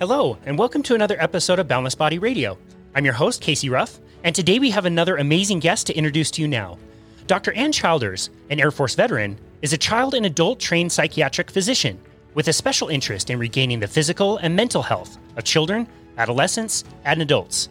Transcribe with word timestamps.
Hello, 0.00 0.38
and 0.46 0.56
welcome 0.56 0.84
to 0.84 0.94
another 0.94 1.16
episode 1.20 1.58
of 1.58 1.66
Boundless 1.66 1.96
Body 1.96 2.20
Radio. 2.20 2.56
I'm 2.94 3.04
your 3.04 3.14
host, 3.14 3.42
Casey 3.42 3.68
Rough, 3.68 3.98
and 4.22 4.32
today 4.32 4.60
we 4.60 4.70
have 4.70 4.84
another 4.84 5.16
amazing 5.16 5.58
guest 5.58 5.88
to 5.88 5.96
introduce 5.96 6.30
to 6.30 6.40
you 6.40 6.46
now. 6.46 6.78
Dr. 7.26 7.52
Ann 7.54 7.72
Childers, 7.72 8.30
an 8.48 8.60
Air 8.60 8.70
Force 8.70 8.94
veteran, 8.94 9.36
is 9.60 9.72
a 9.72 9.76
child 9.76 10.14
and 10.14 10.24
adult 10.24 10.60
trained 10.60 10.92
psychiatric 10.92 11.50
physician 11.50 11.98
with 12.34 12.46
a 12.46 12.52
special 12.52 12.86
interest 12.86 13.28
in 13.28 13.40
regaining 13.40 13.80
the 13.80 13.88
physical 13.88 14.36
and 14.36 14.54
mental 14.54 14.82
health 14.82 15.18
of 15.36 15.42
children, 15.42 15.88
adolescents, 16.16 16.84
and 17.04 17.20
adults. 17.20 17.68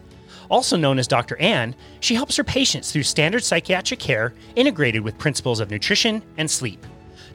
Also 0.50 0.76
known 0.76 0.98
as 0.98 1.08
Dr. 1.08 1.38
Ann, 1.38 1.74
she 2.00 2.14
helps 2.14 2.36
her 2.36 2.44
patients 2.44 2.92
through 2.92 3.04
standard 3.04 3.42
psychiatric 3.42 4.00
care 4.00 4.34
integrated 4.54 5.00
with 5.00 5.16
principles 5.16 5.60
of 5.60 5.70
nutrition 5.70 6.22
and 6.36 6.50
sleep. 6.50 6.84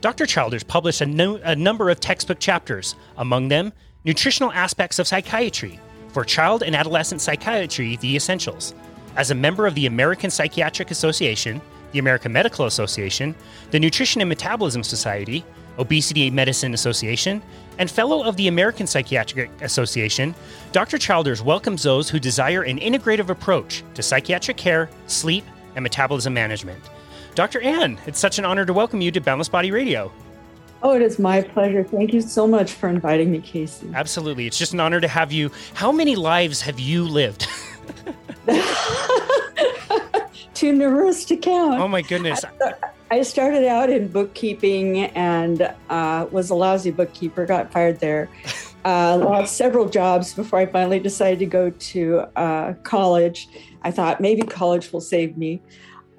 Dr. 0.02 0.27
Childers 0.27 0.63
published 0.63 1.02
a, 1.02 1.07
no, 1.07 1.38
a 1.38 1.55
number 1.55 1.89
of 1.89 1.99
textbook 1.99 2.38
chapters, 2.38 2.94
among 3.17 3.47
them, 3.47 3.73
Nutritional 4.05 4.52
Aspects 4.52 4.99
of 4.99 5.07
Psychiatry 5.07 5.80
for 6.09 6.25
Child 6.25 6.61
and 6.61 6.75
Adolescent 6.75 7.21
Psychiatry 7.21 7.95
The 7.95 8.17
Essentials. 8.17 8.73
As 9.16 9.31
a 9.31 9.35
member 9.35 9.66
of 9.66 9.75
the 9.75 9.85
American 9.85 10.30
Psychiatric 10.30 10.91
Association, 10.91 11.61
the 11.94 11.99
American 11.99 12.34
Medical 12.34 12.66
Association, 12.66 13.34
the 13.71 13.80
Nutrition 13.80 14.19
and 14.19 14.27
Metabolism 14.27 14.83
Society, 14.83 15.45
Obesity 15.77 16.30
Medicine 16.30 16.73
Association, 16.73 17.42
and 17.80 17.89
fellow 17.89 18.25
of 18.25 18.36
the 18.36 18.50
American 18.50 18.88
Psychiatric 18.88 19.50
Association, 19.61 20.36
Dr. 20.73 20.97
Childers 20.97 21.42
welcomes 21.42 21.81
those 21.81 22.09
who 22.09 22.20
desire 22.20 22.64
an 22.64 22.80
integrative 22.80 23.30
approach 23.30 23.86
to 23.94 24.03
psychiatric 24.03 24.58
care, 24.58 24.89
sleep, 25.08 25.45
and 25.77 25.83
metabolism 25.83 26.33
management. 26.33 26.83
Dr. 27.36 27.61
Ann, 27.61 27.97
it's 28.05 28.20
such 28.20 28.38
an 28.38 28.44
honor 28.44 28.66
to 28.66 28.73
welcome 28.73 28.99
you 28.99 29.11
to 29.11 29.22
Boundless 29.22 29.47
Body 29.47 29.72
Radio. 29.72 30.11
Oh, 30.84 30.94
it 30.94 31.02
is 31.02 31.17
my 31.17 31.42
pleasure. 31.42 31.86
Thank 31.86 32.14
you 32.14 32.20
so 32.20 32.45
much 32.45 32.73
for 32.73 32.89
inviting 32.89 33.31
me, 33.31 33.39
Casey. 33.39 33.89
Absolutely. 33.95 34.48
It's 34.48 34.58
just 34.58 34.73
an 34.73 34.81
honor 34.81 35.00
to 35.00 35.08
have 35.08 35.31
you. 35.31 35.50
How 35.73 35.94
many 35.94 36.17
lives 36.17 36.59
have 36.62 36.78
you 36.78 37.06
lived? 37.06 37.48
Too 40.54 40.73
numerous 40.73 41.23
to 41.26 41.38
count. 41.38 41.80
Oh, 41.80 41.88
my 41.88 42.02
goodness. 42.02 42.44
I 43.09 43.22
started 43.22 43.66
out 43.66 43.89
in 43.89 44.09
bookkeeping 44.09 45.06
and 45.16 45.73
uh, 45.89 46.28
was 46.31 46.50
a 46.50 46.56
lousy 46.56 46.92
bookkeeper, 46.92 47.45
got 47.45 47.72
fired 47.72 48.00
there. 48.00 48.30
Uh, 48.86 49.16
lost 49.16 49.56
several 49.56 49.88
jobs 49.88 50.34
before 50.34 50.59
I 50.59 50.66
finally 50.66 51.00
decided 51.00 51.39
to 51.39 51.45
go 51.45 51.70
to 51.70 52.20
uh, 52.36 52.73
college. 52.84 53.48
I 53.84 53.92
thought 53.92 54.20
maybe 54.20 54.42
college 54.42 54.92
will 54.92 55.00
save 55.00 55.38
me 55.38 55.61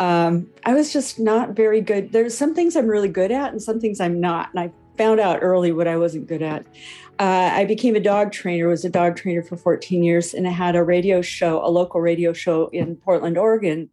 um, 0.01 0.49
I 0.65 0.75
was 0.75 0.93
just 0.93 1.19
not 1.19 1.51
very 1.51 1.81
good. 1.81 2.13
There's 2.13 2.37
some 2.37 2.55
things 2.55 2.77
I'm 2.77 2.87
really 2.87 3.09
good 3.09 3.31
at 3.31 3.53
and 3.53 3.63
some 3.63 3.81
things 3.81 4.01
I'm 4.01 4.21
not. 4.21 4.51
And 4.51 4.61
I 4.61 4.73
found 4.97 5.21
out 5.21 5.39
early 5.43 5.73
what 5.73 5.89
I 5.89 5.97
wasn't 5.97 6.27
good 6.27 6.43
at. 6.43 6.65
Uh, 7.19 7.51
I 7.53 7.65
became 7.65 7.95
a 7.95 8.01
dog 8.01 8.33
trainer, 8.33 8.67
was 8.67 8.85
a 8.85 8.91
dog 8.91 9.17
trainer 9.17 9.43
for 9.43 9.57
14 9.57 10.03
years, 10.03 10.35
and 10.35 10.49
I 10.49 10.51
had 10.51 10.75
a 10.75 10.83
radio 10.83 11.23
show, 11.23 11.65
a 11.65 11.71
local 11.71 12.01
radio 12.01 12.33
show 12.33 12.69
in 12.69 12.97
Portland, 12.97 13.39
Oregon 13.39 13.89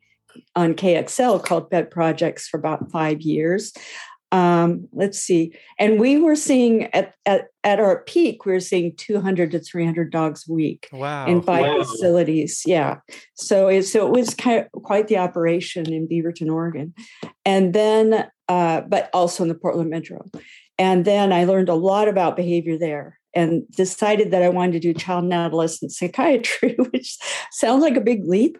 on 0.56 0.74
KXL 0.74 1.44
called 1.44 1.70
Pet 1.70 1.92
Projects 1.92 2.48
for 2.48 2.58
about 2.58 2.90
five 2.90 3.22
years 3.22 3.74
um, 4.32 4.88
let's 4.94 5.20
see. 5.20 5.54
And 5.78 6.00
we 6.00 6.18
were 6.18 6.36
seeing 6.36 6.86
at, 6.94 7.16
at 7.26 7.48
at 7.64 7.80
our 7.80 8.04
peak 8.04 8.46
we 8.46 8.54
were 8.54 8.60
seeing 8.60 8.96
200 8.96 9.52
to 9.52 9.60
300 9.60 10.12
dogs 10.12 10.46
a 10.50 10.54
week 10.54 10.88
wow. 10.92 11.28
in 11.28 11.42
five 11.42 11.66
wow. 11.66 11.84
facilities. 11.84 12.64
Yeah. 12.66 13.00
So 13.36 13.68
it, 13.68 13.84
so 13.84 14.08
it 14.08 14.12
was 14.12 14.34
kind 14.34 14.66
of 14.74 14.84
quite 14.84 15.08
the 15.08 15.18
operation 15.18 15.92
in 15.92 16.08
beaverton 16.08 16.52
oregon. 16.52 16.94
And 17.46 17.74
then 17.74 18.28
uh, 18.48 18.82
but 18.82 19.10
also 19.14 19.44
in 19.44 19.50
the 19.50 19.56
portland 19.56 19.90
metro. 19.90 20.26
And 20.80 21.06
then 21.06 21.34
i 21.34 21.44
learned 21.44 21.70
a 21.70 21.76
lot 21.76 22.08
about 22.08 22.36
behavior 22.38 22.78
there 22.78 23.20
and 23.34 23.64
decided 23.72 24.32
that 24.32 24.44
i 24.44 24.50
wanted 24.50 24.74
to 24.74 24.80
do 24.80 24.94
child 24.94 25.24
and 25.24 25.34
adolescent 25.34 25.92
psychiatry 25.92 26.76
which 26.92 27.18
sounds 27.52 27.82
like 27.82 27.96
a 27.96 28.02
big 28.02 28.26
leap 28.26 28.58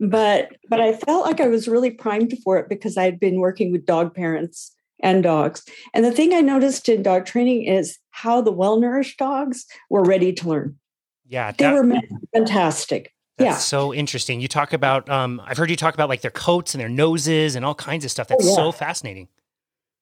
but 0.00 0.50
but 0.68 0.80
i 0.80 0.92
felt 0.92 1.24
like 1.24 1.40
i 1.40 1.46
was 1.46 1.68
really 1.68 1.90
primed 1.90 2.34
for 2.42 2.58
it 2.58 2.68
because 2.68 2.96
i'd 2.96 3.20
been 3.20 3.40
working 3.40 3.70
with 3.72 3.86
dog 3.86 4.14
parents 4.14 4.72
and 5.02 5.22
dogs. 5.22 5.64
And 5.92 6.04
the 6.04 6.12
thing 6.12 6.32
I 6.32 6.40
noticed 6.40 6.88
in 6.88 7.02
dog 7.02 7.26
training 7.26 7.64
is 7.64 7.98
how 8.10 8.40
the 8.40 8.52
well 8.52 8.78
nourished 8.78 9.18
dogs 9.18 9.66
were 9.90 10.04
ready 10.04 10.32
to 10.32 10.48
learn. 10.48 10.78
Yeah, 11.26 11.52
they 11.52 11.70
were 11.72 11.88
fantastic. 12.34 13.12
That's 13.38 13.48
yeah. 13.48 13.56
so 13.56 13.94
interesting. 13.94 14.40
You 14.40 14.48
talk 14.48 14.72
about, 14.72 15.08
um, 15.08 15.40
I've 15.44 15.56
heard 15.56 15.70
you 15.70 15.76
talk 15.76 15.94
about 15.94 16.08
like 16.08 16.20
their 16.20 16.30
coats 16.30 16.74
and 16.74 16.80
their 16.80 16.88
noses 16.88 17.56
and 17.56 17.64
all 17.64 17.74
kinds 17.74 18.04
of 18.04 18.10
stuff. 18.10 18.28
That's 18.28 18.44
oh, 18.44 18.50
yeah. 18.50 18.54
so 18.54 18.72
fascinating. 18.72 19.28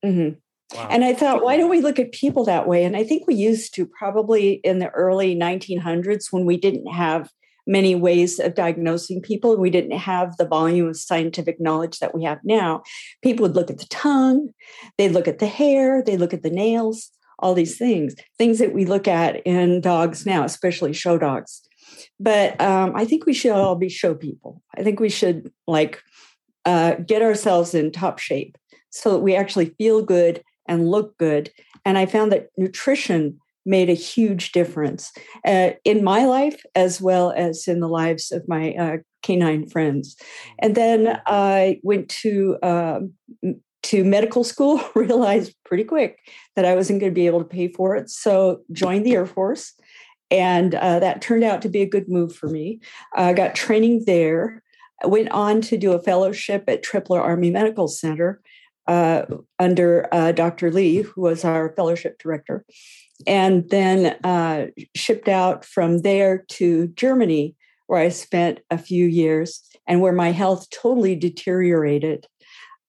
Mm-hmm. 0.05 0.39
Wow. 0.77 0.89
And 0.91 1.05
I 1.05 1.15
thought, 1.15 1.43
why 1.43 1.56
don't 1.56 1.71
we 1.71 1.81
look 1.81 1.99
at 1.99 2.12
people 2.12 2.44
that 2.44 2.66
way? 2.66 2.84
And 2.84 2.97
I 2.97 3.05
think 3.05 3.27
we 3.27 3.34
used 3.34 3.75
to 3.75 3.87
probably 3.87 4.55
in 4.65 4.78
the 4.78 4.89
early 4.91 5.37
1900s 5.37 6.33
when 6.33 6.44
we 6.44 6.56
didn't 6.56 6.87
have 6.87 7.31
many 7.70 7.94
ways 7.94 8.41
of 8.41 8.54
diagnosing 8.54 9.22
people. 9.22 9.56
We 9.56 9.70
didn't 9.70 9.97
have 9.98 10.36
the 10.36 10.47
volume 10.47 10.88
of 10.88 10.97
scientific 10.97 11.60
knowledge 11.60 12.00
that 12.00 12.14
we 12.14 12.25
have 12.25 12.41
now. 12.42 12.82
People 13.22 13.44
would 13.44 13.54
look 13.54 13.70
at 13.70 13.78
the 13.78 13.86
tongue, 13.86 14.50
they'd 14.98 15.12
look 15.12 15.28
at 15.28 15.38
the 15.38 15.47
hair, 15.47 16.03
they 16.03 16.16
look 16.16 16.34
at 16.34 16.42
the 16.42 16.50
nails, 16.50 17.10
all 17.38 17.54
these 17.54 17.78
things, 17.78 18.14
things 18.38 18.59
that 18.59 18.75
we 18.75 18.84
look 18.84 19.09
at 19.09 19.44
in 19.47 19.80
dogs 19.80 20.26
now, 20.26 20.44
especially 20.44 20.92
show 20.92 21.16
dogs. 21.16 21.62
But 22.19 22.60
um, 22.60 22.92
I 22.94 23.04
think 23.04 23.25
we 23.25 23.34
should 23.34 23.53
all 23.53 23.76
be 23.76 23.88
show 23.88 24.14
people. 24.14 24.62
I 24.76 24.82
think 24.82 25.00
we 25.00 25.09
should 25.09 25.50
like 25.66 26.03
uh, 26.64 26.97
get 26.97 27.22
ourselves 27.22 27.75
in 27.75 27.92
top 27.92 28.19
shape 28.19 28.59
so 28.91 29.12
that 29.12 29.20
we 29.20 29.34
actually 29.34 29.75
feel 29.78 30.03
good 30.03 30.42
and 30.66 30.91
look 30.91 31.16
good. 31.19 31.50
And 31.84 31.97
I 31.97 32.06
found 32.06 32.32
that 32.32 32.48
nutrition 32.56 33.40
made 33.66 33.91
a 33.91 33.94
huge 33.94 34.53
difference 34.53 35.12
uh, 35.47 35.71
in 35.84 36.03
my 36.03 36.25
life 36.25 36.62
as 36.75 37.00
well 37.00 37.32
as 37.37 37.69
in 37.69 37.81
the 37.81 37.88
lives 37.88 38.32
of 38.32 38.47
my 38.48 38.72
uh, 38.75 38.97
canine 39.22 39.69
friends. 39.69 40.16
And 40.59 40.75
then 40.75 41.21
I 41.26 41.81
went 41.82 42.09
to 42.22 42.56
uh, 42.62 43.00
to 43.82 44.04
medical 44.04 44.44
school. 44.44 44.81
Realized 44.94 45.54
pretty 45.65 45.84
quick 45.84 46.19
that 46.56 46.65
I 46.65 46.75
wasn't 46.75 47.00
going 47.00 47.12
to 47.12 47.15
be 47.15 47.26
able 47.26 47.41
to 47.41 47.48
pay 47.48 47.69
for 47.69 47.97
it, 47.97 48.10
so 48.10 48.60
joined 48.72 49.06
the 49.06 49.15
Air 49.15 49.26
Force, 49.26 49.75
and 50.31 50.75
uh, 50.75 50.98
that 51.00 51.22
turned 51.22 51.44
out 51.44 51.62
to 51.62 51.69
be 51.69 51.82
a 51.82 51.88
good 51.88 52.09
move 52.09 52.34
for 52.34 52.48
me. 52.48 52.81
I 53.15 53.32
got 53.32 53.54
training 53.54 54.04
there. 54.06 54.62
I 55.03 55.06
went 55.06 55.31
on 55.31 55.60
to 55.62 55.78
do 55.78 55.92
a 55.92 56.03
fellowship 56.03 56.65
at 56.69 56.84
Tripler 56.84 57.21
Army 57.21 57.50
Medical 57.50 57.88
Center. 57.88 58.41
Uh, 58.87 59.25
under 59.60 60.09
uh, 60.10 60.32
Dr. 60.32 60.72
Lee, 60.72 61.03
who 61.03 61.21
was 61.21 61.44
our 61.44 61.72
fellowship 61.77 62.19
director 62.19 62.65
and 63.26 63.69
then 63.70 64.16
uh, 64.25 64.66
shipped 64.94 65.28
out 65.28 65.64
from 65.64 66.03
there 66.03 66.44
to 66.50 66.88
Germany, 66.88 67.54
where 67.86 68.00
I 68.00 68.08
spent 68.08 68.60
a 68.70 68.78
few 68.78 69.06
years 69.06 69.62
and 69.86 70.00
where 70.00 70.12
my 70.12 70.31
health 70.31 70.69
totally 70.70 71.16
deteriorated. 71.16 72.26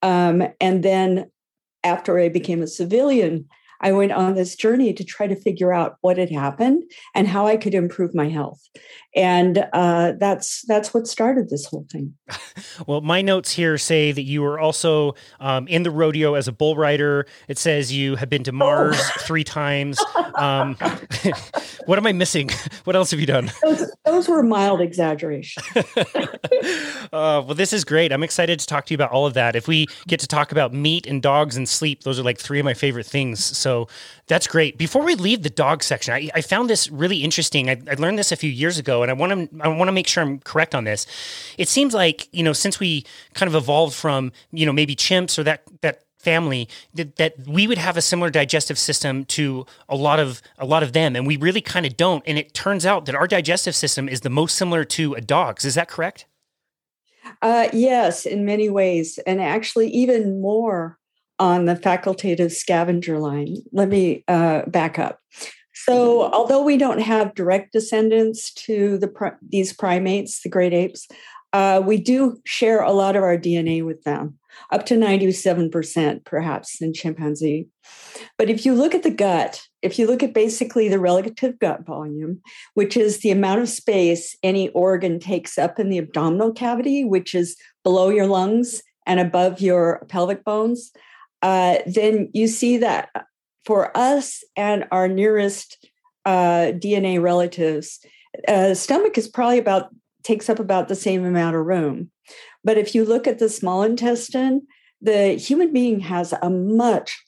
Um, 0.01 0.43
and 0.59 0.83
then 0.83 1.31
after 1.83 2.19
I 2.19 2.29
became 2.29 2.61
a 2.61 2.67
civilian, 2.67 3.47
I 3.81 3.91
went 3.91 4.11
on 4.11 4.35
this 4.35 4.55
journey 4.55 4.93
to 4.93 5.03
try 5.03 5.27
to 5.27 5.35
figure 5.35 5.73
out 5.73 5.97
what 6.01 6.17
had 6.17 6.29
happened 6.29 6.83
and 7.15 7.27
how 7.27 7.47
I 7.47 7.57
could 7.57 7.73
improve 7.73 8.13
my 8.13 8.29
health. 8.29 8.61
And 9.15 9.67
uh, 9.73 10.13
that's 10.17 10.63
that's 10.67 10.93
what 10.93 11.07
started 11.07 11.49
this 11.49 11.65
whole 11.65 11.85
thing. 11.91 12.13
well, 12.87 13.01
my 13.01 13.21
notes 13.21 13.51
here 13.51 13.77
say 13.77 14.11
that 14.11 14.23
you 14.23 14.41
were 14.41 14.59
also 14.59 15.15
um, 15.39 15.67
in 15.67 15.83
the 15.83 15.91
rodeo 15.91 16.35
as 16.35 16.47
a 16.47 16.51
bull 16.51 16.77
rider. 16.77 17.25
It 17.47 17.57
says 17.57 17.91
you 17.91 18.15
have 18.15 18.29
been 18.29 18.43
to 18.43 18.51
Mars 18.51 18.97
oh. 18.97 19.11
three 19.19 19.43
times. 19.43 19.99
Um, 20.35 20.77
what 21.85 21.99
am 21.99 22.07
I 22.07 22.13
missing? 22.13 22.49
What 22.85 22.95
else 22.95 23.11
have 23.11 23.19
you 23.19 23.25
done? 23.25 23.51
Those, 23.61 23.91
those 24.05 24.29
were 24.29 24.41
mild 24.41 24.79
exaggerations. 24.79 25.67
uh, 25.75 25.83
well, 27.11 27.53
this 27.53 27.73
is 27.73 27.83
great. 27.83 28.13
I'm 28.13 28.23
excited 28.23 28.59
to 28.59 28.65
talk 28.65 28.85
to 28.85 28.93
you 28.93 28.95
about 28.95 29.11
all 29.11 29.25
of 29.25 29.33
that. 29.33 29.55
If 29.55 29.67
we 29.67 29.87
get 30.07 30.19
to 30.21 30.27
talk 30.27 30.51
about 30.51 30.73
meat 30.73 31.05
and 31.05 31.21
dogs 31.21 31.57
and 31.57 31.67
sleep, 31.67 32.03
those 32.03 32.17
are 32.17 32.23
like 32.23 32.39
three 32.39 32.59
of 32.59 32.65
my 32.65 32.73
favorite 32.73 33.05
things. 33.05 33.43
So 33.43 33.87
that's 34.27 34.47
great. 34.47 34.77
Before 34.77 35.03
we 35.03 35.15
leave 35.15 35.43
the 35.43 35.49
dog 35.49 35.83
section, 35.83 36.13
I, 36.13 36.29
I 36.33 36.41
found 36.41 36.69
this 36.69 36.89
really 36.89 37.17
interesting. 37.17 37.69
I, 37.69 37.81
I, 37.89 37.95
learned 37.95 38.17
this 38.17 38.31
a 38.31 38.37
few 38.37 38.49
years 38.49 38.77
ago, 38.77 39.00
and 39.03 39.11
I 39.11 39.13
want 39.13 39.51
to 39.51 39.61
I 39.61 39.67
want 39.67 39.87
to 39.87 39.93
make 39.93 40.07
sure 40.07 40.23
I'm 40.23 40.39
correct 40.39 40.75
on 40.75 40.83
this. 40.83 41.05
It 41.57 41.67
seems 41.67 41.93
like 41.93 42.27
you 42.31 42.43
know 42.43 42.53
since 42.53 42.79
we 42.79 43.05
kind 43.33 43.47
of 43.47 43.55
evolved 43.55 43.95
from 43.95 44.31
you 44.51 44.65
know 44.65 44.73
maybe 44.73 44.95
chimps 44.95 45.37
or 45.37 45.43
that 45.43 45.63
that 45.81 46.03
family 46.19 46.69
that, 46.93 47.15
that 47.15 47.33
we 47.47 47.67
would 47.67 47.79
have 47.79 47.97
a 47.97 48.01
similar 48.01 48.29
digestive 48.29 48.77
system 48.77 49.25
to 49.25 49.65
a 49.89 49.95
lot 49.95 50.19
of 50.19 50.41
a 50.59 50.65
lot 50.65 50.83
of 50.83 50.93
them 50.93 51.15
and 51.15 51.25
we 51.25 51.35
really 51.35 51.61
kind 51.61 51.83
of 51.83 51.97
don't 51.97 52.23
and 52.27 52.37
it 52.37 52.53
turns 52.53 52.85
out 52.85 53.07
that 53.07 53.15
our 53.15 53.25
digestive 53.25 53.75
system 53.75 54.07
is 54.07 54.21
the 54.21 54.29
most 54.29 54.55
similar 54.55 54.83
to 54.83 55.15
a 55.15 55.21
dog's 55.21 55.65
is 55.65 55.73
that 55.73 55.87
correct 55.87 56.27
uh, 57.41 57.69
yes 57.73 58.27
in 58.27 58.45
many 58.45 58.69
ways 58.69 59.17
and 59.25 59.41
actually 59.41 59.87
even 59.87 60.39
more 60.39 60.99
on 61.41 61.65
the 61.65 61.75
facultative 61.75 62.51
scavenger 62.51 63.17
line. 63.17 63.57
Let 63.71 63.89
me 63.89 64.23
uh, 64.27 64.61
back 64.67 64.99
up. 64.99 65.20
So, 65.83 66.31
although 66.31 66.61
we 66.61 66.77
don't 66.77 67.01
have 67.01 67.33
direct 67.33 67.73
descendants 67.73 68.53
to 68.53 68.97
the 68.97 69.37
these 69.41 69.73
primates, 69.73 70.41
the 70.43 70.49
great 70.49 70.73
apes, 70.73 71.07
uh, 71.53 71.81
we 71.85 71.97
do 71.97 72.39
share 72.45 72.81
a 72.81 72.91
lot 72.91 73.15
of 73.15 73.23
our 73.23 73.37
DNA 73.37 73.83
with 73.83 74.03
them, 74.03 74.37
up 74.71 74.85
to 74.85 74.95
97% 74.95 76.23
perhaps 76.23 76.81
in 76.81 76.93
chimpanzee. 76.93 77.67
But 78.37 78.49
if 78.49 78.65
you 78.65 78.73
look 78.73 78.95
at 78.95 79.03
the 79.03 79.11
gut, 79.11 79.61
if 79.81 79.99
you 79.99 80.07
look 80.07 80.23
at 80.23 80.33
basically 80.33 80.87
the 80.87 80.99
relative 80.99 81.59
gut 81.59 81.85
volume, 81.85 82.41
which 82.73 82.95
is 82.95 83.19
the 83.19 83.31
amount 83.31 83.61
of 83.61 83.69
space 83.69 84.37
any 84.43 84.69
organ 84.69 85.19
takes 85.19 85.57
up 85.57 85.79
in 85.79 85.89
the 85.89 85.97
abdominal 85.97 86.53
cavity, 86.53 87.03
which 87.03 87.35
is 87.35 87.57
below 87.83 88.09
your 88.09 88.27
lungs 88.27 88.81
and 89.05 89.19
above 89.19 89.59
your 89.59 90.05
pelvic 90.07 90.45
bones, 90.45 90.91
uh, 91.41 91.79
then 91.87 92.29
you 92.33 92.47
see 92.47 92.77
that 92.77 93.09
for 93.65 93.95
us 93.95 94.43
and 94.55 94.85
our 94.91 95.07
nearest 95.07 95.87
uh, 96.25 96.71
DNA 96.73 97.21
relatives, 97.21 97.99
uh, 98.47 98.73
stomach 98.73 99.17
is 99.17 99.27
probably 99.27 99.57
about 99.57 99.89
takes 100.23 100.49
up 100.49 100.59
about 100.59 100.87
the 100.87 100.95
same 100.95 101.25
amount 101.25 101.55
of 101.55 101.65
room. 101.65 102.11
But 102.63 102.77
if 102.77 102.93
you 102.93 103.05
look 103.05 103.27
at 103.27 103.39
the 103.39 103.49
small 103.49 103.81
intestine, 103.81 104.67
the 105.01 105.29
human 105.29 105.73
being 105.73 105.99
has 106.01 106.33
a 106.41 106.49
much 106.49 107.19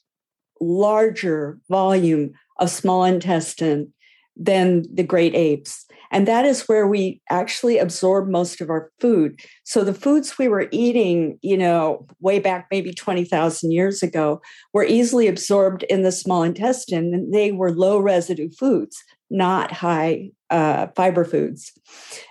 larger 0.60 1.58
volume 1.68 2.32
of 2.58 2.70
small 2.70 3.04
intestine 3.04 3.92
than 4.36 4.84
the 4.94 5.02
great 5.02 5.34
apes. 5.34 5.86
And 6.10 6.28
that 6.28 6.44
is 6.44 6.68
where 6.68 6.86
we 6.86 7.20
actually 7.30 7.78
absorb 7.78 8.28
most 8.28 8.60
of 8.60 8.70
our 8.70 8.90
food. 9.00 9.40
So 9.64 9.84
the 9.84 9.94
foods 9.94 10.38
we 10.38 10.48
were 10.48 10.68
eating, 10.70 11.38
you 11.42 11.56
know, 11.56 12.06
way 12.20 12.38
back 12.38 12.68
maybe 12.70 12.92
20,000 12.92 13.70
years 13.70 14.02
ago, 14.02 14.40
were 14.72 14.84
easily 14.84 15.26
absorbed 15.28 15.82
in 15.84 16.02
the 16.02 16.12
small 16.12 16.42
intestine. 16.42 17.14
And 17.14 17.32
they 17.32 17.52
were 17.52 17.72
low 17.72 17.98
residue 17.98 18.50
foods, 18.50 18.96
not 19.30 19.72
high 19.72 20.30
uh, 20.50 20.88
fiber 20.94 21.24
foods. 21.24 21.72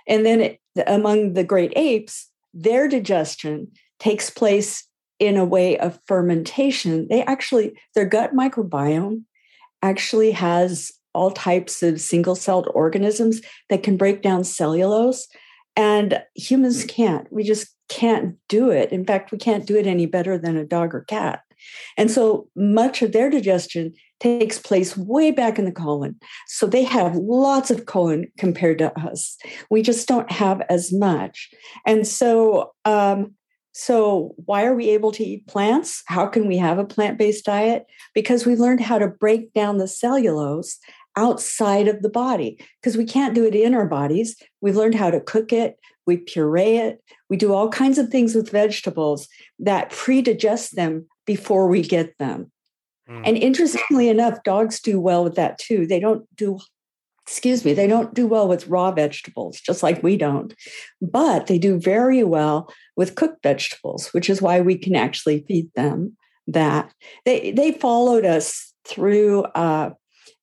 And 0.06 0.24
then 0.24 0.40
it, 0.40 0.60
among 0.86 1.34
the 1.34 1.44
great 1.44 1.72
apes, 1.76 2.30
their 2.52 2.88
digestion 2.88 3.68
takes 3.98 4.30
place 4.30 4.86
in 5.18 5.36
a 5.36 5.44
way 5.44 5.78
of 5.78 6.00
fermentation. 6.06 7.06
They 7.08 7.22
actually, 7.24 7.78
their 7.94 8.04
gut 8.04 8.32
microbiome 8.34 9.22
actually 9.82 10.32
has 10.32 10.92
all 11.14 11.30
types 11.30 11.82
of 11.82 12.00
single 12.00 12.34
celled 12.34 12.68
organisms 12.74 13.40
that 13.70 13.82
can 13.82 13.96
break 13.96 14.22
down 14.22 14.44
cellulose. 14.44 15.26
And 15.76 16.22
humans 16.34 16.84
can't. 16.84 17.26
We 17.32 17.42
just 17.42 17.68
can't 17.88 18.36
do 18.48 18.70
it. 18.70 18.92
In 18.92 19.04
fact, 19.04 19.32
we 19.32 19.38
can't 19.38 19.66
do 19.66 19.76
it 19.76 19.86
any 19.86 20.06
better 20.06 20.38
than 20.38 20.56
a 20.56 20.64
dog 20.64 20.94
or 20.94 21.02
cat. 21.02 21.40
And 21.96 22.10
so 22.10 22.48
much 22.56 23.02
of 23.02 23.12
their 23.12 23.30
digestion 23.30 23.94
takes 24.20 24.58
place 24.58 24.96
way 24.96 25.30
back 25.30 25.58
in 25.58 25.64
the 25.64 25.72
colon. 25.72 26.16
So 26.46 26.66
they 26.66 26.84
have 26.84 27.16
lots 27.16 27.70
of 27.70 27.86
colon 27.86 28.26
compared 28.38 28.78
to 28.78 28.98
us. 29.00 29.36
We 29.70 29.82
just 29.82 30.06
don't 30.06 30.30
have 30.30 30.62
as 30.68 30.92
much. 30.92 31.50
And 31.86 32.06
so, 32.06 32.72
um, 32.84 33.34
so 33.72 34.34
why 34.44 34.64
are 34.64 34.74
we 34.74 34.90
able 34.90 35.10
to 35.12 35.24
eat 35.24 35.46
plants? 35.48 36.02
How 36.06 36.26
can 36.26 36.46
we 36.46 36.56
have 36.58 36.78
a 36.78 36.84
plant-based 36.84 37.44
diet? 37.44 37.86
Because 38.14 38.46
we 38.46 38.54
learned 38.54 38.80
how 38.80 38.98
to 38.98 39.08
break 39.08 39.52
down 39.52 39.78
the 39.78 39.88
cellulose 39.88 40.78
outside 41.16 41.88
of 41.88 42.02
the 42.02 42.08
body 42.08 42.58
because 42.80 42.96
we 42.96 43.04
can't 43.04 43.34
do 43.34 43.44
it 43.44 43.54
in 43.54 43.74
our 43.74 43.86
bodies. 43.86 44.36
We've 44.60 44.76
learned 44.76 44.94
how 44.94 45.10
to 45.10 45.20
cook 45.20 45.52
it, 45.52 45.78
we 46.06 46.18
puree 46.18 46.78
it, 46.78 47.02
we 47.30 47.36
do 47.36 47.52
all 47.52 47.68
kinds 47.68 47.98
of 47.98 48.08
things 48.08 48.34
with 48.34 48.50
vegetables 48.50 49.28
that 49.58 49.90
pre-digest 49.90 50.76
them 50.76 51.06
before 51.26 51.68
we 51.68 51.82
get 51.82 52.16
them. 52.18 52.50
Mm. 53.08 53.22
And 53.24 53.36
interestingly 53.36 54.08
enough, 54.08 54.42
dogs 54.44 54.80
do 54.80 55.00
well 55.00 55.24
with 55.24 55.36
that 55.36 55.58
too. 55.58 55.86
They 55.86 56.00
don't 56.00 56.24
do 56.36 56.58
excuse 57.26 57.64
me, 57.64 57.72
they 57.72 57.86
don't 57.86 58.12
do 58.12 58.26
well 58.26 58.46
with 58.46 58.68
raw 58.68 58.90
vegetables, 58.90 59.58
just 59.58 59.82
like 59.82 60.02
we 60.02 60.14
don't. 60.16 60.54
But 61.00 61.46
they 61.46 61.58
do 61.58 61.80
very 61.80 62.22
well 62.22 62.70
with 62.96 63.14
cooked 63.14 63.42
vegetables, 63.42 64.08
which 64.08 64.28
is 64.28 64.42
why 64.42 64.60
we 64.60 64.76
can 64.76 64.94
actually 64.94 65.42
feed 65.48 65.70
them 65.74 66.16
that. 66.46 66.92
They 67.24 67.52
they 67.52 67.72
followed 67.72 68.26
us 68.26 68.74
through 68.86 69.44
uh, 69.54 69.90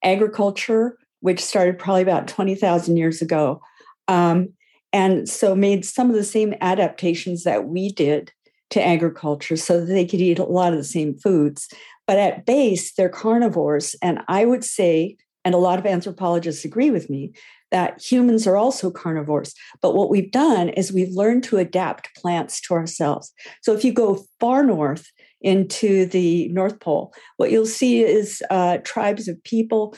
agriculture, 0.04 0.98
which 1.20 1.40
started 1.40 1.78
probably 1.80 2.02
about 2.02 2.28
20,000 2.28 2.98
years 2.98 3.22
ago. 3.22 3.62
Um, 4.08 4.50
and 4.94 5.30
so 5.30 5.56
made 5.56 5.86
some 5.86 6.10
of 6.10 6.16
the 6.16 6.24
same 6.24 6.54
adaptations 6.62 7.44
that 7.44 7.68
we 7.68 7.92
did 7.92 8.32
to 8.72 8.86
agriculture 8.86 9.58
so 9.58 9.80
that 9.80 9.94
they 9.94 10.06
could 10.06 10.22
eat 10.22 10.40
a 10.40 10.44
lot 10.44 10.74
of 10.74 10.80
the 10.80 10.84
same 10.84 11.18
foods. 11.18 11.68
But 12.08 12.18
at 12.18 12.46
base, 12.46 12.94
they're 12.94 13.10
carnivores. 13.10 13.96
And 14.02 14.20
I 14.28 14.46
would 14.46 14.64
say, 14.64 15.18
and 15.46 15.54
a 15.54 15.60
lot 15.60 15.80
of 15.80 15.86
anthropologists 15.86 16.66
agree 16.66 16.90
with 16.90 17.10
me, 17.10 17.34
that 17.72 18.02
humans 18.02 18.46
are 18.46 18.58
also 18.58 18.92
carnivores. 18.92 19.54
But 19.82 19.96
what 19.96 20.10
we've 20.10 20.32
done 20.32 20.70
is 20.70 20.92
we've 20.92 21.14
learned 21.14 21.44
to 21.46 21.58
adapt 21.58 22.14
plants 22.16 22.60
to 22.62 22.74
ourselves. 22.74 23.32
So 23.62 23.74
if 23.74 23.84
you 23.86 23.94
go 23.94 24.26
far 24.40 24.64
north, 24.64 25.10
into 25.42 26.06
the 26.06 26.48
North 26.50 26.80
Pole, 26.80 27.14
what 27.38 27.52
you'll 27.52 27.66
see 27.66 28.04
is 28.04 28.44
uh, 28.50 28.78
tribes 28.84 29.28
of 29.28 29.44
people 29.44 29.96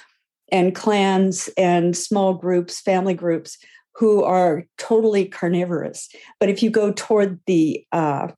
and 0.51 0.75
clans 0.75 1.49
and 1.57 1.95
small 1.97 2.33
groups, 2.33 2.81
family 2.81 3.13
groups 3.13 3.57
who 3.95 4.23
are 4.23 4.65
totally 4.77 5.25
carnivorous. 5.25 6.09
But 6.39 6.49
if 6.49 6.63
you 6.63 6.69
go 6.69 6.91
toward 6.91 7.39
the 7.45 7.85
uh, 7.91 8.29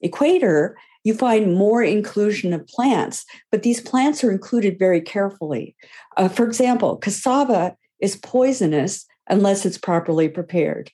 equator, 0.00 0.76
you 1.04 1.14
find 1.14 1.54
more 1.54 1.82
inclusion 1.82 2.52
of 2.52 2.66
plants, 2.66 3.24
but 3.50 3.62
these 3.62 3.80
plants 3.80 4.22
are 4.22 4.30
included 4.30 4.78
very 4.78 5.00
carefully. 5.00 5.74
Uh, 6.16 6.28
for 6.28 6.46
example, 6.46 6.96
cassava 6.96 7.74
is 8.00 8.16
poisonous 8.16 9.04
unless 9.28 9.66
it's 9.66 9.78
properly 9.78 10.28
prepared. 10.28 10.90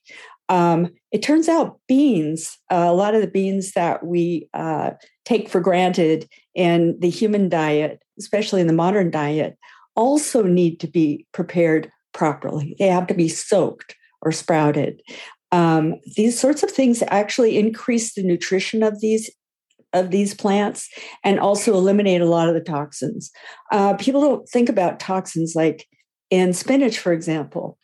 Um, 0.49 0.91
it 1.13 1.23
turns 1.23 1.49
out 1.49 1.79
beans, 1.89 2.57
uh, 2.71 2.87
a 2.89 2.95
lot 2.95 3.15
of 3.15 3.21
the 3.21 3.29
beans 3.29 3.73
that 3.73 4.05
we 4.07 4.49
uh, 4.55 4.91
take 5.25 5.49
for 5.49 5.61
granted 5.61 6.29
in 6.55 6.99
the 7.01 7.11
human 7.11 7.49
diet, 7.49 8.03
especially 8.19 8.61
in 8.61 8.67
the 8.67 8.73
modern 8.73 9.11
diet, 9.11 9.57
also 9.95 10.43
need 10.43 10.81
to 10.81 10.87
be 10.87 11.27
prepared 11.33 11.91
properly. 12.13 12.77
They 12.79 12.89
have 12.89 13.07
to 13.09 13.15
be 13.15 13.29
soaked 13.29 13.97
or 14.23 14.33
sprouted. 14.33 15.01
Um, 15.53 15.97
these 16.17 16.39
sorts 16.39 16.63
of 16.63 16.71
things 16.71 17.03
actually 17.09 17.59
increase 17.59 18.15
the 18.15 18.23
nutrition 18.23 18.83
of 18.83 19.01
these 19.01 19.31
of 19.95 20.11
these 20.11 20.35
plants 20.35 20.87
and 21.25 21.41
also 21.41 21.73
eliminate 21.73 22.21
a 22.21 22.27
lot 22.27 22.47
of 22.47 22.55
the 22.55 22.61
toxins. 22.61 23.31
Uh, 23.73 23.95
people 23.95 24.21
don't 24.21 24.47
think 24.47 24.69
about 24.69 25.01
toxins 25.01 25.55
like 25.57 25.87
in 26.29 26.53
spinach, 26.53 26.99
for 26.99 27.11
example. 27.11 27.79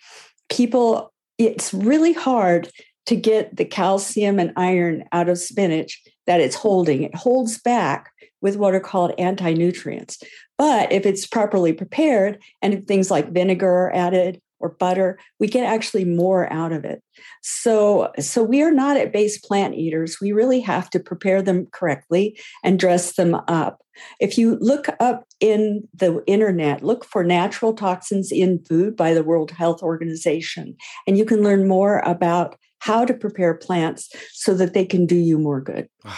People 0.51 1.14
it's 1.39 1.75
really 1.75 2.13
hard 2.13 2.71
to 3.07 3.17
get 3.17 3.57
the 3.57 3.65
calcium 3.65 4.39
and 4.39 4.53
iron 4.57 5.05
out 5.13 5.29
of 5.29 5.39
spinach 5.39 6.03
that 6.27 6.41
it's 6.41 6.57
holding. 6.57 7.03
It 7.03 7.15
holds 7.15 7.61
back 7.61 8.11
with 8.41 8.57
what 8.57 8.75
are 8.75 8.81
called 8.81 9.13
anti 9.19 9.53
nutrients. 9.53 10.23
But 10.57 10.93
if 10.93 11.05
it's 11.05 11.27
properly 11.27 11.73
prepared 11.73 12.43
and 12.63 12.75
if 12.75 12.85
things 12.85 13.11
like 13.11 13.33
vinegar 13.33 13.69
are 13.69 13.95
added 13.95 14.41
or 14.65 14.71
butter, 14.71 15.19
we 15.39 15.47
get 15.47 15.65
actually 15.65 16.07
more 16.07 16.51
out 16.51 16.73
of 16.73 16.85
it. 16.85 17.03
So, 17.43 18.11
so 18.19 18.43
we 18.43 18.63
are 18.63 18.73
not 18.73 18.97
at 18.97 19.13
base 19.13 19.39
plant 19.39 19.75
eaters. 19.75 20.19
We 20.21 20.33
really 20.33 20.61
have 20.61 20.89
to 20.91 20.99
prepare 20.99 21.43
them 21.43 21.67
correctly 21.71 22.41
and 22.65 22.81
dress 22.81 23.17
them 23.17 23.35
up. 23.47 23.83
If 24.21 24.39
you 24.39 24.57
look 24.61 24.87
up 24.99 25.25
in 25.39 25.87
the 25.93 26.25
internet, 26.27 26.83
look 26.83 27.05
for 27.05 27.23
natural 27.23 27.75
toxins 27.75 28.33
in 28.33 28.65
food 28.65 28.97
by 28.97 29.13
the 29.13 29.23
World 29.23 29.51
Health 29.51 29.83
Organization, 29.83 30.77
and 31.07 31.19
you 31.19 31.27
can 31.27 31.43
learn 31.43 31.69
more 31.69 31.99
about 32.01 32.57
how 32.79 33.05
to 33.05 33.15
prepare 33.15 33.55
plants 33.55 34.09
so 34.33 34.55
that 34.55 34.75
they 34.75 34.85
can 34.85 35.07
do 35.07 35.17
you 35.17 35.39
more 35.39 35.61
good. 35.61 35.89
Wow. 36.05 36.13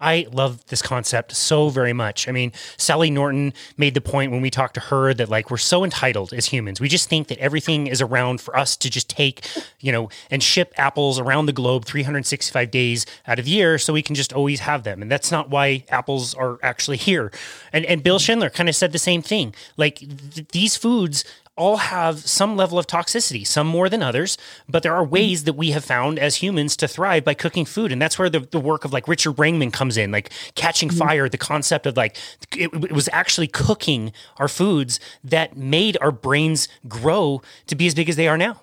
I 0.00 0.26
love 0.30 0.64
this 0.66 0.80
concept 0.80 1.34
so 1.34 1.70
very 1.70 1.92
much. 1.92 2.28
I 2.28 2.32
mean, 2.32 2.52
Sally 2.76 3.10
Norton 3.10 3.52
made 3.76 3.94
the 3.94 4.00
point 4.00 4.30
when 4.30 4.40
we 4.40 4.50
talked 4.50 4.74
to 4.74 4.80
her 4.80 5.12
that 5.14 5.28
like 5.28 5.50
we're 5.50 5.56
so 5.56 5.82
entitled 5.82 6.32
as 6.32 6.46
humans. 6.46 6.80
We 6.80 6.88
just 6.88 7.08
think 7.08 7.26
that 7.28 7.38
everything 7.38 7.88
is 7.88 8.00
around 8.00 8.40
for 8.40 8.56
us 8.56 8.76
to 8.76 8.90
just 8.90 9.08
take, 9.08 9.44
you 9.80 9.90
know, 9.90 10.08
and 10.30 10.40
ship 10.42 10.72
apples 10.76 11.18
around 11.18 11.46
the 11.46 11.52
globe 11.52 11.84
365 11.84 12.70
days 12.70 13.06
out 13.26 13.40
of 13.40 13.46
the 13.46 13.50
year 13.50 13.76
so 13.76 13.92
we 13.92 14.02
can 14.02 14.14
just 14.14 14.32
always 14.32 14.60
have 14.60 14.84
them. 14.84 15.02
And 15.02 15.10
that's 15.10 15.32
not 15.32 15.50
why 15.50 15.84
apples 15.88 16.32
are 16.34 16.58
actually 16.62 16.98
here. 16.98 17.32
And 17.72 17.84
and 17.84 18.02
Bill 18.02 18.20
Schindler 18.20 18.50
kind 18.50 18.68
of 18.68 18.76
said 18.76 18.92
the 18.92 18.98
same 18.98 19.22
thing. 19.22 19.54
Like 19.76 19.96
th- 19.96 20.46
these 20.52 20.76
foods 20.76 21.24
all 21.58 21.76
have 21.76 22.20
some 22.20 22.56
level 22.56 22.78
of 22.78 22.86
toxicity, 22.86 23.46
some 23.46 23.66
more 23.66 23.88
than 23.88 24.02
others, 24.02 24.38
but 24.68 24.82
there 24.82 24.94
are 24.94 25.02
mm-hmm. 25.02 25.12
ways 25.12 25.44
that 25.44 25.54
we 25.54 25.72
have 25.72 25.84
found 25.84 26.18
as 26.18 26.36
humans 26.36 26.76
to 26.76 26.88
thrive 26.88 27.24
by 27.24 27.34
cooking 27.34 27.64
food. 27.64 27.92
And 27.92 28.00
that's 28.00 28.18
where 28.18 28.30
the, 28.30 28.40
the 28.40 28.60
work 28.60 28.84
of 28.84 28.92
like 28.92 29.08
Richard 29.08 29.32
Wrangham 29.32 29.70
comes 29.70 29.96
in, 29.96 30.12
like 30.12 30.30
catching 30.54 30.88
mm-hmm. 30.88 30.98
fire, 30.98 31.28
the 31.28 31.36
concept 31.36 31.84
of 31.84 31.96
like 31.96 32.16
it, 32.56 32.72
it, 32.72 32.92
was 32.92 33.08
actually 33.12 33.48
cooking 33.48 34.12
our 34.38 34.48
foods 34.48 35.00
that 35.24 35.56
made 35.56 35.98
our 36.00 36.12
brains 36.12 36.68
grow 36.86 37.42
to 37.66 37.74
be 37.74 37.86
as 37.86 37.94
big 37.94 38.08
as 38.08 38.16
they 38.16 38.28
are 38.28 38.38
now. 38.38 38.62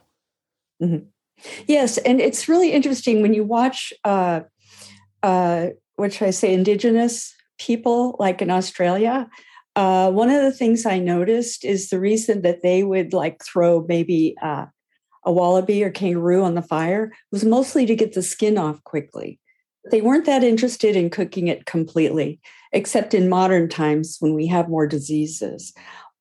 Mm-hmm. 0.81 1.05
Yes. 1.67 1.97
And 1.99 2.21
it's 2.21 2.47
really 2.47 2.71
interesting 2.71 3.21
when 3.21 3.33
you 3.33 3.43
watch, 3.43 3.93
uh, 4.05 4.41
uh, 5.21 5.67
what 5.97 6.13
should 6.13 6.27
I 6.27 6.31
say, 6.31 6.53
indigenous 6.53 7.35
people 7.59 8.15
like 8.19 8.41
in 8.41 8.49
Australia 8.49 9.29
uh, 9.75 10.09
one 10.11 10.29
of 10.29 10.41
the 10.41 10.51
things 10.51 10.85
I 10.85 10.99
noticed 10.99 11.65
is 11.65 11.89
the 11.89 11.99
reason 11.99 12.41
that 12.43 12.61
they 12.61 12.83
would 12.83 13.13
like 13.13 13.43
throw 13.43 13.85
maybe 13.87 14.35
uh, 14.41 14.65
a 15.25 15.31
wallaby 15.31 15.83
or 15.83 15.91
kangaroo 15.91 16.43
on 16.43 16.55
the 16.55 16.61
fire 16.61 17.11
was 17.31 17.43
mostly 17.43 17.85
to 17.85 17.95
get 17.95 18.13
the 18.13 18.21
skin 18.21 18.57
off 18.57 18.83
quickly. 18.83 19.39
They 19.91 20.01
weren't 20.01 20.25
that 20.25 20.43
interested 20.43 20.95
in 20.95 21.09
cooking 21.09 21.47
it 21.47 21.65
completely, 21.65 22.39
except 22.71 23.13
in 23.13 23.29
modern 23.29 23.69
times 23.69 24.17
when 24.19 24.33
we 24.33 24.47
have 24.47 24.69
more 24.69 24.87
diseases. 24.87 25.73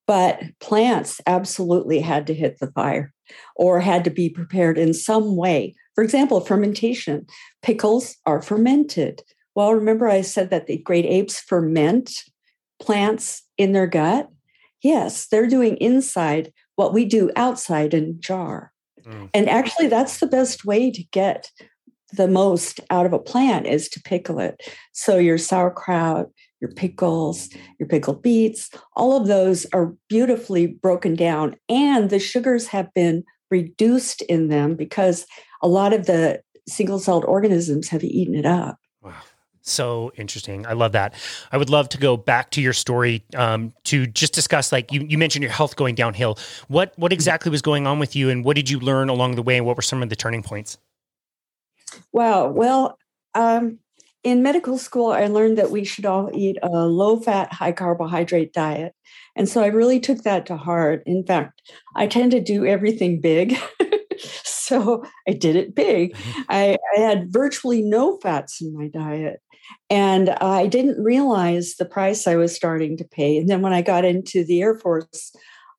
But 0.07 0.43
plants 0.61 1.21
absolutely 1.27 2.01
had 2.01 2.27
to 2.27 2.35
hit 2.35 2.59
the 2.59 2.71
fire 2.73 3.13
or 3.57 3.81
had 3.81 4.05
to 4.05 4.11
be 4.11 4.29
prepared 4.29 4.77
in 4.77 4.93
some 4.93 5.37
way. 5.37 5.75
For 5.95 6.05
example, 6.05 6.41
fermentation. 6.41 7.27
Pickles 7.63 8.17
are 8.27 8.43
fermented. 8.43 9.23
Well, 9.55 9.75
remember 9.75 10.09
I 10.09 10.21
said 10.21 10.51
that 10.51 10.67
the 10.67 10.79
great 10.79 11.07
apes 11.07 11.41
ferment 11.41 12.11
plants 12.81 13.43
in 13.59 13.73
their 13.73 13.87
gut? 13.87 14.29
Yes, 14.83 15.27
they're 15.27 15.47
doing 15.47 15.77
inside 15.79 16.53
what 16.77 16.93
we 16.93 17.05
do 17.05 17.31
outside 17.37 17.95
in 17.95 18.21
jar. 18.21 18.73
Mm. 19.07 19.31
And 19.33 19.49
actually, 19.49 19.89
that's 19.89 20.19
the 20.19 20.27
best 20.27 20.65
way 20.65 20.91
to 20.91 21.03
get 21.13 21.51
the 22.13 22.29
most 22.29 22.81
out 22.91 23.07
of 23.07 23.13
a 23.13 23.19
plant 23.19 23.67
is 23.67 23.89
to 23.89 24.01
pickle 24.03 24.39
it. 24.39 24.61
So 24.93 25.19
your 25.19 25.39
sauerkraut, 25.39 26.27
your 26.61 26.71
pickles, 26.73 27.49
your 27.79 27.89
pickled 27.89 28.23
beets, 28.23 28.71
all 28.95 29.21
of 29.21 29.27
those 29.27 29.67
are 29.73 29.95
beautifully 30.09 30.67
broken 30.67 31.15
down. 31.15 31.57
And 31.69 32.11
the 32.11 32.19
sugars 32.19 32.69
have 32.69 32.93
been 32.95 33.25
reduced 33.51 34.23
in 34.23 34.49
them 34.49 34.77
because 34.77 35.27
a 35.63 35.69
lot 35.69 35.93
of 35.93 36.07
the 36.07 36.41
single 36.69 36.99
celled 36.99 37.25
organisms 37.25 37.89
have 37.89 38.05
eaten 38.05 38.35
it 38.35 38.47
up. 38.47 38.79
Wow. 39.03 39.15
So 39.67 40.13
interesting. 40.17 40.67
I 40.67 40.75
love 40.75 40.93
that. 40.93 41.15
I 41.51 41.57
would 41.57 41.71
love 41.71 41.89
to 41.91 41.99
go 41.99 42.19
back 42.19 42.51
to 42.51 42.61
your 42.61 42.75
story 42.75 43.25
um, 43.35 43.73
to 43.85 44.07
just 44.07 44.35
discuss, 44.35 44.71
like 44.71 44.93
you, 44.93 45.07
you 45.09 45.17
mentioned 45.17 45.43
your 45.43 45.53
health 45.53 45.75
going 45.77 45.95
downhill. 45.95 46.39
What 46.69 46.93
what 46.97 47.09
mm-hmm. 47.09 47.15
exactly 47.15 47.51
was 47.51 47.63
going 47.63 47.87
on 47.87 47.99
with 47.99 48.15
you, 48.15 48.29
and 48.29 48.45
what 48.45 48.57
did 48.57 48.69
you 48.69 48.79
learn 48.79 49.09
along 49.09 49.37
the 49.37 49.43
way, 49.43 49.57
and 49.57 49.65
what 49.65 49.77
were 49.77 49.83
some 49.83 50.03
of 50.03 50.11
the 50.11 50.17
turning 50.17 50.43
points? 50.43 50.77
Wow. 52.13 52.49
Well, 52.49 52.99
um, 53.35 53.79
in 54.23 54.43
medical 54.43 54.77
school, 54.77 55.13
I 55.13 55.27
learned 55.29 55.57
that 55.57 55.71
we 55.71 55.85
should 55.85 56.05
all 56.05 56.31
eat 56.35 56.59
a 56.63 56.69
low 56.69 57.19
fat, 57.19 57.53
high 57.53 57.73
carbohydrate 57.73 58.53
diet. 58.53 58.95
And 59.35 59.49
so 59.49 59.63
I 59.63 59.67
really 59.67 59.99
took 59.99 60.23
that 60.23 60.47
to 60.47 60.57
heart. 60.57 61.03
In 61.07 61.25
fact, 61.25 61.63
I 61.97 62.07
tend 62.07 62.33
to 62.33 62.41
do 62.41 62.67
everything 62.67 63.21
big. 63.21 63.57
so 64.45 65.05
I 65.29 65.33
did 65.33 65.57
it 65.57 65.75
big. 65.75 66.15
Mm-hmm. 66.15 66.41
I, 66.49 66.79
I, 66.97 67.01
had 67.01 67.33
virtually 67.33 67.83
no 67.83 68.19
fats 68.23 68.61
in 68.63 68.75
my 68.75 68.89
diet. 68.89 69.41
And 69.91 70.31
I 70.31 70.67
didn't 70.67 71.03
realize 71.03 71.75
the 71.77 71.85
price 71.85 72.27
I 72.27 72.37
was 72.37 72.55
starting 72.55 72.97
to 72.97 73.05
pay. 73.05 73.37
And 73.37 73.49
then 73.49 73.63
when 73.63 73.73
I 73.73 73.83
got 73.83 74.05
into 74.05 74.45
the 74.45 74.63
Air 74.63 74.75
Force, 74.75 75.35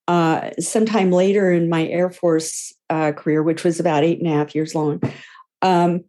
uh, 0.08 0.52
sometime 0.60 1.12
later 1.12 1.52
in 1.52 1.70
my 1.70 1.88
Air 1.88 2.12
Force 2.12 2.74
uh, 2.90 3.12
career, 3.12 3.42
which 3.42 3.64
was 3.64 3.80
about 3.80 4.04
eight 4.04 4.20
and 4.20 4.28
a 4.28 4.34
half 4.34 4.54
years 4.54 4.76
long, 4.76 5.02
um, 5.62 6.04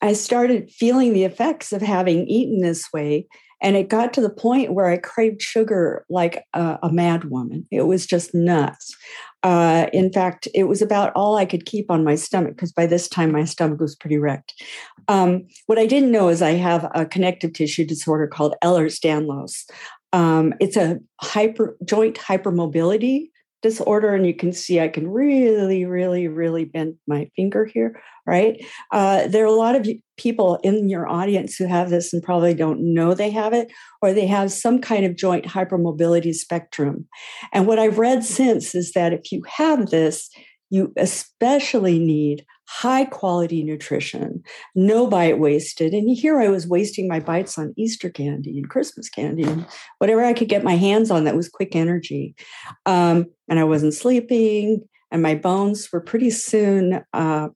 I 0.00 0.14
started 0.14 0.70
feeling 0.70 1.12
the 1.12 1.24
effects 1.24 1.72
of 1.72 1.80
having 1.80 2.26
eaten 2.26 2.60
this 2.60 2.92
way. 2.92 3.26
And 3.62 3.76
it 3.76 3.88
got 3.88 4.12
to 4.14 4.20
the 4.20 4.28
point 4.28 4.74
where 4.74 4.88
I 4.88 4.96
craved 4.96 5.40
sugar 5.40 6.04
like 6.10 6.44
a, 6.52 6.80
a 6.82 6.92
mad 6.92 7.26
woman. 7.26 7.66
It 7.70 7.82
was 7.82 8.06
just 8.06 8.34
nuts. 8.34 8.96
Uh, 9.42 9.86
in 9.92 10.12
fact, 10.12 10.46
it 10.54 10.64
was 10.64 10.80
about 10.80 11.12
all 11.14 11.36
I 11.36 11.44
could 11.44 11.66
keep 11.66 11.90
on 11.90 12.04
my 12.04 12.14
stomach 12.14 12.54
because 12.54 12.72
by 12.72 12.86
this 12.86 13.08
time 13.08 13.32
my 13.32 13.44
stomach 13.44 13.80
was 13.80 13.96
pretty 13.96 14.18
wrecked. 14.18 14.54
Um, 15.08 15.46
what 15.66 15.78
I 15.78 15.86
didn't 15.86 16.12
know 16.12 16.28
is 16.28 16.42
I 16.42 16.52
have 16.52 16.90
a 16.94 17.04
connective 17.04 17.52
tissue 17.52 17.84
disorder 17.84 18.26
called 18.26 18.54
Ehlers-Danlos. 18.62 19.68
Um, 20.12 20.54
it's 20.60 20.76
a 20.76 20.98
hyper 21.20 21.76
joint 21.84 22.16
hypermobility 22.16 23.30
disorder 23.62 24.14
and 24.14 24.26
you 24.26 24.34
can 24.34 24.52
see 24.52 24.80
i 24.80 24.88
can 24.88 25.08
really 25.08 25.84
really 25.84 26.28
really 26.28 26.64
bend 26.64 26.94
my 27.06 27.28
finger 27.36 27.64
here 27.64 28.00
right? 28.26 28.64
Uh, 28.90 29.26
there 29.26 29.42
are 29.42 29.46
a 29.46 29.52
lot 29.52 29.74
of 29.74 29.86
people 30.16 30.58
in 30.62 30.88
your 30.88 31.08
audience 31.08 31.56
who 31.56 31.66
have 31.66 31.90
this 31.90 32.12
and 32.12 32.22
probably 32.22 32.54
don't 32.54 32.80
know 32.80 33.14
they 33.14 33.30
have 33.30 33.52
it 33.52 33.72
or 34.00 34.12
they 34.12 34.26
have 34.26 34.52
some 34.52 34.80
kind 34.80 35.04
of 35.04 35.16
joint 35.16 35.44
hypermobility 35.44 36.32
spectrum. 36.32 37.08
And 37.52 37.66
what 37.66 37.78
i've 37.78 37.98
read 37.98 38.24
since 38.24 38.74
is 38.74 38.92
that 38.92 39.12
if 39.12 39.32
you 39.32 39.42
have 39.46 39.90
this 39.90 40.30
you 40.70 40.92
especially 40.96 41.98
need 41.98 42.44
high 42.72 43.04
quality 43.04 43.62
nutrition, 43.62 44.42
no 44.74 45.06
bite 45.06 45.38
wasted. 45.38 45.92
And 45.92 46.08
here 46.08 46.40
I 46.40 46.48
was 46.48 46.66
wasting 46.66 47.06
my 47.06 47.20
bites 47.20 47.58
on 47.58 47.74
Easter 47.76 48.08
candy 48.08 48.58
and 48.58 48.70
Christmas 48.70 49.10
candy 49.10 49.42
and 49.42 49.66
whatever 49.98 50.24
I 50.24 50.32
could 50.32 50.48
get 50.48 50.64
my 50.64 50.76
hands 50.76 51.10
on 51.10 51.24
that 51.24 51.36
was 51.36 51.50
quick 51.50 51.76
energy. 51.76 52.34
Um, 52.86 53.26
and 53.46 53.58
I 53.58 53.64
wasn't 53.64 53.92
sleeping, 53.92 54.88
and 55.10 55.22
my 55.22 55.34
bones 55.34 55.92
were 55.92 56.00
pretty 56.00 56.30
soon. 56.30 57.04
Uh, 57.12 57.50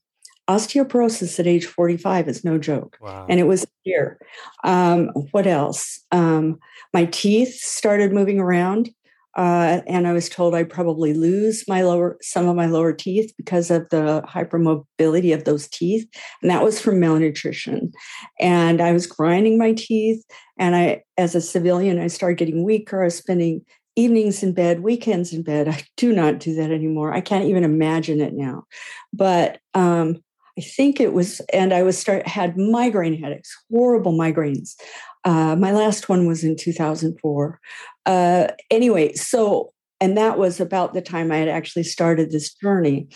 osteoporosis 0.50 1.40
at 1.40 1.46
age 1.46 1.64
45 1.64 2.28
is 2.28 2.44
no 2.44 2.58
joke. 2.58 2.98
Wow. 3.00 3.26
And 3.28 3.40
it 3.40 3.46
was 3.46 3.66
here. 3.84 4.18
Um, 4.64 5.08
what 5.30 5.46
else? 5.46 5.98
Um, 6.12 6.58
my 6.92 7.06
teeth 7.06 7.54
started 7.54 8.12
moving 8.12 8.38
around. 8.38 8.90
Uh, 9.36 9.82
and 9.86 10.08
I 10.08 10.12
was 10.12 10.30
told 10.30 10.54
I'd 10.54 10.70
probably 10.70 11.12
lose 11.12 11.62
my 11.68 11.82
lower 11.82 12.16
some 12.22 12.48
of 12.48 12.56
my 12.56 12.66
lower 12.66 12.92
teeth 12.92 13.34
because 13.36 13.70
of 13.70 13.86
the 13.90 14.22
hypermobility 14.26 15.34
of 15.34 15.44
those 15.44 15.68
teeth, 15.68 16.08
and 16.40 16.50
that 16.50 16.64
was 16.64 16.80
from 16.80 16.98
malnutrition. 16.98 17.92
And 18.40 18.80
I 18.80 18.92
was 18.92 19.06
grinding 19.06 19.58
my 19.58 19.74
teeth, 19.74 20.24
and 20.58 20.74
I, 20.74 21.02
as 21.18 21.34
a 21.34 21.40
civilian, 21.42 22.00
I 22.00 22.06
started 22.06 22.38
getting 22.38 22.64
weaker. 22.64 23.02
I 23.02 23.06
was 23.06 23.16
spending 23.16 23.60
evenings 23.94 24.42
in 24.42 24.52
bed, 24.52 24.80
weekends 24.80 25.32
in 25.32 25.42
bed. 25.42 25.68
I 25.68 25.82
do 25.96 26.12
not 26.12 26.38
do 26.38 26.54
that 26.54 26.70
anymore. 26.70 27.12
I 27.12 27.20
can't 27.20 27.46
even 27.46 27.64
imagine 27.64 28.20
it 28.20 28.32
now. 28.32 28.64
But 29.12 29.58
um, 29.74 30.22
I 30.58 30.62
think 30.62 31.00
it 31.00 31.12
was, 31.12 31.40
and 31.52 31.74
I 31.74 31.82
was 31.82 31.98
start 31.98 32.26
had 32.26 32.56
migraine 32.56 33.20
headaches, 33.20 33.54
horrible 33.70 34.12
migraines. 34.12 34.74
Uh, 35.26 35.56
my 35.56 35.72
last 35.72 36.08
one 36.08 36.26
was 36.26 36.44
in 36.44 36.56
2004. 36.56 37.60
Uh, 38.06 38.46
anyway, 38.70 39.12
so, 39.14 39.72
and 40.00 40.16
that 40.16 40.38
was 40.38 40.60
about 40.60 40.94
the 40.94 41.02
time 41.02 41.32
I 41.32 41.38
had 41.38 41.48
actually 41.48 41.82
started 41.82 42.30
this 42.30 42.54
journey. 42.54 43.08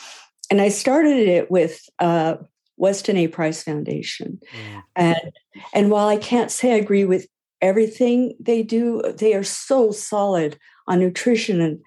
And 0.51 0.61
I 0.61 0.71
started 0.71 1.29
it 1.29 1.51
with 1.53 1.81
uh, 2.01 2.35
Weston 2.77 3.17
A. 3.17 3.29
Price 3.29 3.63
Foundation. 3.63 4.41
Mm. 4.53 4.83
And, 4.97 5.33
and 5.73 5.91
while 5.91 6.09
I 6.09 6.17
can't 6.17 6.51
say 6.51 6.73
I 6.73 6.79
agree 6.79 7.05
with 7.05 7.29
everything 7.63 8.35
they 8.41 8.65
do, 8.65 9.03
they 9.17 9.35
are 9.35 9.45
so 9.45 9.93
solid 9.93 10.59
on 10.89 10.99
nutrition 10.99 11.61
and 11.61 11.79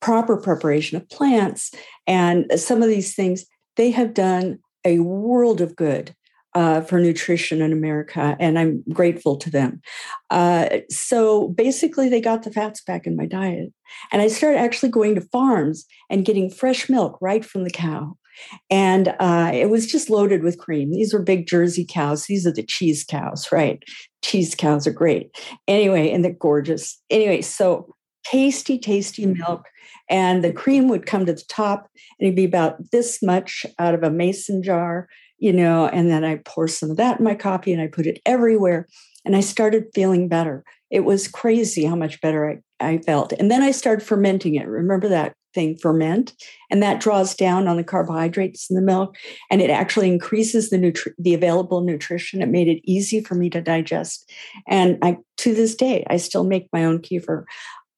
proper 0.00 0.38
preparation 0.38 0.96
of 0.96 1.10
plants. 1.10 1.72
And 2.06 2.46
some 2.58 2.82
of 2.82 2.88
these 2.88 3.14
things, 3.14 3.44
they 3.76 3.90
have 3.90 4.14
done 4.14 4.60
a 4.86 5.00
world 5.00 5.60
of 5.60 5.76
good 5.76 6.14
uh, 6.54 6.80
for 6.80 6.98
nutrition 6.98 7.60
in 7.60 7.72
America, 7.72 8.36
and 8.40 8.58
I'm 8.58 8.82
grateful 8.92 9.36
to 9.36 9.50
them. 9.50 9.80
Uh, 10.30 10.68
so 10.90 11.48
basically, 11.48 12.08
they 12.08 12.20
got 12.20 12.42
the 12.42 12.50
fats 12.50 12.82
back 12.82 13.06
in 13.06 13.16
my 13.16 13.26
diet. 13.26 13.72
And 14.12 14.20
I 14.20 14.28
started 14.28 14.58
actually 14.58 14.90
going 14.90 15.14
to 15.14 15.20
farms 15.20 15.86
and 16.10 16.24
getting 16.24 16.50
fresh 16.50 16.88
milk 16.88 17.18
right 17.20 17.44
from 17.44 17.64
the 17.64 17.70
cow. 17.70 18.16
And 18.70 19.14
uh, 19.18 19.50
it 19.52 19.70
was 19.70 19.86
just 19.86 20.10
loaded 20.10 20.42
with 20.42 20.58
cream. 20.58 20.92
These 20.92 21.12
were 21.12 21.22
big 21.22 21.46
Jersey 21.46 21.86
cows. 21.88 22.26
These 22.26 22.46
are 22.46 22.52
the 22.52 22.62
cheese 22.62 23.04
cows, 23.04 23.48
right? 23.50 23.82
Cheese 24.22 24.54
cows 24.54 24.86
are 24.86 24.92
great. 24.92 25.30
Anyway, 25.66 26.10
and 26.10 26.24
they're 26.24 26.32
gorgeous. 26.32 27.00
Anyway, 27.10 27.42
so 27.42 27.94
tasty, 28.24 28.78
tasty 28.78 29.26
milk. 29.26 29.66
And 30.10 30.44
the 30.44 30.52
cream 30.52 30.88
would 30.88 31.06
come 31.06 31.26
to 31.26 31.32
the 31.32 31.44
top 31.48 31.88
and 32.18 32.26
it'd 32.26 32.36
be 32.36 32.44
about 32.44 32.90
this 32.92 33.22
much 33.22 33.66
out 33.78 33.94
of 33.94 34.02
a 34.02 34.10
mason 34.10 34.62
jar 34.62 35.08
you 35.38 35.52
know, 35.52 35.86
and 35.86 36.10
then 36.10 36.24
I 36.24 36.36
pour 36.44 36.68
some 36.68 36.90
of 36.90 36.96
that 36.96 37.18
in 37.18 37.24
my 37.24 37.34
coffee 37.34 37.72
and 37.72 37.82
I 37.82 37.86
put 37.86 38.06
it 38.06 38.20
everywhere. 38.26 38.86
And 39.24 39.36
I 39.36 39.40
started 39.40 39.86
feeling 39.94 40.28
better. 40.28 40.64
It 40.90 41.00
was 41.00 41.28
crazy 41.28 41.84
how 41.84 41.96
much 41.96 42.20
better 42.20 42.62
I, 42.80 42.86
I 42.94 42.98
felt. 42.98 43.32
And 43.32 43.50
then 43.50 43.62
I 43.62 43.72
started 43.72 44.04
fermenting 44.04 44.54
it. 44.54 44.66
Remember 44.66 45.08
that 45.08 45.34
thing, 45.54 45.76
ferment? 45.76 46.34
And 46.70 46.82
that 46.82 47.00
draws 47.00 47.34
down 47.34 47.68
on 47.68 47.76
the 47.76 47.84
carbohydrates 47.84 48.70
in 48.70 48.76
the 48.76 48.82
milk 48.82 49.16
and 49.50 49.60
it 49.60 49.70
actually 49.70 50.08
increases 50.08 50.70
the 50.70 50.78
nutri- 50.78 51.14
the 51.18 51.34
available 51.34 51.82
nutrition. 51.82 52.42
It 52.42 52.48
made 52.48 52.68
it 52.68 52.80
easy 52.84 53.20
for 53.22 53.34
me 53.34 53.50
to 53.50 53.60
digest. 53.60 54.30
And 54.66 54.98
I 55.02 55.18
to 55.38 55.54
this 55.54 55.74
day, 55.74 56.04
I 56.08 56.16
still 56.16 56.44
make 56.44 56.68
my 56.72 56.84
own 56.84 57.00
kefir. 57.00 57.44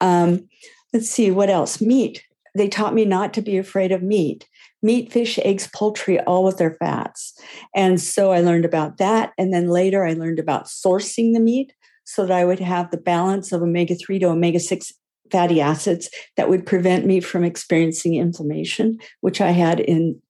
Um, 0.00 0.48
let's 0.92 1.10
see, 1.10 1.30
what 1.30 1.50
else? 1.50 1.80
Meat. 1.80 2.24
They 2.54 2.68
taught 2.68 2.94
me 2.94 3.04
not 3.04 3.32
to 3.34 3.42
be 3.42 3.58
afraid 3.58 3.92
of 3.92 4.02
meat 4.02 4.48
meat, 4.82 5.12
fish, 5.12 5.38
eggs, 5.40 5.68
poultry, 5.74 6.20
all 6.20 6.44
with 6.44 6.58
their 6.58 6.74
fats. 6.74 7.38
And 7.74 8.00
so 8.00 8.32
I 8.32 8.40
learned 8.40 8.64
about 8.64 8.96
that. 8.98 9.32
And 9.36 9.52
then 9.52 9.68
later 9.68 10.04
I 10.04 10.14
learned 10.14 10.38
about 10.38 10.66
sourcing 10.66 11.34
the 11.34 11.40
meat 11.40 11.72
so 12.04 12.26
that 12.26 12.36
I 12.36 12.44
would 12.44 12.60
have 12.60 12.90
the 12.90 12.96
balance 12.96 13.52
of 13.52 13.62
omega 13.62 13.94
3 13.94 14.18
to 14.20 14.28
omega 14.28 14.58
6 14.58 14.92
fatty 15.30 15.60
acids 15.60 16.10
that 16.36 16.48
would 16.48 16.66
prevent 16.66 17.06
me 17.06 17.20
from 17.20 17.44
experiencing 17.44 18.14
inflammation, 18.14 18.98
which 19.20 19.40
I 19.40 19.50
had 19.50 19.80
in 19.80 20.20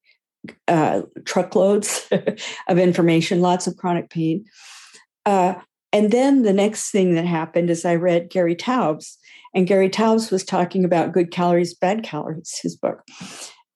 uh, 0.69 1.03
truckloads 1.25 2.09
of 2.69 2.79
information, 2.79 3.41
lots 3.41 3.67
of 3.67 3.77
chronic 3.77 4.11
pain. 4.11 4.45
Uh, 5.27 5.55
and 5.93 6.11
then 6.11 6.43
the 6.43 6.53
next 6.53 6.91
thing 6.91 7.15
that 7.15 7.25
happened 7.25 7.71
is 7.71 7.85
I 7.85 7.97
read 7.97 8.31
Gary 8.31 8.55
Taubes, 8.55 9.17
and 9.55 9.67
Gary 9.67 9.91
Taubes 9.91 10.31
was 10.31 10.45
talking 10.45 10.85
about 10.85 11.13
good 11.13 11.31
calories, 11.31 11.75
bad 11.75 12.03
calories, 12.05 12.59
his 12.63 12.77
book. 12.77 13.03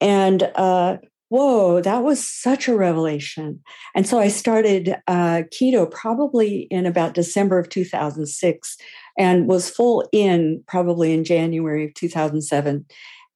And 0.00 0.50
uh, 0.54 0.98
whoa, 1.28 1.80
that 1.80 2.02
was 2.02 2.24
such 2.24 2.68
a 2.68 2.76
revelation. 2.76 3.60
And 3.94 4.06
so 4.06 4.18
I 4.18 4.28
started 4.28 4.96
uh, 5.06 5.42
keto 5.52 5.90
probably 5.90 6.68
in 6.70 6.86
about 6.86 7.14
December 7.14 7.58
of 7.58 7.68
2006 7.68 8.76
and 9.18 9.48
was 9.48 9.70
full 9.70 10.08
in 10.12 10.62
probably 10.66 11.12
in 11.12 11.24
January 11.24 11.86
of 11.86 11.94
2007. 11.94 12.86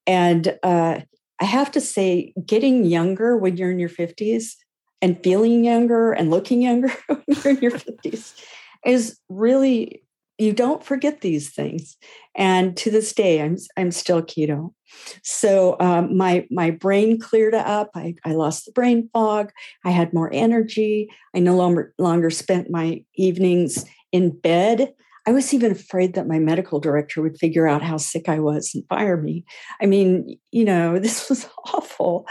And 0.07 0.59
uh, 0.63 1.01
I 1.41 1.45
have 1.45 1.71
to 1.73 1.81
say, 1.81 2.33
getting 2.47 2.85
younger 2.85 3.37
when 3.37 3.57
you're 3.57 3.71
in 3.71 3.79
your 3.79 3.89
50s 3.89 4.55
and 5.01 5.23
feeling 5.23 5.65
younger 5.65 6.13
and 6.13 6.31
looking 6.31 6.63
younger 6.63 6.93
when 7.07 7.23
you're 7.27 7.55
in 7.55 7.61
your 7.61 7.71
50s 7.79 8.35
is 8.85 9.19
really 9.29 10.03
you 10.39 10.53
don't 10.53 10.85
forget 10.85 11.21
these 11.21 11.51
things 11.51 11.97
and 12.37 12.77
to 12.77 12.91
this 12.91 13.13
day 13.13 13.43
i'm 13.43 13.57
i'm 13.77 13.91
still 13.91 14.23
keto. 14.23 14.73
So 15.23 15.77
um, 15.81 16.17
my 16.17 16.47
my 16.51 16.71
brain 16.71 17.21
cleared 17.21 17.55
up 17.55 17.91
I, 17.95 18.15
I 18.25 18.33
lost 18.33 18.65
the 18.65 18.73
brain 18.73 19.11
fog 19.13 19.51
i 19.85 19.91
had 19.91 20.15
more 20.15 20.31
energy 20.33 21.11
i 21.35 21.41
no 21.41 21.57
longer 21.57 21.93
longer 21.99 22.31
spent 22.31 22.71
my 22.71 23.05
evenings 23.15 23.85
in 24.13 24.31
bed. 24.31 24.95
I 25.27 25.33
was 25.33 25.53
even 25.53 25.73
afraid 25.73 26.15
that 26.15 26.27
my 26.27 26.39
medical 26.39 26.81
director 26.81 27.21
would 27.21 27.37
figure 27.37 27.69
out 27.69 27.83
how 27.83 27.99
sick 27.99 28.29
i 28.29 28.39
was 28.39 28.75
and 28.75 28.85
fire 28.89 29.17
me. 29.17 29.45
I 29.83 29.87
mean 29.87 30.39
you 30.53 30.65
know 30.65 30.99
this 31.05 31.29
was 31.29 31.47
awful. 31.75 32.27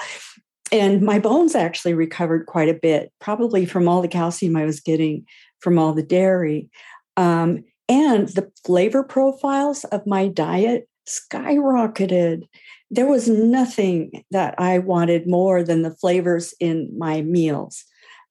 And 0.69 1.01
my 1.01 1.17
bones 1.17 1.55
actually 1.55 1.93
recovered 1.93 2.45
quite 2.45 2.69
a 2.69 2.73
bit 2.73 3.11
probably 3.19 3.65
from 3.65 3.87
all 3.87 4.01
the 4.01 4.07
calcium 4.07 4.55
i 4.55 4.65
was 4.65 4.79
getting 4.79 5.25
from 5.59 5.77
all 5.77 5.93
the 5.93 6.03
dairy. 6.03 6.69
Um, 7.17 7.63
and 7.89 8.29
the 8.29 8.51
flavor 8.65 9.03
profiles 9.03 9.83
of 9.85 10.05
my 10.05 10.27
diet 10.27 10.87
skyrocketed. 11.07 12.43
There 12.91 13.07
was 13.07 13.27
nothing 13.27 14.23
that 14.31 14.55
I 14.57 14.79
wanted 14.79 15.27
more 15.27 15.63
than 15.63 15.81
the 15.81 15.95
flavors 15.95 16.53
in 16.59 16.93
my 16.97 17.21
meals. 17.21 17.83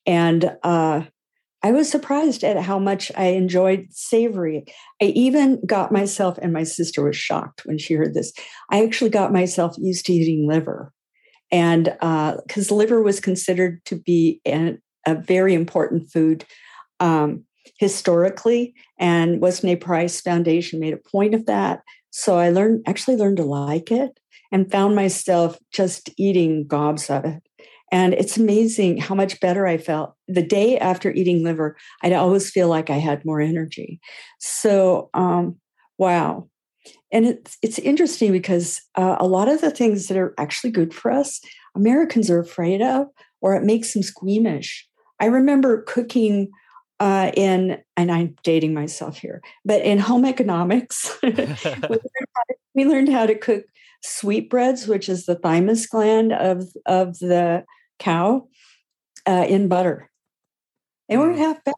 And 0.06 0.56
uh, 0.62 1.02
I 1.62 1.72
was 1.72 1.90
surprised 1.90 2.44
at 2.44 2.62
how 2.62 2.78
much 2.78 3.10
I 3.16 3.26
enjoyed 3.28 3.88
savory. 3.90 4.64
I 5.00 5.06
even 5.06 5.60
got 5.66 5.90
myself, 5.90 6.38
and 6.38 6.52
my 6.52 6.62
sister 6.62 7.02
was 7.02 7.16
shocked 7.16 7.62
when 7.64 7.78
she 7.78 7.94
heard 7.94 8.14
this. 8.14 8.32
I 8.70 8.84
actually 8.84 9.10
got 9.10 9.32
myself 9.32 9.75
used 9.78 10.06
to 10.06 10.12
eating 10.12 10.46
liver. 10.46 10.92
And 11.50 11.84
because 11.84 12.70
uh, 12.70 12.75
liver 12.75 13.02
was 13.02 13.20
considered 13.20 13.84
to 13.86 13.96
be 13.96 14.40
an, 14.44 14.80
a 15.06 15.14
very 15.14 15.54
important 15.54 16.10
food 16.10 16.44
um, 17.00 17.44
historically, 17.78 18.75
and 18.99 19.40
Weston 19.40 19.70
A. 19.70 19.76
Price 19.76 20.20
Foundation 20.20 20.80
made 20.80 20.94
a 20.94 21.11
point 21.11 21.35
of 21.35 21.46
that. 21.46 21.82
So 22.11 22.38
I 22.38 22.50
learned 22.50 22.82
actually 22.87 23.16
learned 23.16 23.37
to 23.38 23.44
like 23.44 23.90
it 23.90 24.18
and 24.52 24.70
found 24.70 24.94
myself 24.94 25.58
just 25.73 26.11
eating 26.16 26.66
gobs 26.66 27.11
of 27.11 27.25
it. 27.25 27.42
And 27.92 28.14
it's 28.14 28.37
amazing 28.37 28.99
how 28.99 29.14
much 29.14 29.40
better 29.40 29.66
I 29.66 29.78
felt. 29.78 30.14
The 30.26 30.42
day 30.42 30.78
after 30.78 31.12
eating 31.12 31.44
liver, 31.44 31.76
I'd 32.02 32.12
always 32.12 32.50
feel 32.50 32.68
like 32.68 32.90
I 32.90 32.96
had 32.96 33.25
more 33.25 33.40
energy. 33.40 34.00
So, 34.38 35.08
um, 35.14 35.56
wow. 35.99 36.49
And 37.12 37.26
it's, 37.26 37.56
it's 37.62 37.78
interesting 37.78 38.32
because 38.32 38.80
uh, 38.96 39.16
a 39.20 39.26
lot 39.26 39.49
of 39.49 39.61
the 39.61 39.70
things 39.70 40.08
that 40.08 40.18
are 40.18 40.35
actually 40.38 40.70
good 40.70 40.92
for 40.92 41.12
us, 41.12 41.40
Americans 41.76 42.28
are 42.28 42.40
afraid 42.40 42.82
of, 42.82 43.06
or 43.40 43.54
it 43.54 43.62
makes 43.62 43.92
them 43.92 44.02
squeamish. 44.02 44.87
I 45.20 45.26
remember 45.26 45.82
cooking 45.82 46.50
uh, 47.00 47.31
in, 47.37 47.79
and 47.97 48.11
I'm 48.11 48.37
dating 48.43 48.75
myself 48.75 49.19
here, 49.19 49.43
but 49.65 49.83
in 49.83 49.99
home 49.99 50.25
economics, 50.25 51.17
we, 51.23 51.30
learned 51.32 51.59
to, 51.59 51.99
we, 52.75 52.85
learned 52.85 53.09
how 53.11 53.26
to 53.26 53.35
cook 53.35 53.65
sweetbreads, 54.02 54.87
which 54.87 55.09
is 55.09 55.26
the 55.26 55.35
thymus 55.35 55.87
gland 55.87 56.32
of, 56.32 56.65
of 56.87 57.19
the 57.19 57.65
cow, 57.99 58.49
uh, 59.26 59.47
in 59.49 59.69
butter. 59.69 60.11
They 61.09 61.17
weren't 61.17 61.37
mm. 61.37 61.41
half 61.41 61.63
bad. 61.65 61.75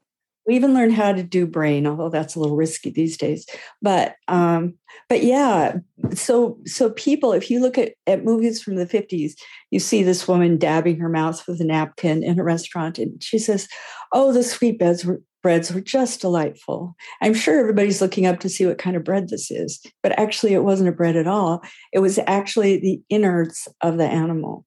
We 0.48 0.56
even 0.56 0.72
learned 0.72 0.94
how 0.94 1.12
to 1.12 1.22
do 1.22 1.46
brain, 1.46 1.87
although 1.87 2.08
that's 2.08 2.34
a 2.34 2.40
little 2.40 2.56
risky 2.56 2.88
these 2.88 3.18
days. 3.18 3.46
But 3.82 4.14
um, 4.28 4.78
but 5.11 5.22
yeah, 5.22 5.76
so 6.14 6.58
so 6.64 6.88
people, 6.88 7.32
if 7.32 7.50
you 7.50 7.61
look 7.61 7.76
at, 7.76 7.92
at 8.06 8.24
movies 8.24 8.62
from 8.62 8.76
the 8.76 8.87
50s, 8.87 9.32
you 9.70 9.78
see 9.78 10.02
this 10.02 10.26
woman 10.26 10.56
dabbing 10.56 10.98
her 11.00 11.11
mouth 11.11 11.46
with 11.46 11.61
a 11.61 11.64
napkin 11.64 12.24
in 12.24 12.40
a 12.40 12.44
restaurant, 12.44 12.98
and 12.98 13.22
she 13.22 13.38
says, 13.38 13.68
Oh, 14.14 14.32
the 14.32 14.42
sweetbreads 14.42 15.04
were 15.04 15.20
breads 15.42 15.72
were 15.72 15.81
just 15.81 16.20
delightful. 16.20 16.94
I'm 17.22 17.35
sure 17.35 17.59
everybody's 17.59 18.01
looking 18.01 18.27
up 18.27 18.40
to 18.40 18.48
see 18.48 18.66
what 18.66 18.79
kind 18.79 18.96
of 18.96 19.05
bread 19.05 19.29
this 19.29 19.51
is, 19.51 19.81
but 20.03 20.18
actually, 20.18 20.55
it 20.55 20.64
wasn't 20.64 20.88
a 20.88 20.92
bread 20.92 21.16
at 21.16 21.27
all. 21.27 21.62
It 21.92 22.01
was 22.01 22.18
actually 22.27 22.79
the 22.79 23.01
innards 23.09 23.68
of 23.81 23.98
the 23.98 24.07
animal. 24.07 24.64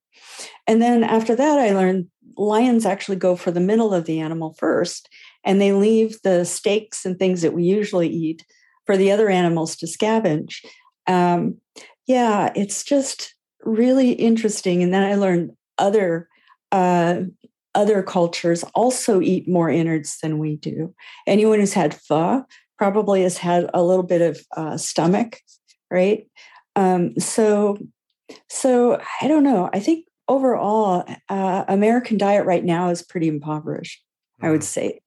And 0.66 0.80
then 0.80 1.04
after 1.04 1.36
that, 1.36 1.58
I 1.58 1.72
learned 1.72 2.08
lions 2.36 2.86
actually 2.86 3.16
go 3.16 3.36
for 3.36 3.50
the 3.50 3.60
middle 3.60 3.92
of 3.92 4.06
the 4.06 4.20
animal 4.20 4.54
first 4.58 5.08
and 5.44 5.60
they 5.60 5.72
leave 5.72 6.20
the 6.22 6.44
steaks 6.44 7.04
and 7.04 7.18
things 7.18 7.42
that 7.42 7.52
we 7.52 7.64
usually 7.64 8.08
eat 8.08 8.44
for 8.86 8.96
the 8.96 9.12
other 9.12 9.28
animals 9.28 9.76
to 9.76 9.86
scavenge. 9.86 10.64
Um, 11.06 11.58
yeah, 12.06 12.52
it's 12.54 12.84
just 12.84 13.34
really 13.64 14.12
interesting. 14.12 14.82
And 14.82 14.92
then 14.92 15.02
I 15.02 15.14
learned 15.14 15.52
other 15.78 16.28
uh, 16.70 17.22
other 17.74 18.02
cultures 18.02 18.64
also 18.74 19.20
eat 19.20 19.48
more 19.48 19.70
innards 19.70 20.18
than 20.22 20.38
we 20.38 20.56
do. 20.56 20.94
Anyone 21.26 21.60
who's 21.60 21.72
had 21.72 21.94
pho 21.94 22.44
probably 22.78 23.22
has 23.22 23.38
had 23.38 23.70
a 23.72 23.82
little 23.82 24.02
bit 24.02 24.20
of 24.20 24.40
uh, 24.56 24.76
stomach, 24.76 25.40
right? 25.90 26.26
Um, 26.76 27.18
so, 27.18 27.78
so 28.48 29.00
I 29.20 29.28
don't 29.28 29.44
know. 29.44 29.70
I 29.72 29.80
think 29.80 30.06
overall, 30.28 31.04
uh, 31.28 31.64
American 31.68 32.18
diet 32.18 32.46
right 32.46 32.64
now 32.64 32.90
is 32.90 33.02
pretty 33.02 33.28
impoverished. 33.28 34.02
Mm. 34.42 34.46
I 34.46 34.50
would 34.50 34.60
mm. 34.60 34.64
say, 34.64 35.00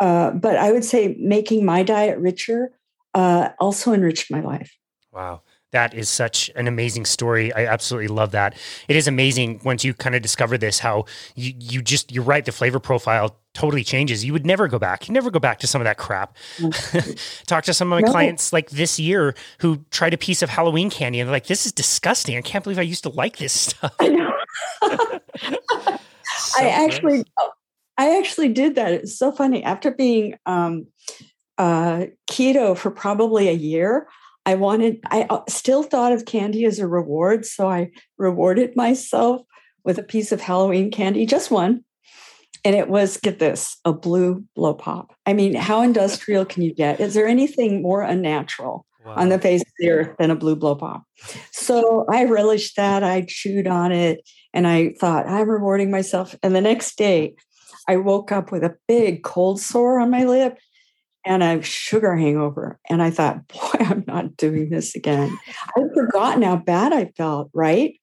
uh, 0.00 0.32
but 0.32 0.56
I 0.56 0.72
would 0.72 0.84
say 0.84 1.16
making 1.18 1.64
my 1.64 1.82
diet 1.82 2.18
richer 2.18 2.72
uh, 3.14 3.50
also 3.58 3.92
enriched 3.92 4.30
my 4.30 4.40
life. 4.40 4.76
Wow. 5.12 5.42
That 5.72 5.94
is 5.94 6.10
such 6.10 6.50
an 6.54 6.68
amazing 6.68 7.06
story. 7.06 7.52
I 7.54 7.64
absolutely 7.64 8.08
love 8.08 8.30
that. 8.32 8.56
It 8.88 8.96
is 8.96 9.08
amazing 9.08 9.62
once 9.64 9.84
you 9.84 9.94
kind 9.94 10.14
of 10.14 10.20
discover 10.20 10.58
this, 10.58 10.78
how 10.78 11.06
you, 11.34 11.54
you 11.58 11.82
just, 11.82 12.12
you're 12.12 12.22
right, 12.22 12.44
the 12.44 12.52
flavor 12.52 12.78
profile 12.78 13.38
totally 13.54 13.82
changes. 13.82 14.22
You 14.22 14.34
would 14.34 14.44
never 14.44 14.68
go 14.68 14.78
back. 14.78 15.08
You 15.08 15.14
never 15.14 15.30
go 15.30 15.38
back 15.38 15.58
to 15.60 15.66
some 15.66 15.80
of 15.80 15.84
that 15.84 15.96
crap. 15.96 16.36
Talk 17.46 17.64
to 17.64 17.72
some 17.72 17.90
of 17.90 17.98
my 17.98 18.06
no. 18.06 18.12
clients 18.12 18.52
like 18.52 18.68
this 18.70 18.98
year 18.98 19.34
who 19.58 19.84
tried 19.90 20.12
a 20.12 20.18
piece 20.18 20.42
of 20.42 20.50
Halloween 20.50 20.90
candy 20.90 21.20
and 21.20 21.28
they're 21.28 21.34
like, 21.34 21.46
this 21.46 21.64
is 21.64 21.72
disgusting. 21.72 22.36
I 22.36 22.42
can't 22.42 22.62
believe 22.62 22.78
I 22.78 22.82
used 22.82 23.04
to 23.04 23.10
like 23.10 23.38
this 23.38 23.58
stuff. 23.58 23.94
I 23.98 24.08
know. 24.08 24.32
so 26.36 26.60
I 26.60 26.68
actually, 26.68 27.24
I 27.96 28.18
actually 28.18 28.50
did 28.50 28.74
that. 28.74 28.92
It's 28.92 29.18
so 29.18 29.32
funny. 29.32 29.64
After 29.64 29.90
being 29.90 30.36
um, 30.44 30.88
uh, 31.56 32.06
keto 32.30 32.76
for 32.76 32.90
probably 32.90 33.48
a 33.48 33.52
year, 33.52 34.06
I 34.44 34.54
wanted, 34.56 35.00
I 35.10 35.26
uh, 35.30 35.42
still 35.48 35.82
thought 35.82 36.12
of 36.12 36.24
candy 36.24 36.64
as 36.64 36.78
a 36.78 36.86
reward. 36.86 37.46
So 37.46 37.68
I 37.68 37.90
rewarded 38.18 38.76
myself 38.76 39.42
with 39.84 39.98
a 39.98 40.02
piece 40.02 40.32
of 40.32 40.40
Halloween 40.40 40.90
candy, 40.90 41.26
just 41.26 41.50
one. 41.50 41.84
And 42.64 42.76
it 42.76 42.88
was, 42.88 43.16
get 43.16 43.38
this, 43.38 43.76
a 43.84 43.92
blue 43.92 44.44
blow 44.54 44.74
pop. 44.74 45.14
I 45.26 45.32
mean, 45.32 45.54
how 45.54 45.82
industrial 45.82 46.44
can 46.44 46.62
you 46.62 46.72
get? 46.72 47.00
Is 47.00 47.14
there 47.14 47.26
anything 47.26 47.82
more 47.82 48.02
unnatural 48.02 48.86
wow. 49.04 49.14
on 49.16 49.28
the 49.30 49.38
face 49.38 49.62
of 49.62 49.72
the 49.78 49.90
earth 49.90 50.16
than 50.18 50.30
a 50.30 50.36
blue 50.36 50.54
blow 50.54 50.76
pop? 50.76 51.02
So 51.50 52.04
I 52.08 52.24
relished 52.24 52.76
that. 52.76 53.02
I 53.02 53.24
chewed 53.28 53.66
on 53.66 53.90
it 53.90 54.28
and 54.52 54.66
I 54.68 54.94
thought, 55.00 55.26
I'm 55.26 55.48
rewarding 55.48 55.90
myself. 55.90 56.36
And 56.42 56.54
the 56.54 56.60
next 56.60 56.96
day, 56.96 57.34
I 57.88 57.96
woke 57.96 58.30
up 58.30 58.52
with 58.52 58.62
a 58.62 58.76
big 58.86 59.24
cold 59.24 59.60
sore 59.60 59.98
on 59.98 60.10
my 60.10 60.24
lip 60.24 60.56
and 61.24 61.42
a 61.42 61.62
sugar 61.62 62.16
hangover. 62.16 62.78
And 62.88 63.02
I 63.02 63.10
thought, 63.10 63.46
boy, 63.48 63.78
I'm 63.80 64.04
not 64.06 64.36
doing 64.36 64.70
this 64.70 64.94
again. 64.94 65.38
I'd 65.76 65.94
forgotten 65.94 66.42
how 66.42 66.56
bad 66.56 66.92
I 66.92 67.06
felt, 67.16 67.50
right? 67.54 67.94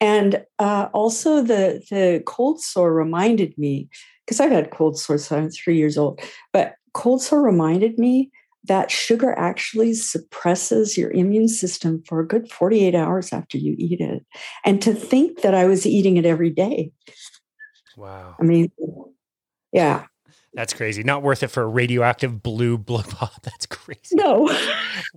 And 0.00 0.44
uh, 0.58 0.88
also, 0.92 1.42
the, 1.42 1.82
the 1.90 2.22
cold 2.26 2.60
sore 2.60 2.92
reminded 2.92 3.56
me, 3.56 3.88
because 4.26 4.40
I've 4.40 4.50
had 4.50 4.70
cold 4.70 4.98
sores 4.98 5.26
since 5.26 5.40
I 5.40 5.44
was 5.44 5.58
three 5.58 5.78
years 5.78 5.96
old, 5.96 6.20
but 6.52 6.74
cold 6.92 7.22
sore 7.22 7.42
reminded 7.42 7.98
me 7.98 8.30
that 8.64 8.90
sugar 8.90 9.32
actually 9.38 9.94
suppresses 9.94 10.96
your 10.96 11.10
immune 11.10 11.48
system 11.48 12.02
for 12.06 12.20
a 12.20 12.26
good 12.26 12.50
48 12.50 12.94
hours 12.94 13.32
after 13.32 13.58
you 13.58 13.74
eat 13.78 14.00
it. 14.00 14.24
And 14.64 14.80
to 14.82 14.94
think 14.94 15.42
that 15.42 15.54
I 15.54 15.66
was 15.66 15.86
eating 15.86 16.16
it 16.16 16.24
every 16.24 16.50
day. 16.50 16.90
Wow. 17.96 18.36
I 18.40 18.42
mean, 18.42 18.72
yeah. 19.72 20.06
That's 20.54 20.72
crazy. 20.72 21.02
Not 21.02 21.22
worth 21.22 21.42
it 21.42 21.48
for 21.48 21.62
a 21.62 21.66
radioactive 21.66 22.42
blue 22.42 22.78
blow 22.78 23.02
pop. 23.02 23.42
That's 23.42 23.66
crazy. 23.66 24.14
No. 24.14 24.48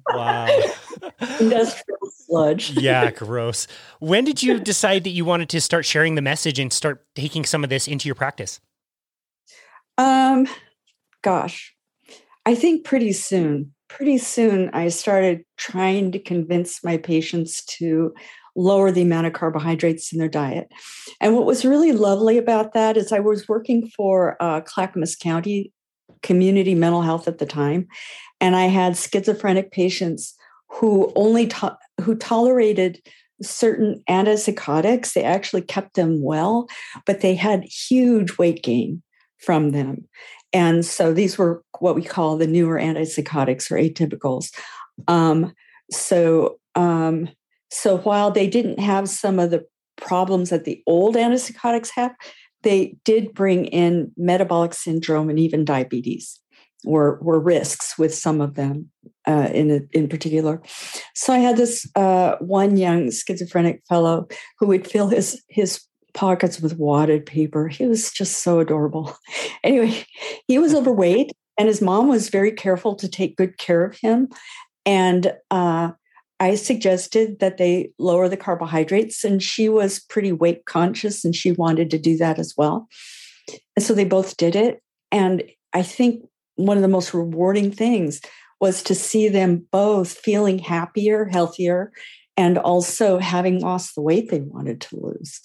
wow. 0.09 0.47
Industrial 1.39 1.99
sludge. 2.11 2.71
yeah, 2.71 3.11
gross. 3.11 3.67
When 3.99 4.25
did 4.25 4.41
you 4.41 4.59
decide 4.59 5.03
that 5.03 5.11
you 5.11 5.25
wanted 5.25 5.49
to 5.49 5.61
start 5.61 5.85
sharing 5.85 6.15
the 6.15 6.21
message 6.21 6.59
and 6.59 6.73
start 6.73 7.05
taking 7.15 7.45
some 7.45 7.63
of 7.63 7.69
this 7.69 7.87
into 7.87 8.07
your 8.07 8.15
practice? 8.15 8.59
Um, 9.97 10.47
gosh, 11.21 11.75
I 12.45 12.55
think 12.55 12.85
pretty 12.85 13.13
soon. 13.13 13.73
Pretty 13.89 14.17
soon, 14.17 14.69
I 14.73 14.89
started 14.89 15.45
trying 15.55 16.11
to 16.11 16.19
convince 16.19 16.83
my 16.83 16.97
patients 16.97 17.63
to 17.77 18.13
lower 18.57 18.91
the 18.91 19.03
amount 19.03 19.27
of 19.27 19.33
carbohydrates 19.33 20.11
in 20.11 20.19
their 20.19 20.27
diet. 20.27 20.67
And 21.21 21.35
what 21.35 21.45
was 21.45 21.63
really 21.63 21.93
lovely 21.93 22.37
about 22.37 22.73
that 22.73 22.97
is 22.97 23.11
I 23.11 23.19
was 23.19 23.47
working 23.47 23.87
for 23.95 24.35
uh, 24.41 24.61
Clackamas 24.61 25.15
County 25.15 25.71
Community 26.23 26.75
Mental 26.75 27.03
Health 27.03 27.27
at 27.27 27.37
the 27.37 27.45
time, 27.45 27.87
and 28.41 28.55
I 28.55 28.65
had 28.65 28.97
schizophrenic 28.97 29.71
patients 29.71 30.35
who 30.69 31.13
only 31.15 31.47
to- 31.47 31.77
who 32.01 32.15
tolerated 32.15 33.01
certain 33.41 34.03
antipsychotics. 34.09 35.13
They 35.13 35.23
actually 35.23 35.61
kept 35.61 35.95
them 35.95 36.21
well, 36.21 36.67
but 37.05 37.21
they 37.21 37.35
had 37.35 37.63
huge 37.63 38.37
weight 38.37 38.63
gain 38.63 39.03
from 39.37 39.71
them. 39.71 40.07
And 40.53 40.85
so 40.85 41.13
these 41.13 41.37
were 41.37 41.63
what 41.79 41.95
we 41.95 42.01
call 42.01 42.37
the 42.37 42.47
newer 42.47 42.79
antipsychotics 42.79 43.69
or 43.69 43.75
atypicals. 43.75 44.51
Um, 45.07 45.53
so, 45.91 46.59
um, 46.75 47.29
so 47.69 47.97
while 47.97 48.31
they 48.31 48.47
didn't 48.47 48.79
have 48.79 49.09
some 49.09 49.39
of 49.39 49.51
the 49.51 49.65
problems 49.97 50.49
that 50.49 50.63
the 50.63 50.81
old 50.87 51.15
antipsychotics 51.15 51.89
have, 51.95 52.13
they 52.63 52.97
did 53.03 53.33
bring 53.33 53.65
in 53.65 54.11
metabolic 54.17 54.73
syndrome 54.73 55.29
and 55.29 55.39
even 55.39 55.65
diabetes 55.65 56.39
were 56.83 57.19
were 57.21 57.39
risks 57.39 57.97
with 57.97 58.13
some 58.13 58.39
of 58.39 58.55
them 58.55 58.89
uh, 59.27 59.49
in 59.53 59.87
in 59.91 60.07
particular. 60.07 60.61
So 61.15 61.33
I 61.33 61.39
had 61.39 61.57
this 61.57 61.89
uh, 61.95 62.35
one 62.39 62.77
young 62.77 63.11
schizophrenic 63.11 63.81
fellow 63.89 64.27
who 64.59 64.67
would 64.67 64.89
fill 64.89 65.07
his 65.09 65.41
his 65.49 65.81
pockets 66.13 66.59
with 66.59 66.77
wadded 66.77 67.25
paper. 67.25 67.67
He 67.67 67.85
was 67.85 68.11
just 68.11 68.43
so 68.43 68.59
adorable. 68.59 69.15
Anyway, 69.63 70.05
he 70.47 70.59
was 70.59 70.73
overweight, 70.73 71.31
and 71.57 71.67
his 71.67 71.81
mom 71.81 72.07
was 72.07 72.29
very 72.29 72.51
careful 72.51 72.95
to 72.95 73.09
take 73.09 73.35
good 73.35 73.57
care 73.57 73.83
of 73.83 73.97
him. 73.99 74.29
And 74.85 75.33
uh, 75.51 75.91
I 76.39 76.55
suggested 76.55 77.39
that 77.39 77.57
they 77.57 77.91
lower 77.97 78.29
the 78.29 78.37
carbohydrates, 78.37 79.23
and 79.23 79.41
she 79.41 79.69
was 79.69 79.99
pretty 79.99 80.31
weight 80.31 80.65
conscious, 80.65 81.25
and 81.25 81.35
she 81.35 81.51
wanted 81.51 81.89
to 81.91 81.97
do 81.97 82.17
that 82.17 82.37
as 82.37 82.53
well. 82.55 82.87
And 83.75 83.83
so 83.83 83.93
they 83.93 84.05
both 84.05 84.37
did 84.37 84.55
it. 84.55 84.81
And 85.11 85.43
I 85.73 85.81
think 85.81 86.23
one 86.55 86.77
of 86.77 86.83
the 86.83 86.87
most 86.87 87.13
rewarding 87.13 87.71
things 87.71 88.21
was 88.59 88.83
to 88.83 88.95
see 88.95 89.29
them 89.29 89.65
both 89.71 90.11
feeling 90.11 90.59
happier, 90.59 91.25
healthier, 91.25 91.91
and 92.35 92.57
also 92.57 93.17
having 93.17 93.59
lost 93.59 93.95
the 93.95 94.01
weight 94.01 94.29
they 94.29 94.41
wanted 94.41 94.81
to 94.81 94.95
lose. 94.95 95.41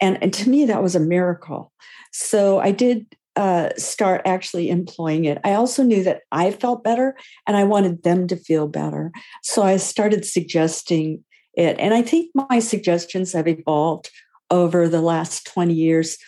And, 0.00 0.18
and 0.22 0.32
to 0.34 0.48
me, 0.48 0.66
that 0.66 0.82
was 0.82 0.94
a 0.94 1.00
miracle. 1.00 1.72
So 2.12 2.60
I 2.60 2.70
did 2.70 3.06
uh, 3.36 3.70
start 3.76 4.22
actually 4.24 4.70
employing 4.70 5.24
it. 5.26 5.38
I 5.44 5.54
also 5.54 5.82
knew 5.82 6.02
that 6.04 6.22
I 6.32 6.50
felt 6.50 6.82
better 6.82 7.16
and 7.46 7.56
I 7.56 7.64
wanted 7.64 8.02
them 8.02 8.26
to 8.28 8.36
feel 8.36 8.66
better. 8.66 9.12
So 9.42 9.62
I 9.62 9.76
started 9.76 10.24
suggesting 10.24 11.22
it. 11.54 11.76
And 11.78 11.94
I 11.94 12.02
think 12.02 12.30
my 12.34 12.58
suggestions 12.58 13.32
have 13.32 13.46
evolved 13.46 14.10
over 14.50 14.88
the 14.88 15.02
last 15.02 15.46
20 15.46 15.74
years 15.74 16.18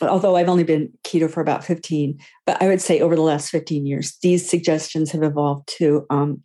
although 0.00 0.36
I've 0.36 0.48
only 0.48 0.64
been 0.64 0.92
keto 1.04 1.30
for 1.30 1.40
about 1.40 1.64
15, 1.64 2.18
but 2.46 2.60
I 2.62 2.68
would 2.68 2.80
say 2.80 3.00
over 3.00 3.16
the 3.16 3.22
last 3.22 3.50
15 3.50 3.86
years, 3.86 4.16
these 4.22 4.48
suggestions 4.48 5.10
have 5.10 5.22
evolved 5.22 5.68
to 5.78 6.06
um, 6.10 6.42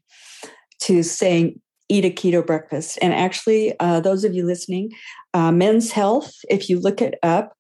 to 0.82 1.04
saying 1.04 1.62
eat 1.90 2.06
a 2.06 2.10
keto 2.10 2.46
breakfast. 2.46 2.98
And 3.02 3.14
actually, 3.14 3.78
uh, 3.80 4.00
those 4.00 4.24
of 4.24 4.34
you 4.34 4.46
listening, 4.46 4.92
uh, 5.34 5.52
Men's 5.52 5.92
Health, 5.92 6.34
if 6.50 6.70
you 6.70 6.80
look 6.80 7.02
it 7.02 7.16
up, 7.22 7.54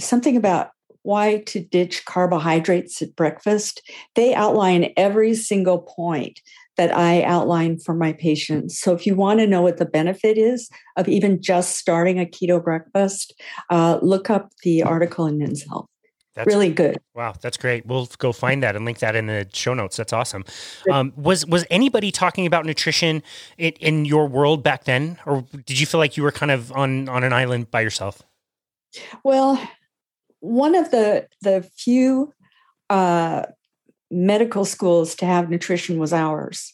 something 0.00 0.36
about 0.36 0.70
why 1.06 1.38
to 1.46 1.60
ditch 1.60 2.04
carbohydrates 2.04 3.00
at 3.00 3.14
breakfast, 3.14 3.80
they 4.14 4.34
outline 4.34 4.92
every 4.96 5.34
single 5.34 5.78
point 5.78 6.40
that 6.76 6.94
I 6.94 7.22
outline 7.22 7.78
for 7.78 7.94
my 7.94 8.12
patients. 8.12 8.78
So 8.78 8.92
if 8.92 9.06
you 9.06 9.14
want 9.14 9.40
to 9.40 9.46
know 9.46 9.62
what 9.62 9.78
the 9.78 9.86
benefit 9.86 10.36
is 10.36 10.68
of 10.96 11.08
even 11.08 11.40
just 11.40 11.78
starting 11.78 12.18
a 12.18 12.26
keto 12.26 12.62
breakfast, 12.62 13.32
uh, 13.70 13.98
look 14.02 14.28
up 14.28 14.52
the 14.62 14.82
article 14.82 15.26
in 15.26 15.38
Men's 15.38 15.62
Health. 15.62 15.86
That's 16.34 16.48
really 16.48 16.70
good. 16.70 16.98
Wow, 17.14 17.34
that's 17.40 17.56
great. 17.56 17.86
We'll 17.86 18.10
go 18.18 18.30
find 18.30 18.62
that 18.62 18.76
and 18.76 18.84
link 18.84 18.98
that 18.98 19.16
in 19.16 19.26
the 19.26 19.48
show 19.54 19.72
notes. 19.72 19.96
That's 19.96 20.12
awesome. 20.12 20.44
Um, 20.92 21.14
was 21.16 21.46
was 21.46 21.64
anybody 21.70 22.12
talking 22.12 22.46
about 22.46 22.66
nutrition 22.66 23.22
in, 23.56 23.72
in, 23.80 24.04
your 24.04 24.28
world 24.28 24.62
back 24.62 24.84
then, 24.84 25.18
or 25.24 25.46
did 25.64 25.80
you 25.80 25.86
feel 25.86 25.98
like 25.98 26.18
you 26.18 26.22
were 26.22 26.32
kind 26.32 26.52
of 26.52 26.70
on 26.72 27.08
on 27.08 27.24
an 27.24 27.32
island 27.32 27.70
by 27.70 27.80
yourself? 27.80 28.22
Well, 29.24 29.58
one 30.46 30.74
of 30.74 30.90
the 30.90 31.26
the 31.42 31.68
few 31.76 32.32
uh, 32.88 33.42
medical 34.10 34.64
schools 34.64 35.14
to 35.16 35.26
have 35.26 35.50
nutrition 35.50 35.98
was 35.98 36.12
ours. 36.12 36.72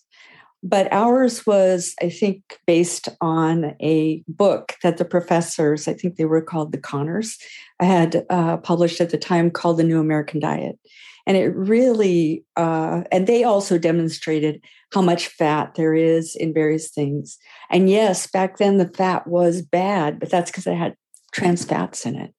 But 0.64 0.92
ours 0.92 1.44
was, 1.44 1.94
I 2.00 2.08
think, 2.08 2.60
based 2.68 3.08
on 3.20 3.74
a 3.82 4.22
book 4.28 4.74
that 4.84 4.96
the 4.96 5.04
professors, 5.04 5.88
I 5.88 5.94
think 5.94 6.14
they 6.14 6.24
were 6.24 6.40
called 6.40 6.70
the 6.70 6.78
Connors, 6.78 7.36
had 7.80 8.24
uh, 8.30 8.58
published 8.58 9.00
at 9.00 9.10
the 9.10 9.18
time 9.18 9.50
called 9.50 9.78
The 9.78 9.84
New 9.84 9.98
American 9.98 10.38
Diet. 10.38 10.78
And 11.26 11.36
it 11.36 11.54
really, 11.56 12.44
uh, 12.56 13.02
and 13.10 13.26
they 13.26 13.42
also 13.42 13.76
demonstrated 13.76 14.62
how 14.92 15.02
much 15.02 15.26
fat 15.26 15.74
there 15.74 15.94
is 15.94 16.36
in 16.36 16.54
various 16.54 16.90
things. 16.90 17.38
And 17.70 17.90
yes, 17.90 18.28
back 18.28 18.58
then 18.58 18.78
the 18.78 18.88
fat 18.88 19.26
was 19.26 19.62
bad, 19.62 20.20
but 20.20 20.30
that's 20.30 20.50
because 20.50 20.66
it 20.66 20.76
had 20.76 20.94
trans 21.32 21.64
fats 21.64 22.06
in 22.06 22.14
it. 22.16 22.34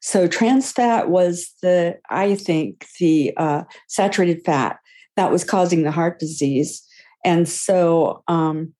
So 0.00 0.26
trans 0.26 0.72
fat 0.72 1.08
was 1.10 1.52
the, 1.62 1.98
I 2.10 2.34
think, 2.34 2.86
the 2.98 3.32
uh, 3.36 3.64
saturated 3.88 4.44
fat 4.44 4.78
that 5.16 5.30
was 5.30 5.44
causing 5.44 5.82
the 5.82 5.90
heart 5.90 6.18
disease. 6.18 6.82
And 7.24 7.48
so 7.48 8.22
um, 8.28 8.72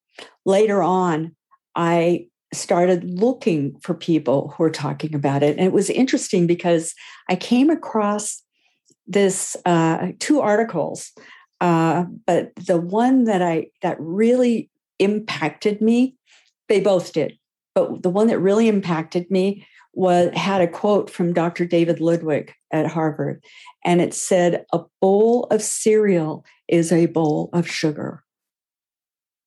later 0.45 0.83
on, 0.83 1.35
I 1.75 2.29
started 2.53 3.05
looking 3.05 3.79
for 3.83 3.95
people 3.95 4.55
who 4.57 4.63
were 4.63 4.71
talking 4.71 5.15
about 5.15 5.43
it. 5.43 5.57
And 5.59 5.67
it 5.67 5.73
was 5.73 5.91
interesting 5.91 6.47
because 6.47 6.95
I 7.29 7.37
came 7.37 7.71
across 7.71 8.43
this 9.07 9.57
uh, 9.65 10.09
two 10.19 10.41
articles, 10.41 11.13
uh, 11.61 12.05
but 12.27 12.55
the 12.57 12.81
one 12.81 13.25
that 13.25 13.43
I 13.43 13.69
that 13.83 13.97
really 14.01 14.71
impacted 14.99 15.81
me, 15.81 16.17
they 16.69 16.81
both 16.81 17.13
did. 17.13 17.38
But 17.87 18.03
the 18.03 18.11
one 18.11 18.27
that 18.29 18.39
really 18.39 18.69
impacted 18.69 19.31
me 19.31 19.67
was 19.93 20.31
had 20.35 20.61
a 20.61 20.69
quote 20.69 21.11
from 21.11 21.33
Dr. 21.33 21.65
David 21.65 22.01
Ludwig 22.01 22.53
at 22.73 22.87
Harvard, 22.87 23.43
and 23.85 24.01
it 24.01 24.15
said, 24.15 24.65
"A 24.73 24.81
bowl 25.01 25.45
of 25.45 25.63
cereal 25.63 26.45
is 26.69 26.93
a 26.93 27.07
bowl 27.07 27.51
of 27.53 27.69
sugar." 27.69 28.25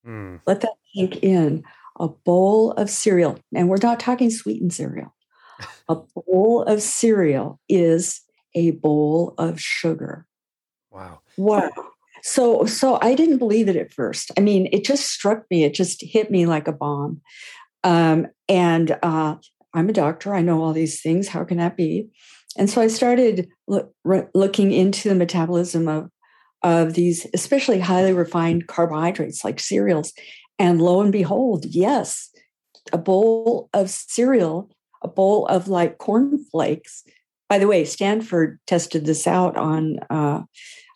Mm. 0.06 0.42
Let 0.46 0.62
that 0.62 0.74
sink 0.94 1.24
in. 1.24 1.64
A 2.00 2.08
bowl 2.08 2.72
of 2.72 2.90
cereal, 2.90 3.38
and 3.54 3.70
we're 3.70 3.78
not 3.82 4.00
talking 4.00 4.32
sweetened 4.32 4.74
cereal. 4.74 5.14
a 5.90 5.96
bowl 5.96 6.64
of 6.64 6.82
cereal 6.82 7.60
is 7.70 8.22
a 8.56 8.72
bowl 8.72 9.36
of 9.38 9.60
sugar. 9.60 10.26
Wow. 10.90 11.20
Wow. 11.38 11.70
So 12.24 12.66
so 12.66 13.00
I 13.02 13.16
didn't 13.16 13.38
believe 13.38 13.68
it 13.68 13.76
at 13.76 13.94
first. 13.94 14.32
I 14.38 14.42
mean, 14.42 14.68
it 14.72 14.84
just 14.84 15.08
struck 15.12 15.46
me. 15.50 15.64
It 15.64 15.74
just 15.74 16.04
hit 16.04 16.32
me 16.32 16.46
like 16.46 16.68
a 16.68 16.74
bomb. 16.74 17.22
Um, 17.84 18.28
and 18.48 18.98
uh, 19.02 19.36
I'm 19.74 19.90
a 19.90 19.94
doctor. 19.94 20.34
I 20.34 20.42
know 20.42 20.62
all 20.62 20.74
these 20.74 21.02
things. 21.02 21.28
How 21.28 21.44
can 21.44 21.58
that 21.58 21.78
be? 21.78 22.10
And 22.58 22.70
so 22.70 22.82
I 22.82 22.88
started 22.88 23.48
re- 24.04 24.28
looking 24.34 24.72
into 24.72 25.10
the 25.10 25.16
metabolism 25.16 25.88
of 25.88 26.10
of 26.64 26.94
these, 26.94 27.26
especially 27.34 27.80
highly 27.80 28.14
refined 28.14 28.68
carbohydrates 28.68 29.44
like 29.44 29.60
cereals. 29.60 30.14
And 30.60 30.80
lo 30.80 31.02
and 31.02 31.12
behold, 31.12 31.66
yes, 31.66 32.30
a 32.94 33.00
bowl 33.00 33.70
of 33.74 33.90
cereal, 33.90 34.70
a 35.02 35.08
bowl 35.08 35.48
of 35.48 35.68
like 35.68 35.98
cornflakes. 35.98 37.04
By 37.50 37.58
the 37.58 37.68
way, 37.68 37.84
Stanford 37.84 38.60
tested 38.68 39.06
this 39.06 39.26
out 39.26 39.58
on 39.58 40.00
uh, 40.10 40.44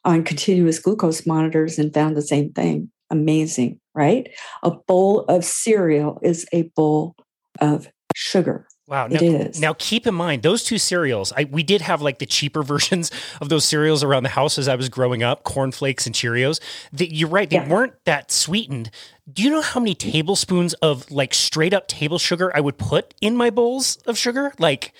on 0.04 0.24
continuous 0.24 0.80
glucose 0.80 1.26
monitors 1.26 1.80
and 1.80 1.94
found 1.94 2.16
the 2.16 2.22
same 2.22 2.54
thing. 2.54 2.92
Amazing, 3.10 3.80
right? 3.94 4.30
A 4.64 4.72
bowl 4.72 5.22
of 5.22 5.46
cereal 5.46 6.20
is 6.22 6.46
a 6.52 6.64
bowl 6.76 7.16
of 7.60 7.88
sugar. 8.16 8.68
Wow. 8.88 9.08
Now, 9.08 9.16
it 9.16 9.24
is. 9.24 9.60
Now, 9.60 9.74
keep 9.74 10.06
in 10.06 10.14
mind 10.14 10.44
those 10.44 10.64
two 10.64 10.78
cereals. 10.78 11.34
I, 11.36 11.46
we 11.46 11.64
did 11.64 11.82
have 11.82 12.02
like 12.02 12.20
the 12.20 12.26
cheaper 12.26 12.62
versions 12.64 13.10
of 13.42 13.50
those 13.50 13.66
cereals 13.66 14.04
around 14.04 14.24
the 14.24 14.30
house 14.30 14.58
as 14.58 14.68
I 14.68 14.76
was 14.76 14.90
growing 14.90 15.24
up, 15.24 15.44
cornflakes 15.44 16.06
and 16.06 16.14
Cheerios. 16.14 16.60
The, 16.94 17.14
you're 17.14 17.30
right; 17.30 17.50
they 17.50 17.58
yeah. 17.58 17.68
weren't 17.68 17.94
that 18.06 18.32
sweetened. 18.32 18.92
Do 19.32 19.42
you 19.42 19.50
know 19.50 19.62
how 19.62 19.80
many 19.80 19.96
tablespoons 19.96 20.74
of 20.76 21.10
like 21.10 21.34
straight 21.34 21.74
up 21.74 21.88
table 21.88 22.20
sugar 22.20 22.56
I 22.56 22.60
would 22.60 22.78
put 22.78 23.16
in 23.22 23.36
my 23.36 23.50
bowls 23.50 23.98
of 24.06 24.18
sugar? 24.18 24.54
Like, 24.60 24.94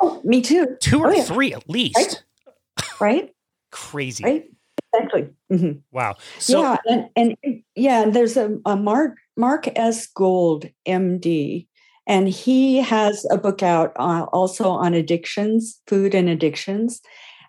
oh, 0.00 0.22
me 0.24 0.40
too. 0.40 0.76
Two 0.80 1.00
or 1.00 1.08
oh, 1.08 1.16
yeah. 1.16 1.22
three 1.24 1.52
at 1.52 1.68
least. 1.68 2.24
Right. 2.78 3.00
right? 3.00 3.34
Crazy. 3.70 4.24
Right. 4.24 4.50
Exactly. 4.94 5.28
Mm-hmm. 5.52 5.78
Wow. 5.92 6.16
So, 6.38 6.62
yeah, 6.62 6.76
and, 6.86 7.08
and 7.16 7.62
yeah, 7.74 8.08
there's 8.08 8.36
a, 8.36 8.56
a 8.64 8.76
Mark 8.76 9.16
Mark 9.36 9.68
S. 9.76 10.06
Gold, 10.06 10.66
MD 10.86 11.66
and 12.08 12.26
he 12.26 12.78
has 12.78 13.26
a 13.30 13.36
book 13.36 13.62
out 13.62 13.92
uh, 13.96 14.24
also 14.32 14.70
on 14.70 14.94
addictions, 14.94 15.80
food 15.86 16.14
and 16.14 16.28
addictions. 16.28 17.02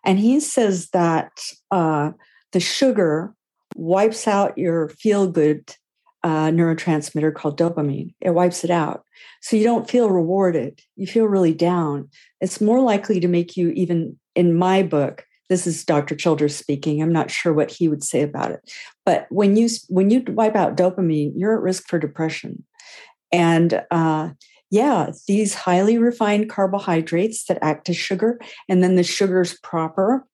And 0.04 0.20
he 0.20 0.42
says 0.42 0.90
that 0.90 1.32
uh, 1.72 2.12
the 2.52 2.60
sugar 2.60 3.34
wipes 3.76 4.28
out 4.28 4.58
your 4.58 4.90
feel 4.90 5.28
good 5.28 5.74
a 6.22 6.52
neurotransmitter 6.52 7.34
called 7.34 7.58
dopamine. 7.58 8.14
It 8.20 8.32
wipes 8.32 8.66
it 8.66 8.70
out. 8.70 9.06
So 9.42 9.56
you 9.56 9.64
don't 9.64 9.90
feel 9.90 10.10
rewarded. 10.10 10.82
You 10.98 11.08
feel 11.08 11.24
really 11.24 11.54
down. 11.54 12.10
It's 12.42 12.60
more 12.60 12.82
likely 12.82 13.22
to 13.22 13.30
make 13.30 13.56
you, 13.56 13.70
even 13.70 14.20
in 14.36 14.54
my 14.54 14.84
book, 14.84 15.24
this 15.50 15.66
is 15.66 15.84
Dr. 15.84 16.16
Childers 16.16 16.56
speaking. 16.56 17.02
I'm 17.02 17.12
not 17.12 17.32
sure 17.32 17.54
what 17.54 17.72
he 17.72 17.88
would 17.88 18.04
say 18.04 18.22
about 18.22 18.52
it. 18.52 18.72
But 19.06 19.28
when 19.30 19.56
you 19.56 19.68
when 19.90 20.10
you 20.10 20.24
wipe 20.28 20.56
out 20.56 20.78
dopamine, 20.78 21.34
you're 21.36 21.56
at 21.56 21.62
risk 21.62 21.88
for 21.88 22.00
depression. 22.00 22.64
And 23.32 23.84
uh, 23.92 24.30
yeah, 24.72 25.12
these 25.28 25.54
highly 25.56 25.98
refined 25.98 26.50
carbohydrates 26.50 27.46
that 27.46 27.60
act 27.62 27.90
as 27.90 27.98
sugar, 27.98 28.40
and 28.68 28.84
then 28.84 28.96
the 28.96 29.04
sugars 29.04 29.58
proper, 29.64 30.26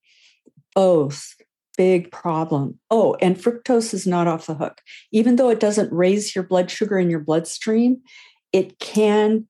both 0.74 1.36
big 1.78 2.12
problem. 2.12 2.80
Oh, 2.90 3.16
and 3.22 3.36
fructose 3.36 3.94
is 3.94 4.06
not 4.08 4.28
off 4.28 4.48
the 4.48 4.56
hook. 4.56 4.82
Even 5.12 5.36
though 5.36 5.50
it 5.50 5.60
doesn't 5.60 5.92
raise 5.92 6.36
your 6.36 6.44
blood 6.44 6.72
sugar 6.72 6.98
in 6.98 7.10
your 7.10 7.20
bloodstream, 7.20 8.02
it 8.54 8.80
can, 8.80 9.48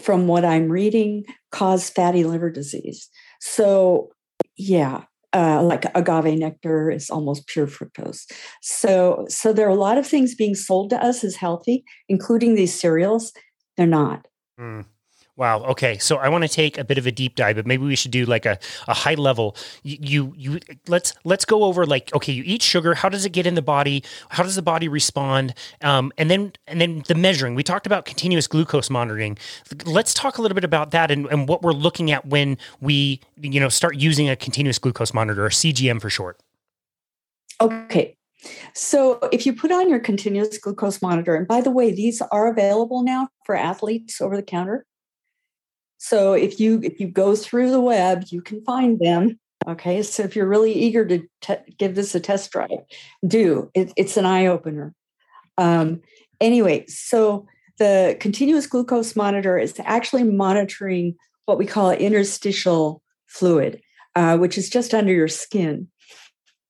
from 0.00 0.26
what 0.26 0.44
I'm 0.44 0.68
reading, 0.68 1.24
cause 1.50 1.90
fatty 1.90 2.24
liver 2.24 2.50
disease. 2.50 3.08
So, 3.40 4.10
yeah, 4.56 5.04
uh, 5.32 5.62
like 5.62 5.84
agave 5.94 6.38
nectar 6.38 6.90
is 6.90 7.10
almost 7.10 7.46
pure 7.46 7.66
fructose. 7.66 8.30
So, 8.62 9.26
so 9.28 9.52
there 9.52 9.66
are 9.66 9.70
a 9.70 9.74
lot 9.74 9.98
of 9.98 10.06
things 10.06 10.34
being 10.34 10.54
sold 10.54 10.90
to 10.90 11.04
us 11.04 11.22
as 11.24 11.36
healthy, 11.36 11.84
including 12.08 12.54
these 12.54 12.78
cereals. 12.78 13.32
They're 13.76 13.86
not. 13.86 14.26
Mm. 14.58 14.86
Wow. 15.36 15.64
Okay. 15.64 15.98
So 15.98 16.16
I 16.16 16.30
want 16.30 16.44
to 16.44 16.48
take 16.48 16.78
a 16.78 16.84
bit 16.84 16.96
of 16.96 17.06
a 17.06 17.12
deep 17.12 17.34
dive, 17.34 17.56
but 17.56 17.66
maybe 17.66 17.84
we 17.84 17.94
should 17.94 18.10
do 18.10 18.24
like 18.24 18.46
a, 18.46 18.58
a 18.88 18.94
high 18.94 19.14
level. 19.14 19.54
You, 19.82 19.98
you, 20.00 20.34
you 20.36 20.60
let's 20.88 21.12
let's 21.24 21.44
go 21.44 21.64
over 21.64 21.84
like 21.84 22.14
okay, 22.14 22.32
you 22.32 22.42
eat 22.46 22.62
sugar. 22.62 22.94
How 22.94 23.10
does 23.10 23.26
it 23.26 23.30
get 23.30 23.46
in 23.46 23.54
the 23.54 23.62
body? 23.62 24.02
How 24.30 24.42
does 24.42 24.54
the 24.54 24.62
body 24.62 24.88
respond? 24.88 25.52
Um, 25.82 26.10
and 26.16 26.30
then 26.30 26.52
and 26.66 26.80
then 26.80 27.04
the 27.06 27.14
measuring. 27.14 27.54
We 27.54 27.62
talked 27.62 27.86
about 27.86 28.06
continuous 28.06 28.46
glucose 28.46 28.88
monitoring. 28.88 29.36
Let's 29.84 30.14
talk 30.14 30.38
a 30.38 30.42
little 30.42 30.54
bit 30.54 30.64
about 30.64 30.90
that 30.92 31.10
and, 31.10 31.26
and 31.26 31.46
what 31.46 31.62
we're 31.62 31.72
looking 31.72 32.10
at 32.10 32.26
when 32.26 32.56
we 32.80 33.20
you 33.36 33.60
know 33.60 33.68
start 33.68 33.96
using 33.96 34.30
a 34.30 34.36
continuous 34.36 34.78
glucose 34.78 35.12
monitor 35.12 35.44
or 35.44 35.50
CGM 35.50 36.00
for 36.00 36.08
short. 36.08 36.40
Okay. 37.60 38.16
So, 38.74 39.18
if 39.32 39.44
you 39.44 39.54
put 39.54 39.72
on 39.72 39.90
your 39.90 39.98
continuous 39.98 40.56
glucose 40.58 41.02
monitor, 41.02 41.34
and 41.34 41.48
by 41.48 41.60
the 41.60 41.70
way, 41.70 41.90
these 41.90 42.22
are 42.30 42.48
available 42.48 43.02
now 43.02 43.28
for 43.44 43.56
athletes 43.56 44.20
over 44.20 44.36
the 44.36 44.42
counter. 44.42 44.84
So 45.98 46.34
if 46.34 46.60
you 46.60 46.80
if 46.82 47.00
you 47.00 47.08
go 47.08 47.34
through 47.36 47.70
the 47.70 47.80
web, 47.80 48.24
you 48.28 48.42
can 48.42 48.62
find 48.64 48.98
them. 48.98 49.38
Okay, 49.66 50.02
so 50.02 50.22
if 50.22 50.36
you're 50.36 50.46
really 50.46 50.72
eager 50.72 51.04
to 51.06 51.26
te- 51.40 51.74
give 51.78 51.94
this 51.94 52.14
a 52.14 52.20
test 52.20 52.50
drive, 52.52 52.70
do 53.26 53.70
it, 53.74 53.92
it's 53.96 54.16
an 54.16 54.26
eye 54.26 54.46
opener. 54.46 54.94
Um, 55.58 56.02
anyway, 56.40 56.86
so 56.86 57.46
the 57.78 58.16
continuous 58.20 58.66
glucose 58.66 59.16
monitor 59.16 59.58
is 59.58 59.74
actually 59.84 60.24
monitoring 60.24 61.16
what 61.46 61.58
we 61.58 61.66
call 61.66 61.90
interstitial 61.90 63.02
fluid, 63.26 63.80
uh, 64.14 64.36
which 64.36 64.56
is 64.58 64.68
just 64.68 64.94
under 64.94 65.12
your 65.12 65.28
skin. 65.28 65.88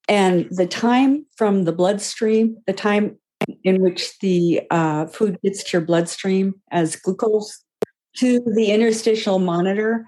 And 0.07 0.47
the 0.49 0.67
time 0.67 1.25
from 1.35 1.65
the 1.65 1.73
bloodstream, 1.73 2.57
the 2.65 2.73
time 2.73 3.17
in 3.63 3.81
which 3.81 4.17
the 4.19 4.61
uh, 4.71 5.07
food 5.07 5.37
gets 5.43 5.63
to 5.63 5.77
your 5.77 5.85
bloodstream 5.85 6.55
as 6.71 6.95
glucose 6.95 7.63
to 8.17 8.39
the 8.55 8.71
interstitial 8.71 9.39
monitor 9.39 10.05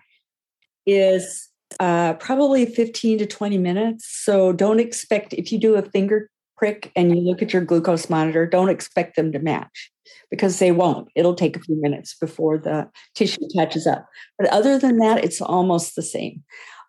is 0.86 1.50
uh, 1.80 2.14
probably 2.14 2.66
15 2.66 3.20
to 3.20 3.26
20 3.26 3.58
minutes. 3.58 4.08
So 4.08 4.52
don't 4.52 4.80
expect, 4.80 5.34
if 5.34 5.52
you 5.52 5.60
do 5.60 5.76
a 5.76 5.82
finger 5.82 6.30
prick 6.58 6.92
and 6.96 7.16
you 7.16 7.22
look 7.22 7.42
at 7.42 7.54
your 7.54 7.64
glucose 7.64 8.10
monitor, 8.10 8.46
don't 8.46 8.70
expect 8.70 9.16
them 9.16 9.32
to 9.32 9.40
match 9.40 9.92
because 10.32 10.60
they 10.60 10.72
won't. 10.72 11.08
It'll 11.16 11.36
take 11.36 11.56
a 11.56 11.62
few 11.62 11.80
minutes 11.82 12.16
before 12.20 12.58
the 12.58 12.90
tissue 13.16 13.48
catches 13.56 13.88
up. 13.88 14.08
But 14.38 14.50
other 14.50 14.78
than 14.78 14.98
that, 14.98 15.24
it's 15.24 15.42
almost 15.42 15.96
the 15.96 16.02
same. 16.02 16.44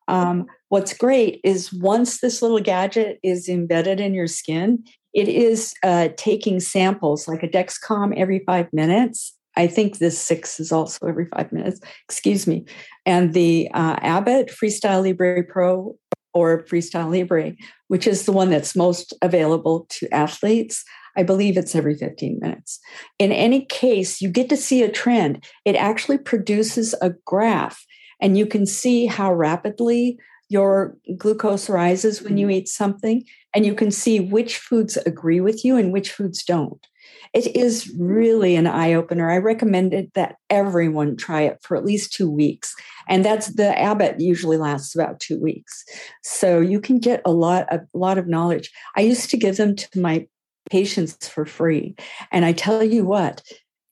Um, 0.09 0.47
what's 0.71 0.93
great 0.93 1.41
is 1.45 1.73
once 1.73 2.21
this 2.21 2.43
little 2.43 2.59
gadget 2.59 3.21
is 3.23 3.49
embedded 3.49 4.01
in 4.01 4.13
your 4.13 4.27
skin, 4.27 4.85
it 5.15 5.29
is 5.29 5.75
uh, 5.85 6.09
taking 6.17 6.59
samples 6.59 7.29
like 7.29 7.43
a 7.43 7.49
Dexcom 7.49 8.15
every 8.17 8.43
five 8.47 8.73
minutes 8.73 9.37
I 9.61 9.67
think 9.67 9.99
this 9.99 10.19
six 10.19 10.59
is 10.59 10.73
also 10.73 11.07
every 11.07 11.27
five 11.27 11.53
minutes, 11.53 11.81
excuse 12.09 12.47
me. 12.47 12.65
And 13.05 13.35
the 13.35 13.69
uh, 13.75 13.97
Abbott 14.01 14.49
Freestyle 14.49 15.03
Libre 15.05 15.45
Pro 15.45 15.99
or 16.33 16.63
Freestyle 16.65 17.11
Libre, 17.11 17.53
which 17.89 18.07
is 18.07 18.25
the 18.25 18.33
one 18.33 18.49
that's 18.49 18.75
most 18.75 19.13
available 19.21 19.87
to 19.91 20.09
athletes, 20.15 20.83
I 21.15 21.25
believe 21.25 21.59
it's 21.59 21.75
every 21.75 21.95
15 21.95 22.39
minutes. 22.41 22.81
In 23.19 23.33
any 23.33 23.67
case, 23.67 24.23
you 24.23 24.31
get 24.31 24.49
to 24.49 24.57
see 24.57 24.83
a 24.83 24.91
trend. 24.91 25.45
It 25.67 25.77
actually 25.77 26.19
produces 26.19 26.95
a 27.03 27.11
graph, 27.27 27.85
and 28.19 28.39
you 28.39 28.47
can 28.47 28.65
see 28.65 29.05
how 29.05 29.31
rapidly 29.31 30.17
your 30.49 30.97
glucose 31.19 31.69
rises 31.69 32.23
when 32.23 32.39
you 32.39 32.47
mm-hmm. 32.47 32.57
eat 32.63 32.69
something, 32.69 33.25
and 33.55 33.67
you 33.67 33.75
can 33.75 33.91
see 33.91 34.21
which 34.21 34.57
foods 34.57 34.97
agree 35.05 35.41
with 35.41 35.67
you 35.67 35.77
and 35.77 35.93
which 35.93 36.13
foods 36.13 36.43
don't. 36.45 36.87
It 37.33 37.55
is 37.57 37.93
really 37.97 38.57
an 38.57 38.67
eye 38.67 38.93
opener. 38.93 39.31
I 39.31 39.39
recommended 39.39 40.11
that 40.15 40.37
everyone 40.49 41.17
try 41.17 41.43
it 41.43 41.59
for 41.63 41.77
at 41.77 41.85
least 41.85 42.13
two 42.13 42.31
weeks. 42.31 42.75
And 43.09 43.25
that's 43.25 43.55
the 43.55 43.79
Abbott 43.79 44.21
usually 44.21 44.57
lasts 44.57 44.95
about 44.95 45.21
two 45.21 45.41
weeks. 45.41 45.85
So 46.23 46.61
you 46.61 46.81
can 46.81 46.99
get 46.99 47.23
a 47.25 47.31
lot, 47.31 47.73
a 47.73 47.83
lot 47.95 48.19
of 48.19 48.27
knowledge. 48.27 48.71
I 48.97 49.03
used 49.03 49.31
to 49.31 49.37
give 49.37 49.57
them 49.57 49.77
to 49.77 50.01
my 50.01 50.27
patients 50.71 51.29
for 51.29 51.45
free. 51.45 51.95
And 52.33 52.45
I 52.45 52.53
tell 52.53 52.83
you 52.83 53.05
what, 53.05 53.43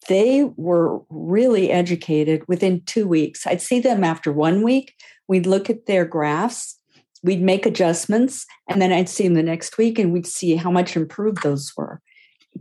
they 0.08 0.44
were 0.56 1.00
really 1.10 1.70
educated 1.70 2.42
within 2.48 2.82
two 2.86 3.06
weeks. 3.06 3.46
I'd 3.46 3.62
see 3.62 3.78
them 3.78 4.02
after 4.02 4.32
one 4.32 4.62
week. 4.62 4.94
We'd 5.28 5.46
look 5.46 5.70
at 5.70 5.86
their 5.86 6.04
graphs 6.04 6.78
we'd 7.22 7.42
make 7.42 7.66
adjustments 7.66 8.46
and 8.68 8.80
then 8.80 8.92
I'd 8.92 9.08
see 9.08 9.24
them 9.24 9.34
the 9.34 9.42
next 9.42 9.78
week 9.78 9.98
and 9.98 10.12
we'd 10.12 10.26
see 10.26 10.56
how 10.56 10.70
much 10.70 10.96
improved 10.96 11.42
those 11.42 11.72
were 11.76 12.00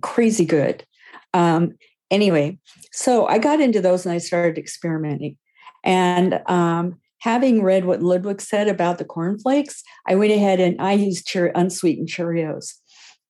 crazy 0.01 0.45
good. 0.45 0.85
Um, 1.33 1.73
anyway, 2.11 2.57
so 2.91 3.27
I 3.27 3.37
got 3.37 3.61
into 3.61 3.81
those 3.81 4.05
and 4.05 4.13
I 4.13 4.17
started 4.17 4.57
experimenting. 4.57 5.37
And 5.83 6.41
um, 6.47 6.99
having 7.19 7.63
read 7.63 7.85
what 7.85 8.01
Ludwig 8.01 8.41
said 8.41 8.67
about 8.67 8.97
the 8.97 9.05
cornflakes, 9.05 9.83
I 10.07 10.15
went 10.15 10.31
ahead 10.31 10.59
and 10.59 10.81
I 10.81 10.93
used 10.93 11.27
cher- 11.27 11.51
unsweetened 11.55 12.09
Cheerios. 12.09 12.73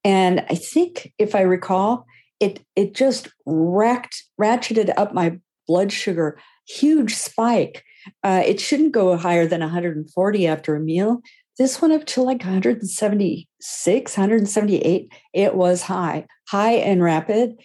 And 0.03 0.45
I 0.49 0.55
think, 0.55 1.13
if 1.17 1.35
I 1.35 1.41
recall, 1.41 2.05
it 2.39 2.63
it 2.75 2.93
just 2.93 3.29
wrecked, 3.45 4.23
ratcheted 4.39 4.93
up 4.95 5.13
my 5.13 5.39
blood 5.67 5.91
sugar, 5.91 6.39
huge 6.67 7.15
spike. 7.15 7.83
Uh, 8.23 8.41
it 8.45 8.59
shouldn't 8.59 8.93
go 8.93 9.17
higher 9.17 9.45
than 9.45 9.59
140 9.61 10.47
after 10.47 10.75
a 10.75 10.79
meal. 10.79 11.21
This 11.57 11.81
went 11.81 11.93
up 11.93 12.05
to 12.07 12.21
like 12.21 12.41
176, 12.41 14.17
178. 14.17 15.13
It 15.33 15.55
was 15.55 15.81
high, 15.83 16.27
high 16.47 16.73
and 16.73 17.01
rapid. 17.01 17.59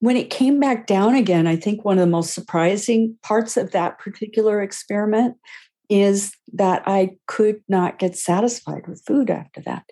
When 0.00 0.16
it 0.16 0.30
came 0.30 0.58
back 0.60 0.86
down 0.86 1.14
again, 1.14 1.46
I 1.46 1.56
think 1.56 1.84
one 1.84 1.98
of 1.98 2.04
the 2.04 2.10
most 2.10 2.34
surprising 2.34 3.16
parts 3.22 3.56
of 3.56 3.72
that 3.72 3.98
particular 3.98 4.60
experiment 4.60 5.36
is 5.88 6.34
that 6.52 6.82
I 6.86 7.16
could 7.26 7.62
not 7.68 7.98
get 7.98 8.16
satisfied 8.16 8.86
with 8.86 9.02
food 9.06 9.30
after 9.30 9.62
that 9.62 9.84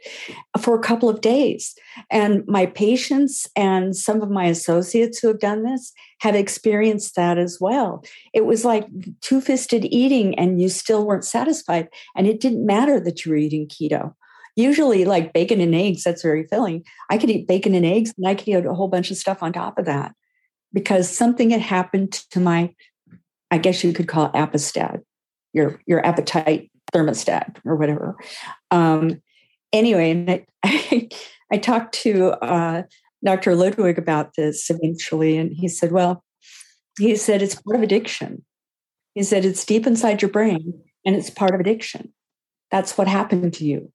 for 0.61 0.74
a 0.74 0.82
couple 0.82 1.09
of 1.09 1.20
days. 1.20 1.74
And 2.11 2.44
my 2.46 2.66
patients 2.66 3.46
and 3.56 3.96
some 3.96 4.20
of 4.22 4.30
my 4.30 4.44
associates 4.44 5.18
who 5.18 5.28
have 5.28 5.40
done 5.40 5.64
this 5.64 5.92
have 6.20 6.35
experienced 6.35 7.16
that 7.16 7.38
as 7.38 7.59
well. 7.61 8.04
It 8.35 8.44
was 8.46 8.64
like 8.64 8.87
two 9.22 9.40
fisted 9.40 9.87
eating, 9.87 10.38
and 10.38 10.61
you 10.61 10.68
still 10.68 11.06
weren't 11.06 11.24
satisfied. 11.24 11.88
And 12.14 12.26
it 12.26 12.40
didn't 12.40 12.66
matter 12.66 13.00
that 13.00 13.24
you 13.24 13.32
were 13.32 13.38
eating 13.38 13.68
keto. 13.68 14.14
Usually, 14.54 15.04
like 15.04 15.35
bacon 15.35 15.61
and 15.61 15.74
eggs, 15.74 16.04
that's 16.04 16.22
very 16.22 16.46
filling. 16.46 16.85
I 17.11 17.18
could 17.18 17.30
eat 17.30 17.48
bacon 17.48 17.74
and 17.74 17.85
eggs, 17.85 18.12
and 18.16 18.26
I 18.26 18.35
could 18.35 18.48
eat 18.48 18.64
a 18.64 18.74
whole 18.74 18.88
bunch 18.88 19.11
of 19.11 19.18
stuff 19.18 19.42
on 19.42 19.52
top 19.52 19.78
of 19.78 19.85
that 19.87 20.14
because 20.72 21.09
something 21.09 21.50
had 21.50 21.61
happened 21.61 22.12
to 22.30 22.40
my, 22.40 22.74
I 23.50 23.59
guess 23.59 23.85
you 23.85 23.92
could 23.92 24.09
call 24.09 24.26
it 24.26 24.32
appestat 24.32 25.02
your 25.57 25.81
your 25.87 26.05
appetite 26.07 26.71
thermostat 26.92 27.57
or 27.64 27.75
whatever. 27.75 28.16
Um, 28.71 29.21
anyway, 29.73 30.12
and 30.12 30.31
I, 30.31 30.47
I, 30.62 31.09
I 31.53 31.57
talked 31.59 31.95
to 32.03 32.33
uh, 32.45 32.83
Dr. 33.25 33.57
Ludwig 33.57 33.99
about 33.99 34.35
this 34.37 34.71
eventually, 34.71 35.37
and 35.37 35.51
he 35.53 35.66
said, 35.66 35.90
"Well, 35.90 36.23
he 37.01 37.16
said 37.16 37.42
it's 37.42 37.61
part 37.61 37.77
of 37.77 37.83
addiction. 37.83 38.45
He 39.14 39.23
said 39.23 39.45
it's 39.45 39.64
deep 39.64 39.87
inside 39.87 40.23
your 40.23 40.31
brain, 40.31 40.75
and 41.05 41.16
it's 41.16 41.31
part 41.31 41.55
of 41.55 41.61
addiction. 41.61 42.12
That's 42.71 42.99
what 42.99 43.09
happened 43.09 43.55
to 43.55 43.64
you, 43.64 43.90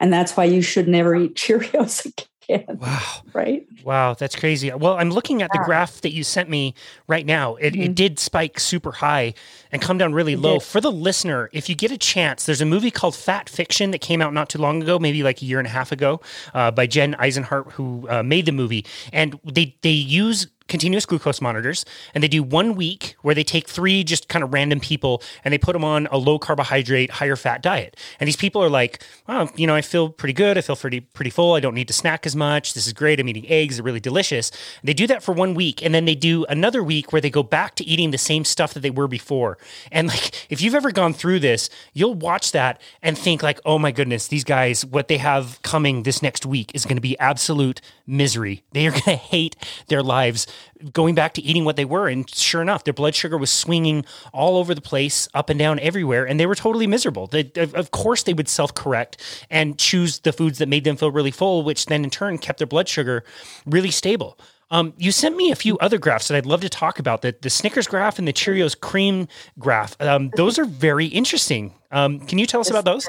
and 0.00 0.12
that's 0.12 0.36
why 0.36 0.44
you 0.44 0.62
should 0.62 0.88
never 0.88 1.14
eat 1.14 1.34
Cheerios 1.36 2.10
can. 2.46 2.78
Wow. 2.80 3.22
Right? 3.32 3.66
Wow, 3.84 4.14
that's 4.14 4.36
crazy. 4.36 4.72
Well, 4.72 4.94
I'm 4.94 5.10
looking 5.10 5.42
at 5.42 5.50
the 5.52 5.60
graph 5.64 6.00
that 6.02 6.12
you 6.12 6.24
sent 6.24 6.48
me 6.48 6.74
right 7.06 7.26
now. 7.26 7.56
It, 7.56 7.74
mm-hmm. 7.74 7.82
it 7.82 7.94
did 7.94 8.18
spike 8.18 8.60
super 8.60 8.92
high 8.92 9.34
and 9.72 9.82
come 9.82 9.98
down 9.98 10.12
really 10.14 10.34
it 10.34 10.38
low. 10.38 10.54
Did. 10.54 10.62
For 10.62 10.80
the 10.80 10.92
listener, 10.92 11.50
if 11.52 11.68
you 11.68 11.74
get 11.74 11.90
a 11.90 11.98
chance, 11.98 12.46
there's 12.46 12.60
a 12.60 12.66
movie 12.66 12.90
called 12.90 13.14
Fat 13.14 13.48
Fiction 13.48 13.90
that 13.90 14.00
came 14.00 14.22
out 14.22 14.32
not 14.32 14.48
too 14.48 14.58
long 14.58 14.82
ago, 14.82 14.98
maybe 14.98 15.22
like 15.22 15.42
a 15.42 15.44
year 15.44 15.58
and 15.58 15.66
a 15.66 15.70
half 15.70 15.92
ago, 15.92 16.20
uh, 16.54 16.70
by 16.70 16.86
Jen 16.86 17.14
Isenhart, 17.14 17.72
who 17.72 18.06
uh, 18.08 18.22
made 18.22 18.46
the 18.46 18.52
movie. 18.52 18.86
And 19.12 19.38
they, 19.44 19.76
they 19.82 19.90
use 19.90 20.46
continuous 20.66 21.04
glucose 21.04 21.42
monitors 21.42 21.84
and 22.14 22.24
they 22.24 22.28
do 22.28 22.42
one 22.42 22.74
week 22.74 23.16
where 23.20 23.34
they 23.34 23.44
take 23.44 23.68
three 23.68 24.02
just 24.02 24.28
kind 24.28 24.42
of 24.42 24.52
random 24.52 24.80
people 24.80 25.22
and 25.44 25.52
they 25.52 25.58
put 25.58 25.74
them 25.74 25.84
on 25.84 26.08
a 26.10 26.16
low 26.16 26.38
carbohydrate 26.38 27.10
higher 27.10 27.36
fat 27.36 27.62
diet. 27.62 27.96
And 28.18 28.26
these 28.26 28.36
people 28.36 28.62
are 28.62 28.70
like 28.70 29.02
oh 29.28 29.50
you 29.56 29.66
know 29.66 29.74
i 29.74 29.82
feel 29.82 30.08
pretty 30.08 30.32
good. 30.32 30.56
I 30.56 30.62
feel 30.62 30.76
pretty 30.76 31.00
pretty 31.00 31.30
full. 31.30 31.54
I 31.54 31.60
don't 31.60 31.74
need 31.74 31.88
to 31.88 31.94
snack 31.94 32.24
as 32.24 32.34
much. 32.34 32.72
This 32.72 32.86
is 32.86 32.94
great. 32.94 33.20
I'm 33.20 33.28
eating 33.28 33.48
eggs. 33.48 33.76
They're 33.76 33.84
really 33.84 34.00
delicious. 34.00 34.50
And 34.80 34.88
they 34.88 34.94
do 34.94 35.06
that 35.08 35.22
for 35.22 35.32
one 35.32 35.54
week 35.54 35.84
and 35.84 35.94
then 35.94 36.06
they 36.06 36.14
do 36.14 36.46
another 36.46 36.82
week 36.82 37.12
where 37.12 37.20
they 37.20 37.30
go 37.30 37.42
back 37.42 37.74
to 37.76 37.84
eating 37.84 38.10
the 38.10 38.18
same 38.18 38.44
stuff 38.44 38.72
that 38.74 38.80
they 38.80 38.90
were 38.90 39.08
before. 39.08 39.58
And 39.92 40.08
like 40.08 40.50
if 40.50 40.62
you've 40.62 40.74
ever 40.74 40.92
gone 40.92 41.12
through 41.12 41.40
this 41.40 41.68
you'll 41.92 42.14
watch 42.14 42.52
that 42.52 42.80
and 43.02 43.18
think 43.18 43.42
like 43.42 43.60
oh 43.66 43.78
my 43.78 43.92
goodness 43.92 44.28
these 44.28 44.44
guys 44.44 44.84
what 44.84 45.08
they 45.08 45.18
have 45.18 45.60
coming 45.62 46.04
this 46.04 46.22
next 46.22 46.46
week 46.46 46.70
is 46.74 46.86
going 46.86 46.96
to 46.96 47.02
be 47.02 47.18
absolute 47.18 47.82
misery. 48.06 48.62
They 48.72 48.86
are 48.86 48.90
going 48.90 49.02
to 49.04 49.16
hate 49.16 49.56
their 49.88 50.02
lives 50.02 50.46
going 50.92 51.14
back 51.14 51.34
to 51.34 51.42
eating 51.42 51.64
what 51.64 51.76
they 51.76 51.84
were. 51.84 52.08
And 52.08 52.28
sure 52.28 52.62
enough, 52.62 52.84
their 52.84 52.94
blood 52.94 53.14
sugar 53.14 53.38
was 53.38 53.50
swinging 53.50 54.04
all 54.32 54.56
over 54.56 54.74
the 54.74 54.80
place, 54.80 55.28
up 55.34 55.50
and 55.50 55.58
down 55.58 55.78
everywhere, 55.80 56.26
and 56.26 56.38
they 56.38 56.46
were 56.46 56.54
totally 56.54 56.86
miserable. 56.86 57.26
They, 57.26 57.50
of 57.56 57.90
course, 57.90 58.22
they 58.22 58.34
would 58.34 58.48
self 58.48 58.74
correct 58.74 59.46
and 59.50 59.78
choose 59.78 60.20
the 60.20 60.32
foods 60.32 60.58
that 60.58 60.68
made 60.68 60.84
them 60.84 60.96
feel 60.96 61.10
really 61.10 61.30
full, 61.30 61.62
which 61.62 61.86
then 61.86 62.04
in 62.04 62.10
turn 62.10 62.38
kept 62.38 62.58
their 62.58 62.66
blood 62.66 62.88
sugar 62.88 63.24
really 63.66 63.90
stable. 63.90 64.38
Um, 64.70 64.94
you 64.96 65.12
sent 65.12 65.36
me 65.36 65.50
a 65.50 65.56
few 65.56 65.78
other 65.78 65.98
graphs 65.98 66.28
that 66.28 66.36
I'd 66.36 66.46
love 66.46 66.62
to 66.62 66.68
talk 66.68 66.98
about. 66.98 67.22
The, 67.22 67.34
the 67.40 67.50
Snickers 67.50 67.86
graph 67.86 68.18
and 68.18 68.26
the 68.26 68.32
Cheerios 68.32 68.78
cream 68.78 69.28
graph. 69.58 69.96
Um, 70.00 70.30
those 70.36 70.58
are 70.58 70.64
very 70.64 71.06
interesting. 71.06 71.74
Um, 71.90 72.20
can 72.20 72.38
you 72.38 72.46
tell 72.46 72.60
us 72.60 72.70
about 72.70 72.84
those? 72.84 73.08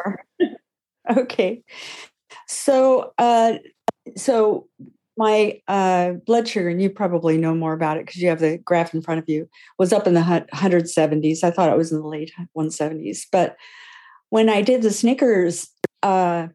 okay. 1.17 1.63
So, 2.47 3.13
uh, 3.17 3.53
so 4.15 4.67
my 5.17 5.59
uh, 5.67 6.13
blood 6.25 6.47
sugar, 6.47 6.69
and 6.69 6.81
you 6.81 6.89
probably 6.89 7.37
know 7.37 7.55
more 7.55 7.73
about 7.73 7.97
it 7.97 8.05
because 8.05 8.21
you 8.21 8.29
have 8.29 8.39
the 8.39 8.57
graph 8.57 8.93
in 8.93 9.01
front 9.01 9.19
of 9.19 9.29
you, 9.29 9.49
was 9.79 9.93
up 9.93 10.07
in 10.07 10.13
the 10.13 10.21
170s. 10.53 11.43
I 11.43 11.51
thought 11.51 11.71
it 11.71 11.77
was 11.77 11.91
in 11.91 11.99
the 11.99 12.07
late 12.07 12.31
170s. 12.57 13.25
But 13.31 13.55
when 14.29 14.49
I 14.49 14.61
did 14.61 14.81
the 14.81 14.91
Snickers, 14.91 15.69
uh, 16.03 16.47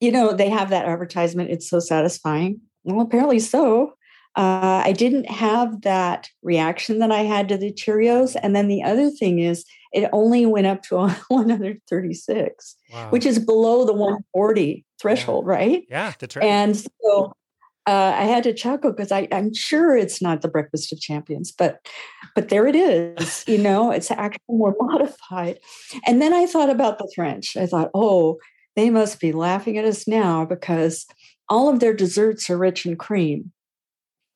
you 0.00 0.12
know, 0.12 0.32
they 0.32 0.50
have 0.50 0.70
that 0.70 0.86
advertisement, 0.86 1.50
it's 1.50 1.68
so 1.68 1.80
satisfying. 1.80 2.60
Well, 2.84 3.00
apparently 3.00 3.38
so. 3.38 3.94
Uh, 4.36 4.82
I 4.84 4.92
didn't 4.92 5.30
have 5.30 5.82
that 5.82 6.28
reaction 6.42 6.98
that 6.98 7.12
I 7.12 7.20
had 7.20 7.48
to 7.48 7.56
the 7.56 7.72
Cheerios. 7.72 8.36
And 8.42 8.54
then 8.54 8.66
the 8.66 8.82
other 8.82 9.08
thing 9.08 9.38
is, 9.38 9.64
it 9.92 10.10
only 10.12 10.44
went 10.44 10.66
up 10.66 10.82
to 10.82 10.96
136, 11.28 12.76
wow. 12.92 13.10
which 13.10 13.24
is 13.24 13.38
below 13.38 13.84
the 13.84 13.92
140 13.92 14.84
threshold, 15.00 15.44
yeah. 15.46 15.52
right? 15.52 15.84
Yeah. 15.88 16.12
And 16.42 16.76
so 16.76 17.32
uh, 17.86 18.14
I 18.16 18.24
had 18.24 18.44
to 18.44 18.54
chuckle 18.54 18.92
because 18.92 19.12
I'm 19.12 19.52
sure 19.52 19.96
it's 19.96 20.22
not 20.22 20.40
the 20.40 20.48
Breakfast 20.48 20.92
of 20.92 21.00
Champions, 21.00 21.52
but 21.52 21.86
but 22.34 22.48
there 22.48 22.66
it 22.66 22.74
is. 22.74 23.44
You 23.46 23.58
know, 23.58 23.90
it's 23.90 24.10
actually 24.10 24.40
more 24.48 24.74
modified. 24.80 25.60
And 26.06 26.22
then 26.22 26.32
I 26.32 26.46
thought 26.46 26.70
about 26.70 26.98
the 26.98 27.10
French. 27.14 27.56
I 27.56 27.66
thought, 27.66 27.90
oh, 27.94 28.38
they 28.74 28.90
must 28.90 29.20
be 29.20 29.32
laughing 29.32 29.76
at 29.76 29.84
us 29.84 30.08
now 30.08 30.44
because 30.44 31.06
all 31.48 31.68
of 31.68 31.80
their 31.80 31.92
desserts 31.92 32.48
are 32.48 32.56
rich 32.56 32.86
in 32.86 32.96
cream, 32.96 33.52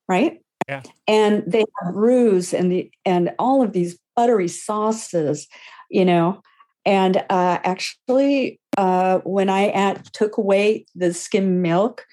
right? 0.08 0.40
Yeah. 0.68 0.82
And 1.06 1.42
they 1.46 1.64
have 1.82 1.94
roux 1.94 2.42
and 2.52 2.70
the 2.70 2.90
and 3.06 3.32
all 3.38 3.62
of 3.62 3.72
these 3.72 3.98
buttery 4.14 4.48
sauces, 4.48 5.48
you 5.90 6.04
know. 6.04 6.42
And 6.84 7.18
uh, 7.30 7.58
actually, 7.64 8.60
uh, 8.76 9.18
when 9.18 9.48
I 9.48 9.68
at, 9.70 10.12
took 10.12 10.36
away 10.36 10.86
the 10.94 11.12
skim 11.14 11.62
milk 11.62 12.04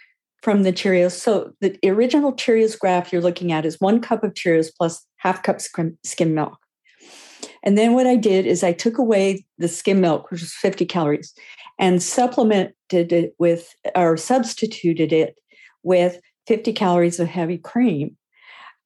from 0.45 0.61
the 0.61 0.71
Cheerios. 0.71 1.13
So 1.13 1.53
the 1.59 1.75
original 1.83 2.31
Cheerios 2.31 2.77
graph 2.77 3.11
you're 3.11 3.19
looking 3.19 3.51
at 3.51 3.65
is 3.65 3.81
one 3.81 3.99
cup 3.99 4.23
of 4.23 4.35
Cheerios 4.35 4.69
plus 4.77 5.03
half 5.17 5.41
cup 5.41 5.59
skim, 5.59 6.35
milk. 6.35 6.59
And 7.63 7.75
then 7.75 7.93
what 7.93 8.05
I 8.05 8.15
did 8.15 8.45
is 8.45 8.63
I 8.63 8.71
took 8.71 8.99
away 8.99 9.43
the 9.57 9.67
skim 9.67 10.01
milk, 10.01 10.29
which 10.29 10.41
was 10.41 10.53
50 10.53 10.85
calories, 10.85 11.33
and 11.79 12.01
supplemented 12.01 12.75
it 12.91 13.33
with 13.39 13.73
or 13.95 14.17
substituted 14.17 15.11
it 15.11 15.35
with 15.81 16.19
50 16.45 16.73
calories 16.73 17.19
of 17.19 17.27
heavy 17.27 17.57
cream. 17.57 18.15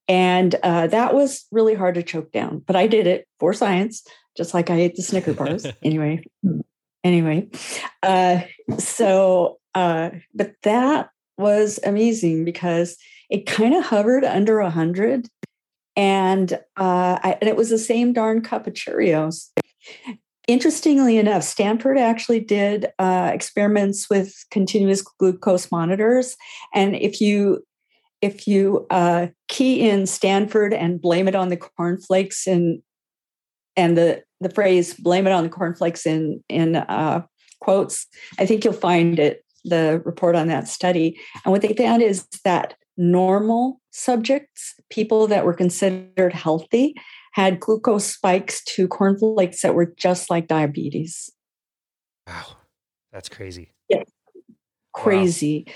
And 0.08 0.54
uh, 0.62 0.86
that 0.86 1.12
was 1.12 1.44
really 1.52 1.74
hard 1.74 1.94
to 1.96 2.02
choke 2.02 2.32
down, 2.32 2.62
but 2.66 2.74
I 2.74 2.86
did 2.86 3.06
it 3.06 3.28
for 3.38 3.52
science, 3.52 4.02
just 4.34 4.54
like 4.54 4.70
I 4.70 4.76
ate 4.76 4.94
the 4.94 5.02
Snicker 5.02 5.34
bars. 5.34 5.66
anyway, 5.82 6.24
anyway, 7.04 7.50
uh, 8.02 8.40
so 8.78 9.58
uh, 9.74 10.10
but 10.34 10.54
that 10.62 11.10
was 11.40 11.80
amazing 11.84 12.44
because 12.44 12.96
it 13.30 13.46
kind 13.46 13.74
of 13.74 13.84
hovered 13.84 14.24
under 14.24 14.60
100 14.62 15.28
and, 15.96 16.52
uh, 16.76 17.18
I, 17.22 17.36
and 17.40 17.48
it 17.48 17.56
was 17.56 17.70
the 17.70 17.78
same 17.78 18.12
darn 18.12 18.42
cup 18.42 18.66
of 18.66 18.74
Cheerios. 18.74 19.48
Interestingly 20.46 21.18
enough, 21.18 21.42
Stanford 21.42 21.98
actually 21.98 22.40
did 22.40 22.86
uh, 22.98 23.30
experiments 23.32 24.08
with 24.08 24.34
continuous 24.50 25.02
glucose 25.02 25.70
monitors, 25.70 26.36
and 26.74 26.96
if 26.96 27.20
you 27.20 27.64
if 28.20 28.48
you 28.48 28.86
uh, 28.90 29.28
key 29.48 29.88
in 29.88 30.06
Stanford 30.06 30.74
and 30.74 31.00
blame 31.00 31.28
it 31.28 31.34
on 31.34 31.50
the 31.50 31.56
cornflakes 31.56 32.46
and 32.46 32.82
and 33.76 33.96
the 33.96 34.24
the 34.40 34.50
phrase 34.50 34.94
"blame 34.94 35.26
it 35.26 35.32
on 35.32 35.44
the 35.44 35.50
cornflakes" 35.50 36.04
in 36.04 36.42
in 36.48 36.76
uh, 36.76 37.22
quotes, 37.60 38.06
I 38.38 38.46
think 38.46 38.64
you'll 38.64 38.72
find 38.72 39.18
it 39.18 39.44
the 39.64 40.02
report 40.04 40.36
on 40.36 40.48
that 40.48 40.68
study. 40.68 41.18
And 41.44 41.52
what 41.52 41.62
they 41.62 41.74
found 41.74 42.02
is 42.02 42.26
that 42.44 42.74
normal 42.96 43.80
subjects, 43.90 44.74
people 44.90 45.26
that 45.26 45.44
were 45.44 45.54
considered 45.54 46.32
healthy, 46.32 46.94
had 47.32 47.60
glucose 47.60 48.06
spikes 48.06 48.62
to 48.64 48.88
cornflakes 48.88 49.62
that 49.62 49.74
were 49.74 49.94
just 49.96 50.30
like 50.30 50.48
diabetes. 50.48 51.30
Wow, 52.26 52.56
that's 53.12 53.28
crazy. 53.28 53.72
Yeah, 53.88 54.02
crazy. 54.92 55.64
Wow. 55.66 55.72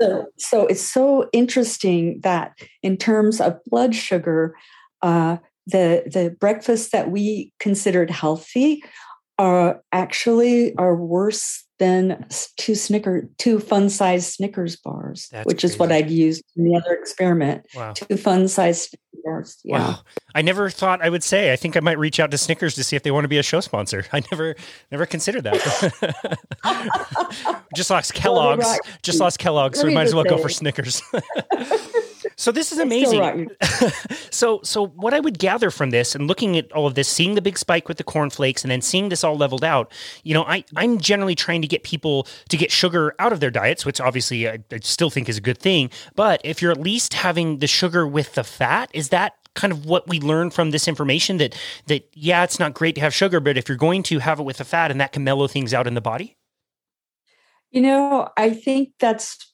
So, 0.00 0.26
so 0.38 0.66
it's 0.66 0.82
so 0.82 1.28
interesting 1.32 2.20
that 2.22 2.52
in 2.82 2.96
terms 2.96 3.40
of 3.40 3.58
blood 3.66 3.94
sugar, 3.94 4.54
uh, 5.02 5.38
the 5.66 6.04
the 6.06 6.34
breakfasts 6.38 6.90
that 6.90 7.10
we 7.10 7.52
considered 7.60 8.10
healthy 8.10 8.82
are 9.38 9.82
actually 9.92 10.74
are 10.76 10.96
worse 10.96 11.64
than 11.78 12.26
two 12.56 12.74
Snicker, 12.74 13.28
two 13.38 13.60
fun 13.60 13.88
sized 13.88 14.32
Snickers 14.32 14.76
bars, 14.76 15.28
That's 15.30 15.46
which 15.46 15.60
crazy. 15.60 15.74
is 15.74 15.78
what 15.78 15.92
I'd 15.92 16.10
used 16.10 16.44
in 16.56 16.64
the 16.64 16.76
other 16.76 16.92
experiment. 16.94 17.66
Wow. 17.74 17.92
Two 17.92 18.16
fun 18.16 18.48
sized 18.48 18.96
bars. 19.24 19.58
Yeah. 19.64 19.78
Wow. 19.78 19.98
I 20.34 20.42
never 20.42 20.70
thought 20.70 21.02
I 21.02 21.08
would 21.08 21.22
say. 21.22 21.52
I 21.52 21.56
think 21.56 21.76
I 21.76 21.80
might 21.80 21.98
reach 21.98 22.20
out 22.20 22.30
to 22.30 22.38
Snickers 22.38 22.74
to 22.74 22.84
see 22.84 22.96
if 22.96 23.02
they 23.02 23.10
want 23.10 23.24
to 23.24 23.28
be 23.28 23.38
a 23.38 23.42
show 23.42 23.60
sponsor. 23.60 24.04
I 24.12 24.22
never, 24.30 24.56
never 24.90 25.06
considered 25.06 25.44
that. 25.44 26.46
just 27.74 27.90
lost 27.90 28.14
Kellogg's. 28.14 28.78
Just 29.02 29.20
lost 29.20 29.38
Kellogg's, 29.38 29.80
so 29.80 29.86
we 29.86 29.94
might 29.94 30.06
as 30.06 30.14
well 30.14 30.24
go 30.24 30.38
for 30.38 30.48
Snickers. 30.48 31.02
So 32.38 32.52
this 32.52 32.70
is 32.70 32.78
amazing. 32.78 33.50
so 34.30 34.60
so 34.62 34.86
what 34.86 35.12
I 35.12 35.18
would 35.18 35.40
gather 35.40 35.72
from 35.72 35.90
this 35.90 36.14
and 36.14 36.28
looking 36.28 36.56
at 36.56 36.70
all 36.70 36.86
of 36.86 36.94
this, 36.94 37.08
seeing 37.08 37.34
the 37.34 37.42
big 37.42 37.58
spike 37.58 37.88
with 37.88 37.98
the 37.98 38.04
cornflakes 38.04 38.62
and 38.62 38.70
then 38.70 38.80
seeing 38.80 39.08
this 39.08 39.24
all 39.24 39.36
leveled 39.36 39.64
out, 39.64 39.92
you 40.22 40.34
know, 40.34 40.44
I, 40.44 40.64
I'm 40.76 40.98
generally 40.98 41.34
trying 41.34 41.62
to 41.62 41.68
get 41.68 41.82
people 41.82 42.28
to 42.48 42.56
get 42.56 42.70
sugar 42.70 43.12
out 43.18 43.32
of 43.32 43.40
their 43.40 43.50
diets, 43.50 43.84
which 43.84 44.00
obviously 44.00 44.48
I, 44.48 44.60
I 44.70 44.78
still 44.82 45.10
think 45.10 45.28
is 45.28 45.36
a 45.36 45.40
good 45.40 45.58
thing. 45.58 45.90
But 46.14 46.40
if 46.44 46.62
you're 46.62 46.70
at 46.70 46.80
least 46.80 47.14
having 47.14 47.58
the 47.58 47.66
sugar 47.66 48.06
with 48.06 48.34
the 48.34 48.44
fat, 48.44 48.88
is 48.94 49.08
that 49.08 49.34
kind 49.54 49.72
of 49.72 49.84
what 49.84 50.06
we 50.06 50.20
learn 50.20 50.50
from 50.50 50.70
this 50.70 50.86
information 50.86 51.38
that 51.38 51.56
that 51.86 52.08
yeah, 52.14 52.44
it's 52.44 52.60
not 52.60 52.72
great 52.72 52.94
to 52.94 53.00
have 53.00 53.12
sugar, 53.12 53.40
but 53.40 53.58
if 53.58 53.68
you're 53.68 53.76
going 53.76 54.04
to 54.04 54.20
have 54.20 54.38
it 54.38 54.44
with 54.44 54.58
the 54.58 54.64
fat 54.64 54.92
and 54.92 55.00
that 55.00 55.10
can 55.10 55.24
mellow 55.24 55.48
things 55.48 55.74
out 55.74 55.88
in 55.88 55.94
the 55.94 56.00
body? 56.00 56.36
You 57.72 57.82
know, 57.82 58.28
I 58.36 58.50
think 58.50 58.90
that's 59.00 59.47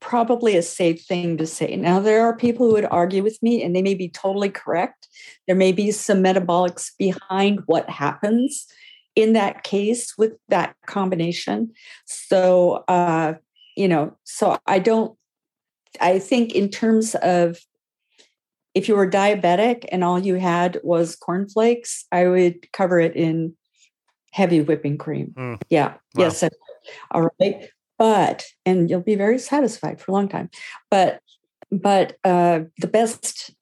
probably 0.00 0.56
a 0.56 0.62
safe 0.62 1.02
thing 1.04 1.36
to 1.36 1.46
say. 1.46 1.76
Now, 1.76 2.00
there 2.00 2.24
are 2.24 2.36
people 2.36 2.66
who 2.66 2.72
would 2.72 2.86
argue 2.90 3.22
with 3.22 3.38
me, 3.42 3.62
and 3.62 3.76
they 3.76 3.82
may 3.82 3.94
be 3.94 4.08
totally 4.08 4.48
correct. 4.48 5.08
There 5.46 5.56
may 5.56 5.72
be 5.72 5.90
some 5.90 6.22
metabolics 6.22 6.90
behind 6.98 7.60
what 7.66 7.88
happens 7.88 8.66
in 9.14 9.34
that 9.34 9.62
case 9.62 10.16
with 10.16 10.32
that 10.48 10.74
combination. 10.86 11.72
So, 12.06 12.84
uh, 12.88 13.34
you 13.76 13.88
know, 13.88 14.16
so 14.24 14.58
I 14.66 14.78
don't, 14.78 15.16
I 16.00 16.18
think 16.18 16.54
in 16.54 16.68
terms 16.68 17.14
of 17.16 17.58
if 18.74 18.88
you 18.88 18.94
were 18.94 19.10
diabetic 19.10 19.84
and 19.90 20.04
all 20.04 20.18
you 20.18 20.36
had 20.36 20.80
was 20.82 21.16
cornflakes, 21.16 22.04
I 22.12 22.28
would 22.28 22.70
cover 22.72 23.00
it 23.00 23.16
in 23.16 23.54
heavy 24.32 24.60
whipping 24.60 24.96
cream. 24.96 25.34
Mm. 25.36 25.60
Yeah. 25.68 25.88
Wow. 26.14 26.24
Yes. 26.24 26.44
All 27.10 27.28
right. 27.40 27.68
But 28.00 28.46
and 28.64 28.88
you'll 28.88 29.00
be 29.00 29.14
very 29.14 29.38
satisfied 29.38 30.00
for 30.00 30.10
a 30.10 30.14
long 30.14 30.26
time. 30.26 30.50
But 30.90 31.20
but 31.70 32.16
uh, 32.24 32.60
the 32.78 32.88
best 32.88 33.52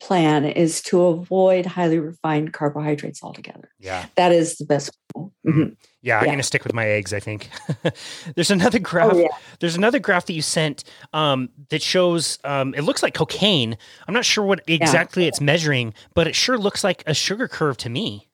plan 0.00 0.44
is 0.44 0.82
to 0.82 1.02
avoid 1.02 1.64
highly 1.64 1.98
refined 1.98 2.52
carbohydrates 2.52 3.22
altogether. 3.22 3.70
Yeah. 3.78 4.06
That 4.16 4.32
is 4.32 4.56
the 4.56 4.66
best. 4.66 4.90
Mm-hmm. 5.16 5.74
Yeah, 6.02 6.18
I'm 6.18 6.24
yeah. 6.24 6.26
going 6.26 6.38
to 6.38 6.42
stick 6.42 6.64
with 6.64 6.74
my 6.74 6.86
eggs, 6.86 7.14
I 7.14 7.20
think. 7.20 7.48
there's 8.34 8.50
another 8.50 8.78
graph. 8.78 9.14
Oh, 9.14 9.18
yeah. 9.18 9.28
There's 9.60 9.76
another 9.76 9.98
graph 9.98 10.26
that 10.26 10.34
you 10.34 10.42
sent 10.42 10.84
um, 11.14 11.48
that 11.70 11.80
shows 11.80 12.38
um, 12.44 12.74
it 12.74 12.82
looks 12.82 13.02
like 13.02 13.14
cocaine. 13.14 13.78
I'm 14.06 14.14
not 14.14 14.24
sure 14.24 14.44
what 14.44 14.62
exactly 14.66 15.22
yeah. 15.22 15.28
it's 15.28 15.40
measuring, 15.40 15.94
but 16.14 16.26
it 16.26 16.34
sure 16.34 16.58
looks 16.58 16.84
like 16.84 17.02
a 17.06 17.14
sugar 17.14 17.48
curve 17.48 17.78
to 17.78 17.88
me. 17.88 18.25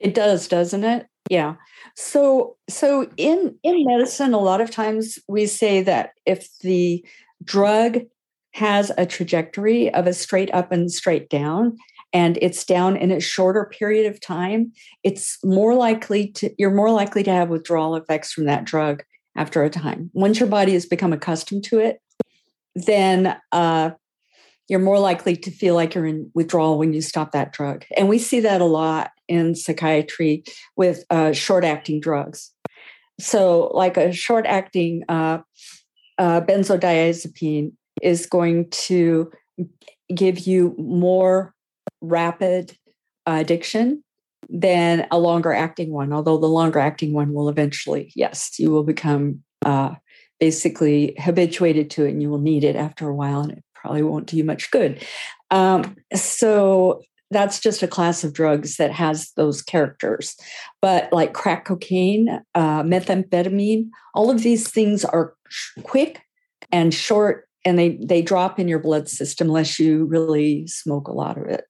It 0.00 0.14
does, 0.14 0.48
doesn't 0.48 0.84
it? 0.84 1.06
Yeah. 1.28 1.54
So 1.94 2.56
so 2.68 3.08
in 3.16 3.56
in 3.62 3.84
medicine 3.84 4.32
a 4.32 4.38
lot 4.38 4.60
of 4.60 4.70
times 4.70 5.18
we 5.28 5.46
say 5.46 5.82
that 5.82 6.12
if 6.26 6.48
the 6.60 7.04
drug 7.44 8.00
has 8.54 8.90
a 8.96 9.06
trajectory 9.06 9.92
of 9.92 10.06
a 10.06 10.12
straight 10.12 10.52
up 10.54 10.72
and 10.72 10.90
straight 10.90 11.28
down 11.28 11.76
and 12.12 12.38
it's 12.40 12.64
down 12.64 12.96
in 12.96 13.10
a 13.10 13.20
shorter 13.20 13.66
period 13.66 14.06
of 14.06 14.20
time 14.20 14.72
it's 15.04 15.38
more 15.44 15.74
likely 15.74 16.28
to 16.32 16.50
you're 16.58 16.74
more 16.74 16.90
likely 16.90 17.22
to 17.22 17.30
have 17.30 17.50
withdrawal 17.50 17.94
effects 17.94 18.32
from 18.32 18.46
that 18.46 18.64
drug 18.64 19.02
after 19.36 19.62
a 19.62 19.70
time 19.70 20.10
once 20.14 20.40
your 20.40 20.48
body 20.48 20.72
has 20.72 20.86
become 20.86 21.12
accustomed 21.12 21.62
to 21.62 21.78
it 21.78 22.00
then 22.74 23.36
uh, 23.52 23.90
you're 24.68 24.78
more 24.78 24.98
likely 24.98 25.36
to 25.36 25.50
feel 25.50 25.74
like 25.74 25.94
you're 25.94 26.06
in 26.06 26.30
withdrawal 26.34 26.78
when 26.78 26.92
you 26.92 27.02
stop 27.02 27.32
that 27.32 27.52
drug 27.52 27.84
and 27.96 28.08
we 28.08 28.18
see 28.18 28.40
that 28.40 28.60
a 28.60 28.64
lot 28.64 29.10
in 29.28 29.54
psychiatry 29.54 30.42
with 30.76 31.04
uh, 31.10 31.32
short 31.32 31.64
acting 31.64 32.00
drugs 32.00 32.52
so 33.20 33.70
like 33.74 33.96
a 33.96 34.12
short 34.12 34.46
acting 34.46 35.04
uh, 35.08 35.38
uh, 36.18 36.40
benzodiazepine 36.40 37.72
is 38.02 38.26
going 38.26 38.68
to 38.70 39.30
give 40.14 40.40
you 40.40 40.74
more 40.78 41.54
rapid 42.00 42.76
addiction 43.26 44.02
than 44.48 45.06
a 45.10 45.18
longer 45.18 45.52
acting 45.52 45.92
one, 45.92 46.12
although 46.12 46.38
the 46.38 46.46
longer 46.46 46.78
acting 46.78 47.12
one 47.12 47.32
will 47.32 47.48
eventually, 47.48 48.12
yes, 48.14 48.58
you 48.58 48.70
will 48.70 48.84
become 48.84 49.42
uh, 49.64 49.94
basically 50.40 51.14
habituated 51.18 51.90
to 51.90 52.04
it 52.04 52.10
and 52.10 52.22
you 52.22 52.30
will 52.30 52.38
need 52.38 52.64
it 52.64 52.76
after 52.76 53.08
a 53.08 53.14
while 53.14 53.40
and 53.40 53.52
it 53.52 53.64
probably 53.74 54.02
won't 54.02 54.26
do 54.26 54.36
you 54.36 54.44
much 54.44 54.70
good. 54.70 55.04
Um, 55.50 55.96
so 56.14 57.02
that's 57.30 57.60
just 57.60 57.82
a 57.82 57.88
class 57.88 58.24
of 58.24 58.32
drugs 58.32 58.76
that 58.76 58.92
has 58.92 59.32
those 59.36 59.62
characters. 59.62 60.36
But 60.80 61.12
like 61.12 61.34
crack 61.34 61.66
cocaine, 61.66 62.40
uh, 62.54 62.82
methamphetamine, 62.82 63.88
all 64.14 64.30
of 64.30 64.42
these 64.42 64.70
things 64.70 65.04
are 65.04 65.34
quick 65.82 66.22
and 66.72 66.92
short 66.92 67.48
and 67.64 67.78
they 67.78 67.98
they 68.02 68.22
drop 68.22 68.58
in 68.58 68.68
your 68.68 68.78
blood 68.78 69.08
system 69.08 69.48
unless 69.48 69.78
you 69.78 70.04
really 70.06 70.66
smoke 70.66 71.08
a 71.08 71.12
lot 71.12 71.36
of 71.36 71.46
it. 71.46 71.64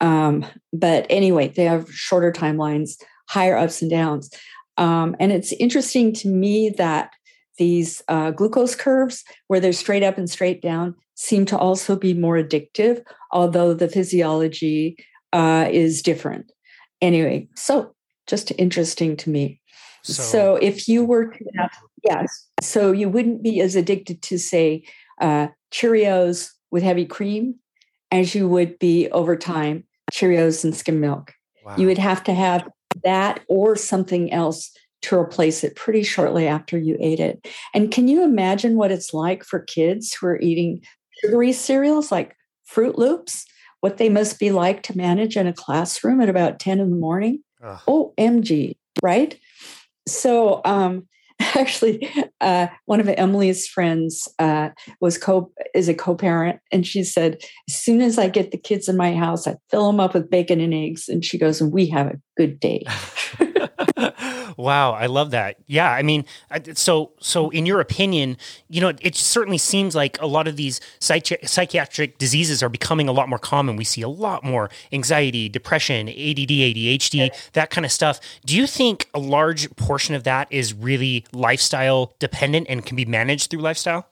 Um, 0.00 0.46
but 0.72 1.06
anyway, 1.10 1.48
they 1.48 1.64
have 1.64 1.92
shorter 1.92 2.32
timelines, 2.32 2.92
higher 3.28 3.56
ups 3.56 3.82
and 3.82 3.90
downs. 3.90 4.30
Um, 4.76 5.14
and 5.20 5.32
it's 5.32 5.52
interesting 5.52 6.12
to 6.14 6.28
me 6.28 6.70
that 6.78 7.10
these 7.58 8.02
uh, 8.08 8.30
glucose 8.30 8.74
curves, 8.74 9.24
where 9.48 9.60
they're 9.60 9.72
straight 9.72 10.02
up 10.02 10.18
and 10.18 10.28
straight 10.28 10.60
down, 10.60 10.94
seem 11.14 11.44
to 11.46 11.58
also 11.58 11.96
be 11.96 12.14
more 12.14 12.36
addictive, 12.36 13.02
although 13.32 13.74
the 13.74 13.88
physiology 13.88 14.96
uh, 15.32 15.68
is 15.70 16.02
different. 16.02 16.52
Anyway, 17.00 17.48
so 17.54 17.94
just 18.26 18.52
interesting 18.58 19.16
to 19.16 19.30
me. 19.30 19.60
So, 20.02 20.22
so 20.22 20.56
if 20.56 20.88
you 20.88 21.04
were 21.04 21.26
to 21.26 21.44
have, 21.56 21.70
yes, 22.02 22.48
so 22.60 22.92
you 22.92 23.08
wouldn't 23.08 23.42
be 23.42 23.60
as 23.60 23.76
addicted 23.76 24.22
to, 24.22 24.38
say, 24.38 24.84
uh, 25.20 25.48
Cheerios 25.72 26.50
with 26.70 26.82
heavy 26.82 27.06
cream 27.06 27.56
as 28.10 28.34
you 28.34 28.48
would 28.48 28.78
be 28.78 29.08
over 29.10 29.36
time 29.36 29.84
Cheerios 30.12 30.64
and 30.64 30.74
skim 30.74 31.00
milk. 31.00 31.32
Wow. 31.64 31.76
You 31.76 31.86
would 31.86 31.98
have 31.98 32.22
to 32.24 32.34
have 32.34 32.68
that 33.02 33.40
or 33.48 33.76
something 33.76 34.32
else 34.32 34.70
to 35.04 35.16
replace 35.16 35.62
it 35.62 35.76
pretty 35.76 36.02
shortly 36.02 36.46
after 36.46 36.78
you 36.78 36.96
ate 37.00 37.20
it. 37.20 37.46
And 37.74 37.90
can 37.90 38.08
you 38.08 38.22
imagine 38.22 38.76
what 38.76 38.90
it's 38.90 39.12
like 39.12 39.44
for 39.44 39.60
kids 39.60 40.14
who 40.14 40.26
are 40.26 40.40
eating 40.40 40.80
sugary 41.22 41.52
cereals 41.52 42.10
like 42.10 42.36
Froot 42.70 42.96
Loops? 42.96 43.46
What 43.80 43.98
they 43.98 44.08
must 44.08 44.40
be 44.40 44.50
like 44.50 44.82
to 44.84 44.96
manage 44.96 45.36
in 45.36 45.46
a 45.46 45.52
classroom 45.52 46.20
at 46.20 46.30
about 46.30 46.58
10 46.58 46.80
in 46.80 46.90
the 46.90 46.96
morning? 46.96 47.42
Ugh. 47.62 47.80
OMG, 47.86 48.76
right? 49.02 49.38
So, 50.08 50.62
um, 50.64 51.06
actually 51.56 52.08
uh, 52.40 52.68
one 52.86 53.00
of 53.00 53.08
emily's 53.08 53.66
friends 53.66 54.28
uh, 54.38 54.70
was 55.00 55.18
co 55.18 55.50
is 55.74 55.88
a 55.88 55.94
co-parent 55.94 56.60
and 56.70 56.86
she 56.86 57.02
said 57.02 57.36
as 57.68 57.74
soon 57.74 58.00
as 58.00 58.18
i 58.18 58.28
get 58.28 58.52
the 58.52 58.56
kids 58.56 58.88
in 58.88 58.96
my 58.96 59.12
house 59.12 59.48
i 59.48 59.56
fill 59.68 59.88
them 59.88 59.98
up 59.98 60.14
with 60.14 60.30
bacon 60.30 60.60
and 60.60 60.72
eggs 60.72 61.08
and 61.08 61.24
she 61.24 61.36
goes 61.36 61.60
and 61.60 61.72
we 61.72 61.86
have 61.86 62.06
a 62.06 62.20
good 62.36 62.60
day 62.60 62.84
wow, 64.56 64.92
I 64.92 65.06
love 65.06 65.30
that. 65.32 65.56
Yeah, 65.66 65.90
I 65.90 66.02
mean, 66.02 66.24
so 66.74 67.12
so 67.20 67.50
in 67.50 67.66
your 67.66 67.80
opinion, 67.80 68.36
you 68.68 68.80
know, 68.80 68.92
it 69.00 69.14
certainly 69.14 69.58
seems 69.58 69.94
like 69.94 70.20
a 70.20 70.26
lot 70.26 70.48
of 70.48 70.56
these 70.56 70.80
psychi- 71.00 71.48
psychiatric 71.48 72.18
diseases 72.18 72.62
are 72.62 72.68
becoming 72.68 73.08
a 73.08 73.12
lot 73.12 73.28
more 73.28 73.38
common. 73.38 73.76
We 73.76 73.84
see 73.84 74.02
a 74.02 74.08
lot 74.08 74.44
more 74.44 74.70
anxiety, 74.92 75.48
depression, 75.48 76.08
ADD, 76.08 76.50
ADHD, 76.50 77.30
that 77.52 77.70
kind 77.70 77.84
of 77.84 77.92
stuff. 77.92 78.20
Do 78.44 78.56
you 78.56 78.66
think 78.66 79.08
a 79.14 79.18
large 79.18 79.74
portion 79.76 80.14
of 80.14 80.24
that 80.24 80.48
is 80.50 80.72
really 80.74 81.24
lifestyle 81.32 82.14
dependent 82.18 82.66
and 82.68 82.84
can 82.84 82.96
be 82.96 83.04
managed 83.04 83.50
through 83.50 83.60
lifestyle? 83.60 84.08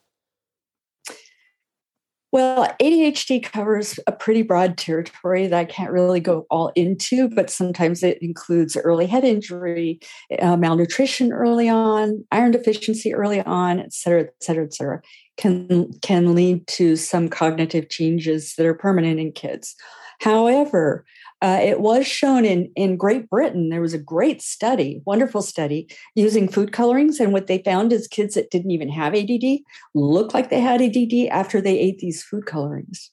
Well, 2.33 2.66
ADHD 2.80 3.43
covers 3.43 4.01
a 4.07 4.12
pretty 4.12 4.41
broad 4.41 4.78
territory 4.78 5.49
that 5.49 5.59
I 5.59 5.66
can't 5.66 5.93
really 5.93 6.18
go 6.18 6.47
all 6.51 6.72
into, 6.74 7.28
but 7.28 7.51
sometimes 7.51 8.03
it 8.03 8.16
includes 8.22 8.74
early 8.74 9.07
head 9.07 9.22
injury, 9.22 10.01
uh, 10.41 10.57
malnutrition 10.57 11.30
early 11.30 11.68
on, 11.68 12.24
iron 12.33 12.53
deficiency 12.53 13.12
early 13.12 13.43
on, 13.43 13.80
et 13.80 13.93
cetera, 13.93 14.22
et 14.22 14.35
cetera, 14.41 14.64
et 14.64 14.72
cetera, 14.72 15.03
can, 15.37 15.93
can 16.01 16.35
lead 16.35 16.66
to 16.68 16.97
some 16.97 17.28
cognitive 17.28 17.91
changes 17.91 18.55
that 18.57 18.64
are 18.64 18.72
permanent 18.74 19.20
in 19.20 19.33
kids. 19.33 19.76
However, 20.22 21.05
uh, 21.43 21.59
it 21.61 21.80
was 21.80 22.07
shown 22.07 22.45
in, 22.45 22.70
in 22.76 22.97
Great 22.97 23.28
Britain. 23.28 23.68
There 23.68 23.80
was 23.80 23.95
a 23.95 23.99
great 23.99 24.40
study, 24.40 25.03
wonderful 25.05 25.43
study, 25.43 25.88
using 26.14 26.47
food 26.47 26.72
colorings. 26.72 27.18
And 27.18 27.32
what 27.32 27.49
they 27.49 27.59
found 27.59 27.93
is 27.93 28.07
kids 28.07 28.36
that 28.36 28.51
didn't 28.53 28.70
even 28.70 28.88
have 28.88 29.12
ADD 29.12 29.59
looked 29.93 30.34
like 30.34 30.51
they 30.51 30.61
had 30.61 30.80
ADD 30.80 31.26
after 31.32 31.61
they 31.61 31.76
ate 31.76 31.99
these 31.99 32.22
food 32.22 32.47
colorings. 32.47 33.11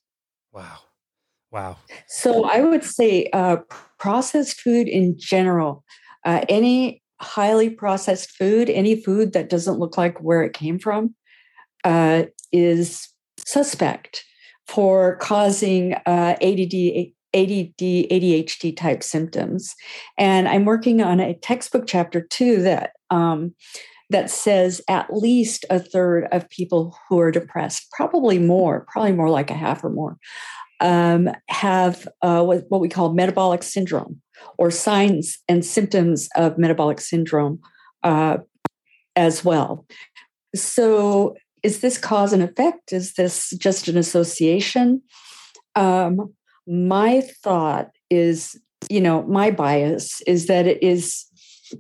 Wow. 0.52 0.78
Wow. 1.52 1.78
So 2.08 2.46
I 2.46 2.62
would 2.62 2.84
say 2.84 3.28
uh, 3.34 3.58
processed 3.98 4.62
food 4.62 4.88
in 4.88 5.16
general, 5.18 5.84
uh, 6.24 6.46
any 6.48 7.02
highly 7.20 7.72
processed 7.72 8.30
food, 8.30 8.70
any 8.70 8.96
food 9.02 9.34
that 9.34 9.50
doesn't 9.50 9.80
look 9.80 9.98
like 9.98 10.22
where 10.22 10.44
it 10.44 10.54
came 10.54 10.78
from, 10.78 11.16
uh, 11.84 12.24
is 12.52 13.10
suspect 13.40 14.24
for 14.68 15.16
causing 15.16 15.96
uh, 16.06 16.36
ADD 16.40 17.14
ADD, 17.34 17.78
ADHD 17.78 18.76
type 18.76 19.04
symptoms. 19.04 19.76
And 20.18 20.48
I'm 20.48 20.66
working 20.66 21.02
on 21.02 21.20
a 21.20 21.34
textbook 21.34 21.86
chapter 21.88 22.22
too 22.22 22.62
that 22.64 22.92
um, 23.10 23.54
that 24.10 24.30
says 24.30 24.82
at 24.88 25.14
least 25.14 25.66
a 25.70 25.80
third 25.80 26.28
of 26.32 26.50
people 26.50 26.98
who 27.08 27.20
are 27.20 27.32
depressed, 27.32 27.88
probably 27.92 28.40
more, 28.40 28.86
probably 28.92 29.12
more 29.12 29.30
like 29.30 29.52
a 29.52 29.56
half 29.56 29.84
or 29.84 29.90
more, 29.90 30.18
um, 30.80 31.30
have 31.48 32.08
uh, 32.22 32.44
what, 32.44 32.64
what 32.70 32.82
we 32.82 32.90
call 32.90 33.14
metabolic 33.14 33.62
syndrome 33.64 34.22
or 34.58 34.72
signs 34.72 35.38
and 35.48 35.64
symptoms 35.64 36.30
of 36.36 36.58
metabolic 36.58 37.00
syndrome 37.00 37.60
uh, 38.04 38.38
as 39.16 39.44
well. 39.44 39.86
So, 40.56 41.36
is 41.62 41.82
this 41.82 41.98
cause 41.98 42.32
and 42.32 42.42
effect? 42.42 42.94
Is 42.94 43.14
this 43.14 43.52
just 43.60 43.90
an 43.90 43.98
association? 43.98 45.02
Um, 45.76 46.34
my 46.68 47.22
thought 47.44 47.90
is, 48.10 48.60
you 48.90 49.02
know, 49.02 49.24
my 49.24 49.52
bias 49.52 50.22
is 50.28 50.48
that 50.48 50.68
it 50.68 50.82
is 50.84 51.26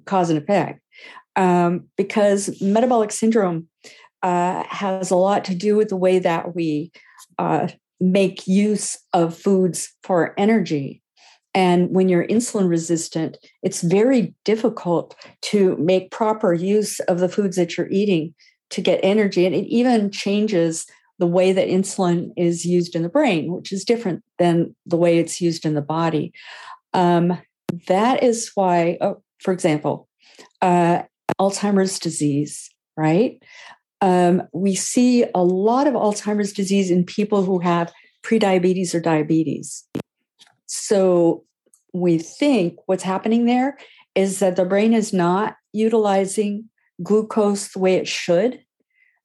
cause 0.05 0.29
and 0.29 0.37
effect 0.37 0.81
um, 1.35 1.85
because 1.95 2.61
metabolic 2.61 3.11
syndrome 3.11 3.67
uh, 4.23 4.63
has 4.67 5.11
a 5.11 5.15
lot 5.15 5.45
to 5.45 5.55
do 5.55 5.75
with 5.75 5.89
the 5.89 5.95
way 5.95 6.19
that 6.19 6.55
we 6.55 6.91
uh, 7.37 7.67
make 7.99 8.47
use 8.47 8.97
of 9.13 9.37
foods 9.37 9.93
for 10.03 10.33
energy. 10.37 11.01
And 11.55 11.89
when 11.89 12.09
you're 12.09 12.27
insulin 12.27 12.69
resistant, 12.69 13.37
it's 13.63 13.81
very 13.81 14.35
difficult 14.45 15.15
to 15.43 15.75
make 15.77 16.11
proper 16.11 16.53
use 16.53 16.99
of 17.01 17.19
the 17.19 17.29
foods 17.29 17.55
that 17.55 17.77
you're 17.77 17.89
eating 17.89 18.35
to 18.69 18.81
get 18.81 18.99
energy. 19.01 19.45
And 19.45 19.55
it 19.55 19.65
even 19.65 20.11
changes 20.11 20.85
the 21.19 21.27
way 21.27 21.51
that 21.51 21.67
insulin 21.67 22.31
is 22.35 22.65
used 22.65 22.95
in 22.95 23.03
the 23.03 23.09
brain, 23.09 23.53
which 23.53 23.71
is 23.71 23.85
different 23.85 24.23
than 24.37 24.75
the 24.85 24.97
way 24.97 25.19
it's 25.19 25.39
used 25.39 25.65
in 25.65 25.75
the 25.75 25.81
body. 25.81 26.33
Um, 26.93 27.37
that 27.87 28.23
is 28.23 28.51
why, 28.55 28.97
oh, 29.01 29.21
for 29.39 29.53
example, 29.53 30.07
uh, 30.61 31.03
Alzheimer's 31.39 31.99
disease 31.99 32.69
right? 32.99 33.41
Um, 34.01 34.43
we 34.51 34.75
see 34.75 35.23
a 35.33 35.43
lot 35.43 35.87
of 35.87 35.93
Alzheimer's 35.93 36.51
disease 36.51 36.91
in 36.91 37.05
people 37.05 37.43
who 37.43 37.59
have 37.59 37.93
prediabetes 38.23 38.93
or 38.93 38.99
diabetes. 38.99 39.85
So 40.65 41.45
we 41.93 42.17
think 42.17 42.75
what's 42.87 43.03
happening 43.03 43.45
there 43.45 43.77
is 44.15 44.39
that 44.39 44.57
the 44.57 44.65
brain 44.65 44.93
is 44.93 45.13
not 45.13 45.55
utilizing 45.71 46.69
glucose 47.01 47.69
the 47.69 47.79
way 47.79 47.95
it 47.95 48.07
should. 48.07 48.59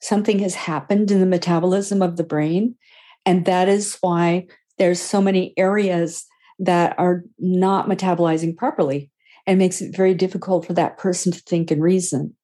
Something 0.00 0.38
has 0.40 0.54
happened 0.54 1.10
in 1.10 1.20
the 1.20 1.26
metabolism 1.26 2.02
of 2.02 2.16
the 2.16 2.24
brain. 2.24 2.76
And 3.26 3.44
that 3.46 3.68
is 3.68 3.96
why 4.00 4.46
there's 4.78 5.00
so 5.00 5.20
many 5.20 5.54
areas 5.56 6.26
that 6.58 6.94
are 6.98 7.24
not 7.38 7.88
metabolizing 7.88 8.56
properly 8.56 9.10
and 9.46 9.58
makes 9.58 9.80
it 9.80 9.96
very 9.96 10.14
difficult 10.14 10.66
for 10.66 10.72
that 10.74 10.98
person 10.98 11.32
to 11.32 11.40
think 11.40 11.70
and 11.70 11.82
reason. 11.82 12.34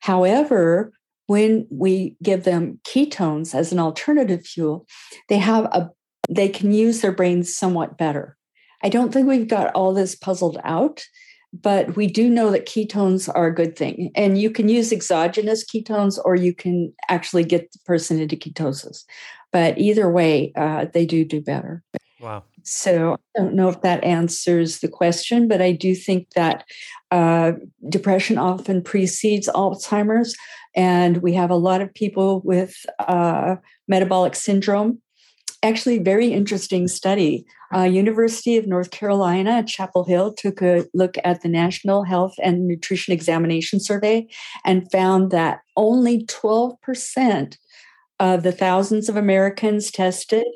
However, 0.00 0.92
when 1.26 1.66
we 1.70 2.16
give 2.22 2.44
them 2.44 2.80
ketones 2.84 3.54
as 3.54 3.72
an 3.72 3.78
alternative 3.78 4.44
fuel, 4.44 4.86
they 5.28 5.38
have 5.38 5.64
a 5.66 5.90
they 6.28 6.48
can 6.48 6.72
use 6.72 7.00
their 7.00 7.12
brains 7.12 7.54
somewhat 7.54 7.98
better. 7.98 8.36
I 8.82 8.88
don't 8.88 9.12
think 9.12 9.26
we've 9.26 9.48
got 9.48 9.72
all 9.74 9.92
this 9.92 10.14
puzzled 10.14 10.58
out, 10.64 11.04
but 11.52 11.96
we 11.96 12.06
do 12.06 12.30
know 12.30 12.50
that 12.50 12.66
ketones 12.66 13.28
are 13.34 13.46
a 13.46 13.54
good 13.54 13.76
thing. 13.76 14.10
And 14.14 14.38
you 14.38 14.50
can 14.50 14.68
use 14.68 14.92
exogenous 14.92 15.64
ketones 15.64 16.18
or 16.24 16.34
you 16.34 16.54
can 16.54 16.92
actually 17.08 17.44
get 17.44 17.70
the 17.72 17.78
person 17.84 18.20
into 18.20 18.36
ketosis. 18.36 19.04
But 19.52 19.76
either 19.78 20.10
way, 20.10 20.52
uh, 20.56 20.86
they 20.92 21.04
do 21.04 21.24
do 21.24 21.42
better. 21.42 21.82
Wow. 22.20 22.44
So 22.62 23.14
I 23.14 23.40
don't 23.40 23.54
know 23.54 23.68
if 23.68 23.82
that 23.82 24.02
answers 24.04 24.78
the 24.78 24.88
question, 24.88 25.48
but 25.48 25.60
I 25.60 25.72
do 25.72 25.94
think 25.94 26.30
that 26.30 26.64
uh, 27.10 27.52
depression 27.88 28.38
often 28.38 28.82
precedes 28.82 29.48
Alzheimer's. 29.48 30.34
And 30.74 31.18
we 31.18 31.34
have 31.34 31.50
a 31.50 31.56
lot 31.56 31.82
of 31.82 31.92
people 31.92 32.40
with 32.44 32.74
uh, 32.98 33.56
metabolic 33.88 34.34
syndrome 34.34 35.01
actually 35.62 35.98
very 35.98 36.32
interesting 36.32 36.88
study. 36.88 37.46
Uh, 37.74 37.82
University 37.82 38.56
of 38.56 38.66
North 38.66 38.90
Carolina 38.90 39.50
at 39.52 39.66
Chapel 39.66 40.04
Hill 40.04 40.32
took 40.34 40.60
a 40.60 40.84
look 40.92 41.16
at 41.24 41.42
the 41.42 41.48
National 41.48 42.04
Health 42.04 42.34
and 42.42 42.66
Nutrition 42.66 43.12
Examination 43.12 43.80
Survey 43.80 44.26
and 44.64 44.90
found 44.90 45.30
that 45.30 45.60
only 45.76 46.24
12% 46.26 47.56
of 48.20 48.42
the 48.42 48.52
thousands 48.52 49.08
of 49.08 49.16
Americans 49.16 49.90
tested 49.90 50.46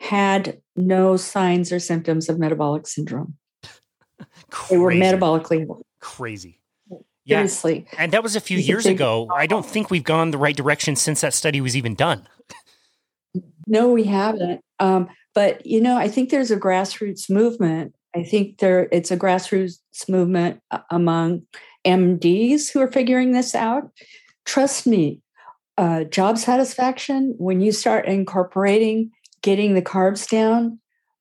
had 0.00 0.60
no 0.76 1.16
signs 1.16 1.72
or 1.72 1.78
symptoms 1.78 2.28
of 2.28 2.38
metabolic 2.38 2.86
syndrome. 2.86 3.36
Crazy. 4.50 4.74
They 4.74 4.78
were 4.78 4.92
metabolically 4.92 5.66
crazy. 6.00 6.58
Yeah. 7.24 7.38
Seriously. 7.38 7.86
And 7.98 8.12
that 8.12 8.22
was 8.22 8.34
a 8.34 8.40
few 8.40 8.58
years 8.58 8.84
ago. 8.84 9.28
I 9.32 9.46
don't 9.46 9.64
think 9.64 9.90
we've 9.90 10.02
gone 10.02 10.32
the 10.32 10.38
right 10.38 10.56
direction 10.56 10.96
since 10.96 11.20
that 11.20 11.34
study 11.34 11.60
was 11.60 11.76
even 11.76 11.94
done. 11.94 12.28
No, 13.66 13.88
we 13.88 14.04
haven't. 14.04 14.60
Um, 14.80 15.08
but 15.34 15.64
you 15.66 15.80
know, 15.80 15.96
I 15.96 16.08
think 16.08 16.30
there's 16.30 16.50
a 16.50 16.56
grassroots 16.58 17.30
movement. 17.30 17.94
I 18.14 18.22
think 18.22 18.58
there 18.58 18.88
it's 18.92 19.10
a 19.10 19.16
grassroots 19.16 19.78
movement 20.08 20.60
uh, 20.70 20.80
among 20.90 21.42
MDs 21.86 22.72
who 22.72 22.80
are 22.80 22.90
figuring 22.90 23.32
this 23.32 23.54
out. 23.54 23.90
Trust 24.44 24.86
me, 24.86 25.20
uh, 25.78 26.04
job 26.04 26.38
satisfaction 26.38 27.34
when 27.38 27.60
you 27.60 27.72
start 27.72 28.06
incorporating 28.06 29.10
getting 29.42 29.74
the 29.74 29.82
carbs 29.82 30.28
down 30.28 30.78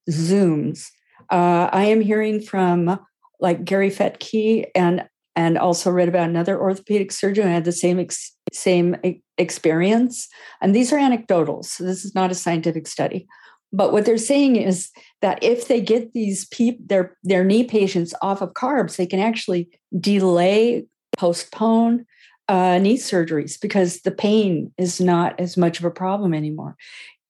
zooms. 0.09 0.87
Uh, 1.31 1.69
I 1.71 1.85
am 1.85 2.01
hearing 2.01 2.41
from 2.41 2.99
like 3.39 3.63
Gary 3.65 3.89
Fettke 3.89 4.65
and 4.75 5.07
and 5.35 5.57
also 5.57 5.89
read 5.89 6.09
about 6.09 6.29
another 6.29 6.59
orthopedic 6.59 7.11
surgeon 7.11 7.47
who 7.47 7.53
had 7.53 7.65
the 7.65 7.71
same 7.71 7.99
ex- 7.99 8.35
same 8.51 8.95
experience. 9.37 10.27
And 10.61 10.75
these 10.75 10.91
are 10.93 10.97
anecdotal, 10.97 11.63
so 11.63 11.83
this 11.83 12.05
is 12.05 12.15
not 12.15 12.31
a 12.31 12.35
scientific 12.35 12.87
study. 12.87 13.27
But 13.73 13.93
what 13.93 14.05
they're 14.05 14.17
saying 14.17 14.57
is 14.57 14.89
that 15.21 15.41
if 15.43 15.67
they 15.67 15.79
get 15.79 16.13
these 16.13 16.45
people, 16.45 16.83
their 16.87 17.17
their 17.23 17.43
knee 17.43 17.63
patients 17.63 18.13
off 18.21 18.41
of 18.41 18.53
carbs, 18.53 18.97
they 18.97 19.05
can 19.05 19.19
actually 19.19 19.69
delay, 19.99 20.85
postpone 21.17 22.05
uh, 22.49 22.77
knee 22.79 22.97
surgeries 22.97 23.59
because 23.59 24.01
the 24.01 24.11
pain 24.11 24.73
is 24.77 24.99
not 24.99 25.39
as 25.39 25.55
much 25.55 25.79
of 25.79 25.85
a 25.85 25.91
problem 25.91 26.33
anymore. 26.33 26.75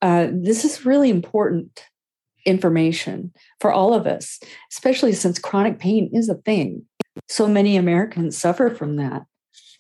Uh, 0.02 0.30
this 0.32 0.66
is 0.66 0.86
really 0.86 1.12
important 1.12 1.86
information 2.46 3.32
for 3.60 3.72
all 3.72 3.94
of 3.94 4.08
us, 4.08 4.40
especially 4.72 5.14
since 5.14 5.38
chronic 5.38 5.78
pain 5.78 6.10
is 6.12 6.28
a 6.28 6.36
thing. 6.36 6.84
So 7.30 7.48
many 7.48 7.78
Americans 7.78 8.36
suffer 8.36 8.72
from 8.72 8.96
that. 8.96 9.24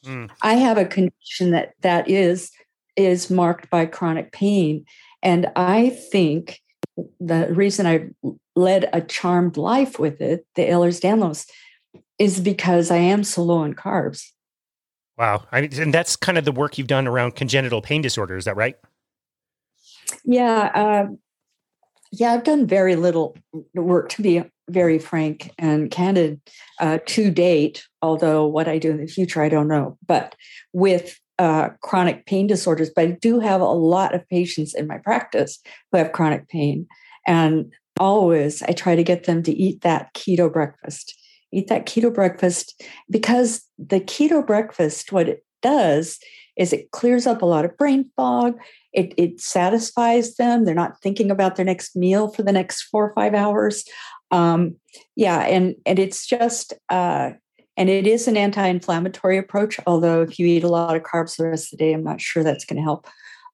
Mm. 0.05 0.29
I 0.41 0.55
have 0.55 0.77
a 0.77 0.85
condition 0.85 1.51
that 1.51 1.73
that 1.81 2.09
is 2.09 2.51
is 2.95 3.29
marked 3.29 3.69
by 3.69 3.85
chronic 3.85 4.31
pain, 4.31 4.85
and 5.21 5.51
I 5.55 5.89
think 6.11 6.59
the 7.19 7.47
reason 7.53 7.85
I've 7.85 8.11
led 8.55 8.89
a 8.93 9.01
charmed 9.01 9.57
life 9.57 9.97
with 9.97 10.21
it, 10.21 10.45
the 10.55 10.63
Ehlers-Danlos, 10.63 11.47
is 12.19 12.39
because 12.39 12.91
I 12.91 12.97
am 12.97 13.23
so 13.23 13.43
low 13.43 13.59
on 13.59 13.73
carbs. 13.73 14.27
Wow, 15.17 15.45
I 15.51 15.61
mean, 15.61 15.79
and 15.79 15.93
that's 15.93 16.15
kind 16.15 16.37
of 16.37 16.45
the 16.45 16.51
work 16.51 16.77
you've 16.77 16.87
done 16.87 17.07
around 17.07 17.35
congenital 17.35 17.81
pain 17.81 18.01
disorder. 18.01 18.37
Is 18.37 18.45
that 18.45 18.55
right? 18.55 18.75
Yeah, 20.25 20.71
uh, 20.73 21.05
yeah, 22.12 22.34
I've 22.34 22.43
done 22.43 22.68
very 22.68 22.95
little 22.95 23.38
work 23.74 24.09
to 24.09 24.22
be 24.22 24.43
very 24.70 24.99
frank 24.99 25.51
and 25.57 25.89
candid 25.89 26.41
uh, 26.80 26.99
to 27.07 27.32
date, 27.32 27.86
although 28.01 28.45
what 28.45 28.68
I 28.68 28.78
do 28.78 28.91
in 28.91 28.97
the 28.97 29.07
future, 29.07 29.41
I 29.41 29.49
don't 29.49 29.68
know. 29.68 29.97
But 30.05 30.36
with 30.74 31.20
uh, 31.39 31.70
chronic 31.82 32.26
pain 32.26 32.47
disorders, 32.47 32.91
but 32.93 33.03
I 33.03 33.18
do 33.22 33.39
have 33.39 33.62
a 33.62 33.66
lot 33.66 34.14
of 34.14 34.28
patients 34.30 34.76
in 34.76 34.88
my 34.88 34.97
practice 34.97 35.59
who 35.91 35.97
have 35.97 36.12
chronic 36.12 36.47
pain. 36.49 36.86
And 37.26 37.72
always 37.99 38.62
I 38.64 38.74
try 38.74 38.95
to 38.95 39.03
get 39.03 39.24
them 39.24 39.41
to 39.43 39.51
eat 39.51 39.82
that 39.82 40.14
keto 40.14 40.51
breakfast. 40.51 41.18
Eat 41.53 41.68
that 41.68 41.86
keto 41.86 42.14
breakfast 42.14 42.82
because 43.09 43.66
the 43.78 43.99
keto 43.99 44.45
breakfast, 44.45 45.12
what 45.12 45.28
it 45.28 45.43
does 45.62 46.20
is 46.57 46.74
it 46.74 46.91
clears 46.91 47.26
up 47.26 47.41
a 47.41 47.45
lot 47.45 47.66
of 47.66 47.78
brain 47.78 48.09
fog. 48.16 48.57
It, 48.93 49.13
it 49.17 49.39
satisfies 49.39 50.35
them. 50.35 50.65
They're 50.65 50.75
not 50.75 51.01
thinking 51.01 51.31
about 51.31 51.55
their 51.55 51.65
next 51.65 51.95
meal 51.95 52.29
for 52.29 52.43
the 52.43 52.51
next 52.51 52.83
four 52.83 53.09
or 53.09 53.13
five 53.13 53.33
hours. 53.33 53.83
Um, 54.31 54.75
yeah 55.15 55.39
and 55.41 55.75
and 55.85 55.99
it's 55.99 56.25
just 56.25 56.73
uh, 56.89 57.31
and 57.77 57.89
it 57.89 58.07
is 58.07 58.27
an 58.27 58.37
anti-inflammatory 58.37 59.37
approach 59.37 59.79
although 59.87 60.21
if 60.21 60.39
you 60.39 60.47
eat 60.47 60.63
a 60.63 60.69
lot 60.69 60.95
of 60.95 61.03
carbs 61.03 61.37
the 61.37 61.47
rest 61.47 61.71
of 61.71 61.77
the 61.77 61.85
day 61.85 61.93
i'm 61.93 62.03
not 62.03 62.21
sure 62.21 62.43
that's 62.43 62.65
going 62.65 62.77
to 62.77 62.83
help. 62.83 63.07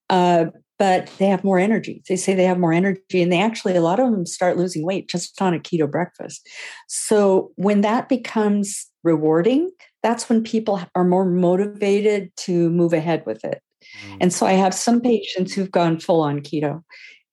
Uh, 0.10 0.46
but 0.80 1.12
they 1.18 1.26
have 1.26 1.44
more 1.44 1.58
energy. 1.58 2.04
They 2.08 2.16
say 2.16 2.36
they 2.36 2.46
have 2.46 2.60
more 2.60 2.72
energy 2.72 3.22
and 3.22 3.32
they 3.32 3.42
actually 3.42 3.76
a 3.76 3.82
lot 3.82 4.00
of 4.00 4.12
them 4.12 4.28
start 4.28 4.58
losing 4.58 4.86
weight 4.86 5.10
just 5.10 5.42
on 5.42 5.56
a 5.56 5.60
keto 5.60 5.90
breakfast. 5.90 6.48
So 6.88 7.52
when 7.56 7.82
that 7.82 8.08
becomes 8.08 8.86
rewarding 9.04 9.72
that's 10.04 10.30
when 10.30 10.44
people 10.44 10.80
are 10.96 11.04
more 11.04 11.26
motivated 11.26 12.32
to 12.38 12.70
move 12.70 12.94
ahead 12.94 13.24
with 13.26 13.44
it 13.44 13.62
mm. 14.06 14.18
and 14.22 14.34
so 14.34 14.46
i 14.46 14.54
have 14.54 14.74
some 14.74 15.02
patients 15.02 15.54
who've 15.54 15.72
gone 15.72 16.00
full 16.00 16.22
on 16.22 16.40
keto 16.40 16.84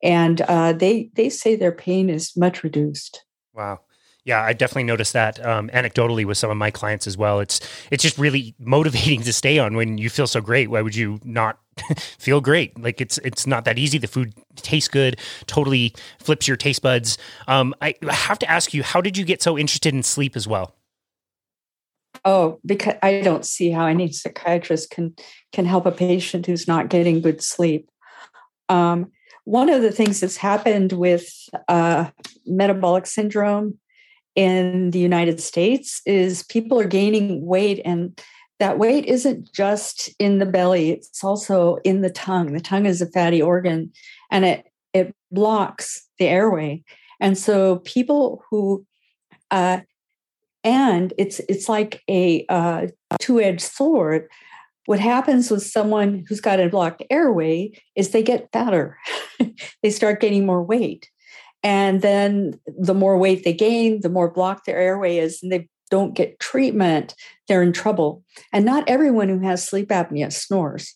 and 0.02 0.42
uh, 0.42 0.72
they 0.72 1.11
they 1.14 1.30
say 1.30 1.57
their 1.57 1.72
pain 1.72 2.11
is 2.11 2.36
much 2.36 2.62
reduced 2.62 3.24
Wow. 3.55 3.80
Yeah, 4.24 4.42
I 4.42 4.55
definitely 4.55 4.84
noticed 4.84 5.12
that 5.12 5.44
um, 5.44 5.68
anecdotally 5.68 6.24
with 6.24 6.38
some 6.38 6.50
of 6.50 6.57
my 6.57 6.70
clients 6.70 7.07
as 7.07 7.16
well. 7.16 7.40
It's 7.40 7.61
it's 7.90 8.02
just 8.02 8.16
really 8.18 8.55
motivating 8.59 9.22
to 9.22 9.32
stay 9.32 9.59
on 9.59 9.76
when 9.76 9.98
you 9.98 10.09
feel 10.09 10.26
so 10.26 10.40
great. 10.40 10.70
Why 10.70 10.80
would 10.80 10.96
you 10.96 11.20
not 11.24 11.59
feel 12.18 12.40
great? 12.40 12.78
Like 12.80 13.02
it's 13.02 13.18
it's 13.18 13.46
not 13.46 13.66
that 13.66 13.78
easy. 13.78 13.98
The 13.98 14.09
food 14.09 14.34
tastes 14.57 14.88
good, 14.88 15.20
totally 15.46 15.94
flips 16.18 16.48
your 16.48 16.57
taste 16.57 16.80
buds. 16.80 17.18
Um, 17.48 17.74
I 17.82 17.94
have 18.09 18.38
to 18.40 18.50
ask 18.50 18.72
you, 18.72 18.82
how 18.82 19.02
did 19.02 19.18
you 19.18 19.26
get 19.26 19.42
so 19.42 19.59
interested 19.59 19.92
in 19.92 20.02
sleep 20.02 20.36
as 20.36 20.48
well? 20.48 20.74
Oh, 22.25 22.59
because 22.64 22.95
I 23.03 23.20
don't 23.20 23.45
see 23.45 23.70
how 23.70 23.87
any 23.87 24.11
psychiatrist 24.11 24.91
can 24.91 25.14
can 25.53 25.66
help 25.66 25.87
a 25.87 25.93
patient 25.93 26.47
who's 26.47 26.66
not 26.66 26.89
getting 26.89 27.20
good 27.20 27.43
sleep. 27.43 27.89
Um, 28.68 29.11
one 29.45 29.68
of 29.68 29.83
the 29.83 29.93
things 29.93 30.20
that's 30.20 30.39
happened 30.39 30.93
with 30.93 31.29
uh, 31.68 32.11
metabolic 32.47 33.07
syndrome 33.07 33.79
in 34.35 34.91
the 34.91 34.99
United 34.99 35.39
States 35.39 36.01
is 36.07 36.45
people 36.45 36.81
are 36.81 36.87
gaining 36.87 37.45
weight, 37.45 37.83
and 37.85 38.18
that 38.61 38.79
weight 38.79 39.05
isn't 39.07 39.53
just 39.53 40.11
in 40.18 40.39
the 40.39 40.47
belly, 40.47 40.91
it's 40.91 41.22
also 41.25 41.77
in 41.85 42.03
the 42.03 42.11
tongue. 42.11 42.53
The 42.53 42.61
tongue 42.61 42.87
is 42.87 43.03
a 43.03 43.11
fatty 43.11 43.43
organ 43.43 43.93
and 44.31 44.45
it, 44.45 44.66
it 44.93 45.14
blocks 45.31 46.09
the 46.18 46.27
airway. 46.27 46.85
And 47.20 47.37
so 47.37 47.81
people 47.81 48.43
who, 48.49 48.87
uh, 49.51 49.81
and 50.64 51.12
it's 51.18 51.40
it's 51.48 51.68
like 51.68 52.02
a 52.10 52.44
uh, 52.48 52.86
two-edged 53.20 53.60
sword 53.60 54.28
what 54.86 55.00
happens 55.00 55.50
with 55.50 55.62
someone 55.62 56.24
who's 56.28 56.40
got 56.40 56.60
a 56.60 56.68
blocked 56.68 57.02
airway 57.10 57.72
is 57.94 58.10
they 58.10 58.22
get 58.22 58.50
fatter. 58.52 58.98
they 59.82 59.90
start 59.90 60.20
gaining 60.20 60.44
more 60.44 60.62
weight. 60.62 61.10
And 61.62 62.02
then 62.02 62.60
the 62.66 62.94
more 62.94 63.16
weight 63.16 63.44
they 63.44 63.54
gain, 63.54 64.02
the 64.02 64.10
more 64.10 64.30
blocked 64.30 64.66
their 64.66 64.76
airway 64.76 65.16
is, 65.16 65.42
and 65.42 65.50
they 65.50 65.68
don't 65.90 66.14
get 66.14 66.38
treatment, 66.38 67.14
they're 67.48 67.62
in 67.62 67.72
trouble. 67.72 68.22
And 68.52 68.64
not 68.64 68.88
everyone 68.88 69.28
who 69.28 69.40
has 69.40 69.66
sleep 69.66 69.88
apnea 69.88 70.30
snores. 70.30 70.94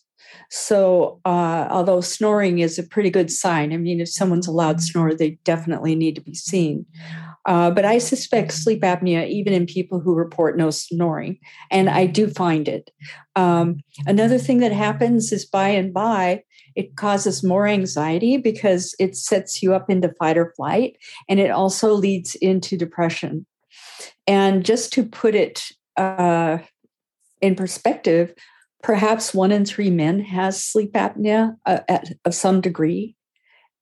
So, 0.51 1.19
uh, 1.25 1.67
although 1.71 2.01
snoring 2.01 2.59
is 2.59 2.77
a 2.77 2.83
pretty 2.83 3.09
good 3.09 3.31
sign, 3.31 3.73
I 3.73 3.77
mean, 3.77 3.99
if 3.99 4.09
someone's 4.09 4.47
a 4.47 4.51
loud 4.51 4.79
snore, 4.81 5.15
they 5.15 5.39
definitely 5.43 5.95
need 5.95 6.15
to 6.15 6.21
be 6.21 6.35
seen. 6.35 6.85
Uh, 7.49 7.71
but 7.71 7.83
I 7.83 7.97
suspect 7.97 8.51
sleep 8.51 8.83
apnea 8.83 9.27
even 9.27 9.53
in 9.53 9.65
people 9.65 9.99
who 9.99 10.13
report 10.13 10.55
no 10.55 10.69
snoring, 10.69 11.39
and 11.71 11.89
I 11.89 12.05
do 12.05 12.29
find 12.29 12.67
it. 12.67 12.91
Um, 13.35 13.79
another 14.05 14.37
thing 14.37 14.59
that 14.59 14.71
happens 14.71 15.31
is 15.31 15.47
by 15.47 15.69
and 15.69 15.91
by, 15.91 16.43
it 16.75 16.95
causes 16.95 17.43
more 17.43 17.65
anxiety 17.65 18.37
because 18.37 18.93
it 18.99 19.15
sets 19.15 19.63
you 19.63 19.73
up 19.73 19.89
into 19.89 20.13
fight 20.19 20.37
or 20.37 20.53
flight, 20.55 20.97
and 21.27 21.39
it 21.39 21.49
also 21.49 21.91
leads 21.91 22.35
into 22.35 22.77
depression. 22.77 23.47
And 24.27 24.63
just 24.63 24.93
to 24.93 25.03
put 25.03 25.33
it 25.33 25.71
uh, 25.97 26.59
in 27.41 27.55
perspective, 27.55 28.31
perhaps 28.83 29.33
one 29.33 29.51
in 29.51 29.65
three 29.65 29.89
men 29.89 30.19
has 30.19 30.63
sleep 30.63 30.93
apnea 30.93 31.55
uh, 31.65 31.79
at, 31.89 32.11
of 32.25 32.35
some 32.35 32.61
degree. 32.61 33.15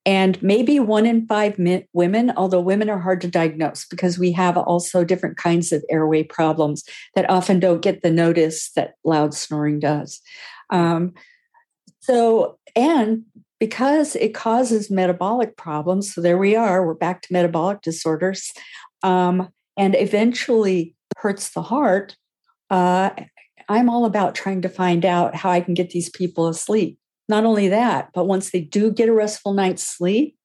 And 0.08 0.42
maybe 0.42 0.80
one 0.80 1.04
in 1.04 1.26
five 1.26 1.58
men, 1.58 1.84
women, 1.92 2.32
although 2.34 2.62
women 2.62 2.88
are 2.88 2.98
hard 2.98 3.20
to 3.20 3.28
diagnose 3.28 3.84
because 3.84 4.18
we 4.18 4.32
have 4.32 4.56
also 4.56 5.04
different 5.04 5.36
kinds 5.36 5.70
of 5.70 5.84
airway 5.90 6.22
problems 6.22 6.82
that 7.14 7.28
often 7.28 7.60
don't 7.60 7.82
get 7.82 8.00
the 8.00 8.10
notice 8.10 8.70
that 8.70 8.94
loud 9.04 9.34
snoring 9.34 9.80
does. 9.80 10.22
Um, 10.70 11.12
so, 12.00 12.58
and 12.74 13.24
because 13.60 14.16
it 14.16 14.32
causes 14.32 14.90
metabolic 14.90 15.58
problems, 15.58 16.14
so 16.14 16.22
there 16.22 16.38
we 16.38 16.56
are, 16.56 16.86
we're 16.86 16.94
back 16.94 17.20
to 17.22 17.32
metabolic 17.32 17.82
disorders, 17.82 18.50
um, 19.02 19.50
and 19.76 19.94
eventually 19.94 20.96
hurts 21.18 21.50
the 21.50 21.60
heart. 21.60 22.16
Uh, 22.70 23.10
I'm 23.68 23.90
all 23.90 24.06
about 24.06 24.34
trying 24.34 24.62
to 24.62 24.70
find 24.70 25.04
out 25.04 25.34
how 25.34 25.50
I 25.50 25.60
can 25.60 25.74
get 25.74 25.90
these 25.90 26.08
people 26.08 26.48
asleep. 26.48 26.98
Not 27.28 27.44
only 27.44 27.68
that, 27.68 28.10
but 28.14 28.26
once 28.26 28.50
they 28.50 28.60
do 28.60 28.90
get 28.90 29.08
a 29.08 29.12
restful 29.12 29.52
night's 29.52 29.82
sleep, 29.82 30.36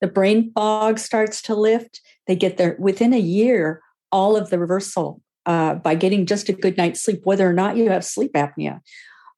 the 0.00 0.06
brain 0.06 0.52
fog 0.54 0.98
starts 0.98 1.40
to 1.42 1.54
lift. 1.54 2.00
They 2.26 2.36
get 2.36 2.56
there 2.56 2.76
within 2.78 3.12
a 3.14 3.18
year, 3.18 3.80
all 4.12 4.36
of 4.36 4.50
the 4.50 4.58
reversal 4.58 5.22
uh, 5.46 5.74
by 5.76 5.94
getting 5.94 6.26
just 6.26 6.48
a 6.48 6.52
good 6.52 6.76
night's 6.76 7.02
sleep, 7.02 7.20
whether 7.24 7.48
or 7.48 7.52
not 7.52 7.76
you 7.76 7.90
have 7.90 8.04
sleep 8.04 8.32
apnea. 8.34 8.80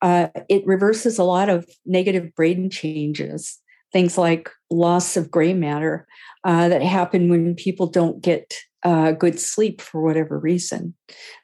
Uh, 0.03 0.29
it 0.49 0.67
reverses 0.67 1.19
a 1.19 1.25
lot 1.25 1.49
of 1.49 1.67
negative 1.85 2.35
brain 2.35 2.69
changes, 2.69 3.59
things 3.93 4.19
like 4.19 4.51
loss 4.71 5.17
of 5.17 5.31
gray 5.31 5.55
matter 5.55 6.07
uh, 6.45 6.69
that 6.69 6.83
happen 6.83 7.29
when 7.29 7.55
people 7.55 7.87
don't 7.87 8.21
get 8.21 8.55
uh, 8.83 9.13
good 9.13 9.41
sleep 9.41 9.81
for 9.81 10.03
whatever 10.03 10.39
reason. 10.39 10.95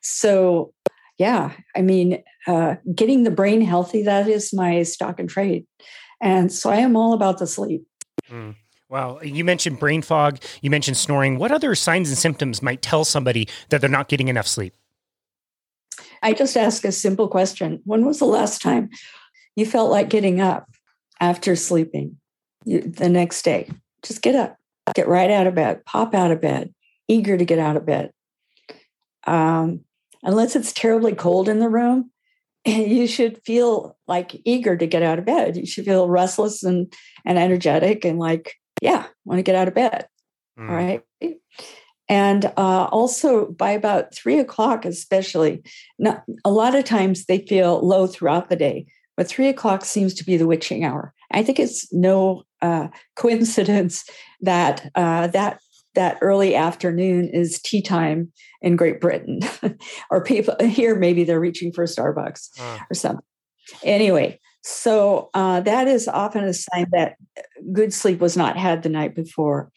So 0.03 0.75
yeah, 1.19 1.53
I 1.77 1.83
mean, 1.83 2.23
uh, 2.47 2.77
getting 2.95 3.25
the 3.25 3.31
brain 3.31 3.61
healthy, 3.61 4.03
that 4.03 4.29
is 4.29 4.53
my 4.53 4.83
stock 4.83 5.21
and 5.21 5.29
trade. 5.29 5.67
And 6.21 6.53
so 6.53 6.71
I 6.71 6.77
am 6.77 6.97
all 6.97 7.13
about 7.13 7.39
the 7.39 7.47
sleep. 7.47 7.85
Mm. 8.31 8.57
Wow. 8.89 9.21
You 9.23 9.45
mentioned 9.45 9.79
brain 9.79 10.03
fog, 10.03 10.39
you 10.61 10.71
mentioned 10.71 10.97
snoring. 10.97 11.39
What 11.39 11.51
other 11.51 11.75
signs 11.75 12.11
and 12.11 12.19
symptoms 12.19 12.63
might 12.63 12.83
tell 12.83 13.05
somebody 13.05 13.49
that 13.71 13.81
they're 13.81 13.89
not 13.89 14.09
getting 14.09 14.29
enough 14.29 14.47
sleep? 14.47 14.75
I 16.23 16.35
just 16.35 16.57
ask 16.57 16.85
a 16.85 16.93
simple 16.93 17.27
question 17.27 17.81
When 17.85 18.05
was 18.05 18.19
the 18.19 18.27
last 18.27 18.63
time 18.63 18.91
you 19.57 19.67
felt 19.67 19.91
like 19.91 20.09
getting 20.09 20.41
up 20.41 20.69
after 21.21 21.57
sleeping 21.57 22.19
you, 22.65 22.83
the 22.83 23.09
next 23.09 23.43
day? 23.43 23.71
Just 24.03 24.23
get 24.23 24.35
up, 24.35 24.57
get 24.95 25.09
right 25.09 25.31
out 25.31 25.47
of 25.47 25.55
bed, 25.55 25.85
pop 25.85 26.15
out 26.15 26.31
of 26.31 26.41
bed, 26.41 26.75
eager 27.09 27.37
to 27.39 27.45
get 27.45 27.59
out 27.59 27.77
of 27.77 27.87
bed. 27.87 28.13
Um, 29.27 29.85
unless 30.23 30.57
it's 30.57 30.73
terribly 30.73 31.15
cold 31.15 31.49
in 31.49 31.59
the 31.59 31.69
room, 31.69 32.11
you 32.65 33.07
should 33.07 33.41
feel 33.45 33.97
like 34.07 34.41
eager 34.45 34.77
to 34.77 34.87
get 34.87 35.03
out 35.03 35.19
of 35.19 35.25
bed. 35.25 35.57
You 35.57 35.67
should 35.67 35.85
feel 35.85 36.09
restless 36.09 36.63
and, 36.63 36.93
and 37.25 37.39
energetic 37.39 38.05
and 38.05 38.19
like, 38.19 38.55
yeah, 38.81 39.07
want 39.25 39.39
to 39.39 39.43
get 39.43 39.57
out 39.57 39.69
of 39.69 39.75
bed. 39.75 40.07
Mm. 40.59 40.69
All 40.69 40.75
right. 40.75 41.03
And 42.09 42.45
uh, 42.57 42.85
also 42.93 43.47
by 43.53 43.71
about 43.71 44.15
three 44.15 44.39
o'clock, 44.39 44.85
especially, 44.85 45.63
not, 45.99 46.25
a 46.45 46.51
lot 46.51 46.75
of 46.75 46.85
times 46.85 47.25
they 47.25 47.39
feel 47.39 47.81
low 47.81 48.07
throughout 48.07 48.49
the 48.49 48.57
day, 48.57 48.87
but 49.17 49.29
three 49.29 49.49
o'clock 49.49 49.85
seems 49.85 50.15
to 50.15 50.25
be 50.25 50.37
the 50.37 50.47
witching 50.47 50.85
hour. 50.85 51.15
I 51.31 51.43
think 51.43 51.59
it's 51.59 51.93
no 51.93 52.43
uh, 52.61 52.89
coincidence 53.17 54.05
that 54.41 54.91
uh, 54.95 55.29
that 55.29 55.61
that 55.95 56.19
early 56.21 56.55
afternoon 56.55 57.29
is 57.29 57.61
tea 57.61 57.83
time 57.83 58.33
in 58.61 58.77
Great 58.77 59.01
Britain, 59.01 59.41
or 60.11 60.23
people 60.25 60.57
here 60.61 60.95
maybe 60.95 61.25
they're 61.25 61.41
reaching 61.41 61.73
for 61.73 61.85
Starbucks 61.85 62.51
uh. 62.61 62.79
or 62.91 62.95
something. 62.95 63.25
Anyway, 63.83 64.41
so 64.63 65.31
uh, 65.35 65.61
that 65.61 65.89
is 65.89 66.09
often 66.09 66.45
a 66.45 66.55
sign 66.55 66.87
that 66.93 67.17
good 67.73 67.93
sleep 67.93 68.21
was 68.21 68.37
not 68.37 68.57
had 68.57 68.83
the 68.83 68.89
night 68.89 69.15
before. 69.15 69.71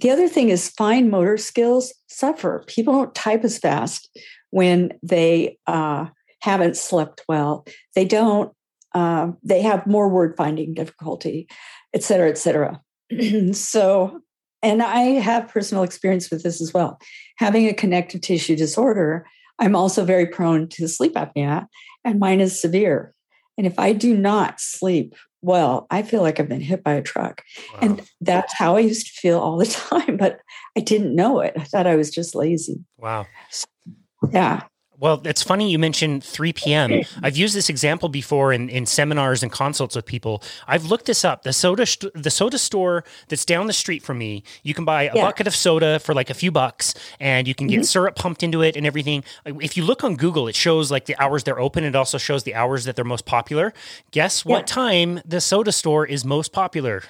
The 0.00 0.10
other 0.10 0.28
thing 0.28 0.48
is 0.48 0.70
fine 0.70 1.10
motor 1.10 1.36
skills 1.36 1.92
suffer. 2.08 2.64
People 2.66 2.94
don't 2.94 3.14
type 3.14 3.44
as 3.44 3.58
fast 3.58 4.08
when 4.50 4.92
they 5.02 5.58
uh, 5.66 6.06
haven't 6.40 6.76
slept 6.76 7.22
well. 7.28 7.66
They 7.94 8.04
don't. 8.04 8.52
Uh, 8.94 9.32
they 9.42 9.60
have 9.60 9.88
more 9.88 10.08
word 10.08 10.36
finding 10.36 10.72
difficulty, 10.72 11.48
et 11.92 12.04
cetera, 12.04 12.28
et 12.28 12.38
cetera. 12.38 12.80
so 13.52 14.20
and 14.64 14.82
I 14.82 15.00
have 15.20 15.48
personal 15.48 15.84
experience 15.84 16.30
with 16.30 16.42
this 16.42 16.60
as 16.60 16.72
well. 16.72 16.98
Having 17.36 17.68
a 17.68 17.74
connective 17.74 18.22
tissue 18.22 18.56
disorder, 18.56 19.26
I'm 19.58 19.76
also 19.76 20.04
very 20.04 20.26
prone 20.26 20.68
to 20.70 20.88
sleep 20.88 21.14
apnea, 21.14 21.66
and 22.02 22.18
mine 22.18 22.40
is 22.40 22.58
severe. 22.58 23.14
And 23.58 23.66
if 23.66 23.78
I 23.78 23.92
do 23.92 24.16
not 24.16 24.60
sleep 24.60 25.14
well, 25.42 25.86
I 25.90 26.02
feel 26.02 26.22
like 26.22 26.40
I've 26.40 26.48
been 26.48 26.62
hit 26.62 26.82
by 26.82 26.94
a 26.94 27.02
truck. 27.02 27.42
Wow. 27.74 27.78
And 27.82 28.02
that's 28.22 28.54
how 28.54 28.76
I 28.76 28.80
used 28.80 29.06
to 29.06 29.12
feel 29.12 29.38
all 29.38 29.58
the 29.58 29.66
time, 29.90 30.16
but 30.16 30.40
I 30.76 30.80
didn't 30.80 31.14
know 31.14 31.40
it. 31.40 31.52
I 31.56 31.64
thought 31.64 31.86
I 31.86 31.96
was 31.96 32.10
just 32.10 32.34
lazy. 32.34 32.82
Wow. 32.96 33.26
So, 33.50 33.66
yeah. 34.32 34.62
Well, 34.98 35.20
it's 35.24 35.42
funny 35.42 35.70
you 35.70 35.78
mentioned 35.78 36.22
3 36.22 36.52
p.m. 36.52 37.02
I've 37.22 37.36
used 37.36 37.54
this 37.54 37.68
example 37.68 38.08
before 38.08 38.52
in, 38.52 38.68
in 38.68 38.86
seminars 38.86 39.42
and 39.42 39.50
consults 39.50 39.96
with 39.96 40.06
people. 40.06 40.42
I've 40.66 40.86
looked 40.86 41.06
this 41.06 41.24
up. 41.24 41.42
The 41.42 41.52
soda 41.52 41.84
st- 41.84 42.12
the 42.14 42.30
soda 42.30 42.58
store 42.58 43.04
that's 43.28 43.44
down 43.44 43.66
the 43.66 43.72
street 43.72 44.02
from 44.02 44.18
me, 44.18 44.44
you 44.62 44.72
can 44.72 44.84
buy 44.84 45.04
a 45.04 45.14
yeah. 45.14 45.22
bucket 45.22 45.46
of 45.46 45.56
soda 45.56 45.98
for 45.98 46.14
like 46.14 46.30
a 46.30 46.34
few 46.34 46.52
bucks 46.52 46.94
and 47.18 47.48
you 47.48 47.54
can 47.54 47.66
get 47.66 47.76
mm-hmm. 47.76 47.84
syrup 47.84 48.16
pumped 48.16 48.42
into 48.42 48.62
it 48.62 48.76
and 48.76 48.86
everything. 48.86 49.24
If 49.44 49.76
you 49.76 49.84
look 49.84 50.04
on 50.04 50.16
Google, 50.16 50.46
it 50.48 50.54
shows 50.54 50.90
like 50.90 51.06
the 51.06 51.20
hours 51.20 51.44
they're 51.44 51.60
open. 51.60 51.84
It 51.84 51.96
also 51.96 52.18
shows 52.18 52.44
the 52.44 52.54
hours 52.54 52.84
that 52.84 52.94
they're 52.94 53.04
most 53.04 53.26
popular. 53.26 53.74
Guess 54.12 54.44
what 54.44 54.60
yeah. 54.60 54.74
time 54.74 55.20
the 55.24 55.40
soda 55.40 55.72
store 55.72 56.06
is 56.06 56.24
most 56.24 56.52
popular? 56.52 57.02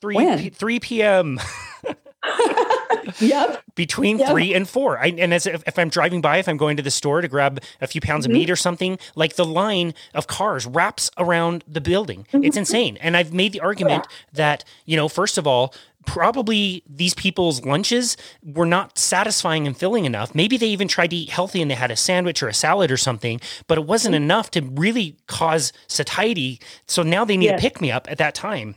3 0.00 0.14
when? 0.14 0.38
P- 0.38 0.50
3 0.50 0.80
p.m. 0.80 1.40
yep. 3.20 3.62
Between 3.74 4.18
yep. 4.18 4.30
three 4.30 4.54
and 4.54 4.68
four. 4.68 4.98
I, 4.98 5.06
and 5.06 5.32
as 5.32 5.46
if, 5.46 5.62
if, 5.66 5.78
I'm 5.78 5.88
driving 5.88 6.20
by, 6.20 6.38
if 6.38 6.48
I'm 6.48 6.56
going 6.56 6.76
to 6.76 6.82
the 6.82 6.90
store 6.90 7.20
to 7.20 7.28
grab 7.28 7.62
a 7.80 7.86
few 7.86 8.00
pounds 8.00 8.24
mm-hmm. 8.24 8.32
of 8.32 8.38
meat 8.38 8.50
or 8.50 8.56
something, 8.56 8.98
like 9.14 9.36
the 9.36 9.44
line 9.44 9.94
of 10.14 10.26
cars 10.26 10.66
wraps 10.66 11.10
around 11.16 11.64
the 11.66 11.80
building. 11.80 12.26
Mm-hmm. 12.32 12.44
It's 12.44 12.56
insane. 12.56 12.98
And 13.00 13.16
I've 13.16 13.32
made 13.32 13.52
the 13.52 13.60
argument 13.60 14.06
yeah. 14.08 14.16
that, 14.34 14.64
you 14.84 14.96
know, 14.96 15.08
first 15.08 15.38
of 15.38 15.46
all, 15.46 15.74
probably 16.06 16.82
these 16.88 17.14
people's 17.14 17.64
lunches 17.64 18.16
were 18.42 18.66
not 18.66 18.98
satisfying 18.98 19.66
and 19.66 19.76
filling 19.76 20.04
enough. 20.04 20.34
Maybe 20.34 20.56
they 20.56 20.68
even 20.68 20.88
tried 20.88 21.10
to 21.10 21.16
eat 21.16 21.30
healthy 21.30 21.60
and 21.60 21.70
they 21.70 21.74
had 21.74 21.90
a 21.90 21.96
sandwich 21.96 22.42
or 22.42 22.48
a 22.48 22.54
salad 22.54 22.90
or 22.90 22.96
something, 22.96 23.40
but 23.66 23.78
it 23.78 23.84
wasn't 23.86 24.14
mm-hmm. 24.14 24.24
enough 24.24 24.50
to 24.52 24.62
really 24.62 25.16
cause 25.26 25.72
satiety. 25.86 26.60
So 26.86 27.02
now 27.02 27.24
they 27.24 27.36
need 27.36 27.46
yes. 27.46 27.60
to 27.60 27.62
pick 27.62 27.80
me 27.80 27.90
up 27.90 28.10
at 28.10 28.18
that 28.18 28.34
time. 28.34 28.76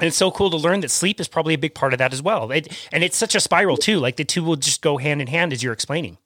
And 0.00 0.08
it's 0.08 0.16
so 0.16 0.30
cool 0.30 0.50
to 0.50 0.56
learn 0.56 0.80
that 0.80 0.90
sleep 0.90 1.20
is 1.20 1.28
probably 1.28 1.54
a 1.54 1.58
big 1.58 1.74
part 1.74 1.92
of 1.92 1.98
that 1.98 2.12
as 2.12 2.22
well. 2.22 2.50
It, 2.50 2.68
and 2.92 3.04
it's 3.04 3.16
such 3.16 3.34
a 3.34 3.40
spiral 3.40 3.76
too. 3.76 3.98
Like 3.98 4.16
the 4.16 4.24
two 4.24 4.42
will 4.42 4.56
just 4.56 4.82
go 4.82 4.98
hand 4.98 5.20
in 5.20 5.26
hand 5.26 5.52
as 5.52 5.62
you're 5.62 5.72
explaining. 5.72 6.18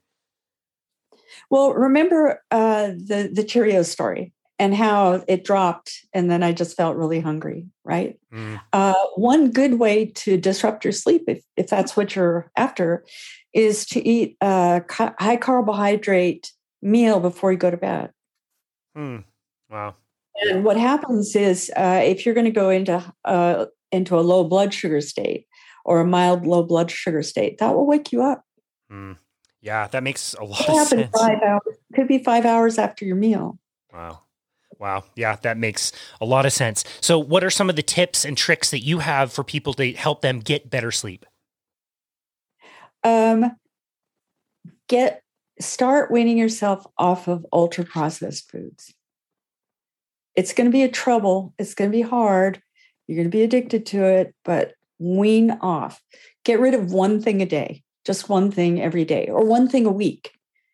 Well, 1.51 1.75
remember 1.75 2.43
uh, 2.51 2.89
the 2.89 3.31
the 3.33 3.45
Cheerio 3.45 3.83
story 3.83 4.33
and 4.59 4.75
how 4.75 5.25
it 5.27 5.45
dropped 5.45 6.05
and 6.12 6.31
then 6.31 6.43
i 6.43 6.53
just 6.53 6.77
felt 6.77 6.97
really 6.97 7.20
hungry 7.20 7.66
right 7.85 8.18
mm. 8.33 8.61
uh, 8.72 8.95
one 9.16 9.51
good 9.51 9.79
way 9.79 10.07
to 10.07 10.37
disrupt 10.37 10.85
your 10.85 10.93
sleep 10.93 11.25
if, 11.29 11.43
if 11.57 11.68
that's 11.68 11.97
what 11.97 12.14
you're 12.14 12.51
after 12.57 13.05
is 13.53 13.87
to 13.87 14.07
eat 14.07 14.37
a 14.41 14.83
high 14.91 15.37
carbohydrate 15.37 16.53
meal 16.83 17.20
before 17.20 17.53
you 17.53 17.59
go 17.59 17.70
to 17.70 17.77
bed 17.77 18.11
mm. 18.97 19.25
wow 19.70 19.95
and 20.43 20.64
what 20.64 20.76
happens 20.76 21.37
is 21.37 21.70
uh, 21.76 22.01
if 22.03 22.24
you're 22.24 22.35
going 22.35 22.45
to 22.45 22.51
go 22.51 22.70
into 22.70 23.03
uh, 23.24 23.66
into 23.93 24.18
a 24.18 24.20
low 24.20 24.45
blood 24.45 24.74
sugar 24.74 25.01
state 25.01 25.47
or 25.85 26.01
a 26.01 26.07
mild 26.07 26.47
low 26.47 26.62
blood 26.62 26.91
sugar 26.91 27.22
state 27.22 27.59
that 27.59 27.74
will 27.74 27.87
wake 27.87 28.12
you 28.12 28.22
up 28.22 28.45
mm. 28.91 29.16
yeah 29.61 29.87
that 29.89 30.03
makes 30.03 30.35
a 30.35 30.45
lot 30.45 30.61
it 30.61 30.68
of 30.68 30.89
sense 30.89 31.18
five 31.18 31.41
hours 31.43 31.76
could 31.95 32.09
be 32.09 32.22
five 32.22 32.45
hours 32.45 32.78
after 32.78 33.05
your 33.05 33.16
meal 33.16 33.59
wow 33.93 34.20
Wow. 34.78 35.05
Yeah, 35.14 35.37
that 35.37 35.57
makes 35.57 35.93
a 36.20 36.24
lot 36.24 36.47
of 36.47 36.53
sense. 36.53 36.85
So, 37.01 37.18
what 37.18 37.45
are 37.45 37.51
some 37.51 37.70
of 37.70 37.76
the 37.76 37.82
tips 37.82 38.24
and 38.24 38.37
tricks 38.37 38.70
that 38.70 38.80
you 38.80 38.99
have 38.99 39.32
for 39.32 39.45
people 39.45 39.72
to 39.74 39.93
help 39.93 40.20
them 40.20 40.41
get 40.41 40.70
better 40.70 40.91
sleep? 40.91 41.24
Um, 43.03 43.57
get 44.89 45.22
start 45.61 46.11
weaning 46.11 46.39
yourself 46.39 46.87
off 46.99 47.28
of 47.28 47.47
ultra 47.53 47.85
processed 47.85 48.51
foods. 48.51 48.93
It's 50.37 50.53
going 50.53 50.66
to 50.66 50.72
be 50.72 50.82
a 50.82 50.89
trouble. 50.89 51.55
It's 51.59 51.74
going 51.74 51.91
to 51.91 51.97
be 51.97 52.03
hard. 52.03 52.61
You're 53.07 53.16
going 53.16 53.30
to 53.30 53.37
be 53.37 53.43
addicted 53.43 53.87
to 53.87 54.05
it, 54.05 54.35
but 54.45 54.74
wean 54.99 55.53
off. 55.61 56.01
Get 56.45 56.61
rid 56.61 56.74
of 56.74 56.93
one 56.93 57.20
thing 57.20 57.43
a 57.43 57.47
day, 57.47 57.82
just 58.05 58.28
one 58.28 58.51
thing 58.51 58.80
every 58.80 59.05
day, 59.05 59.28
or 59.28 59.45
one 59.45 59.68
thing 59.68 59.87
a 59.87 59.93
week. 59.93 60.32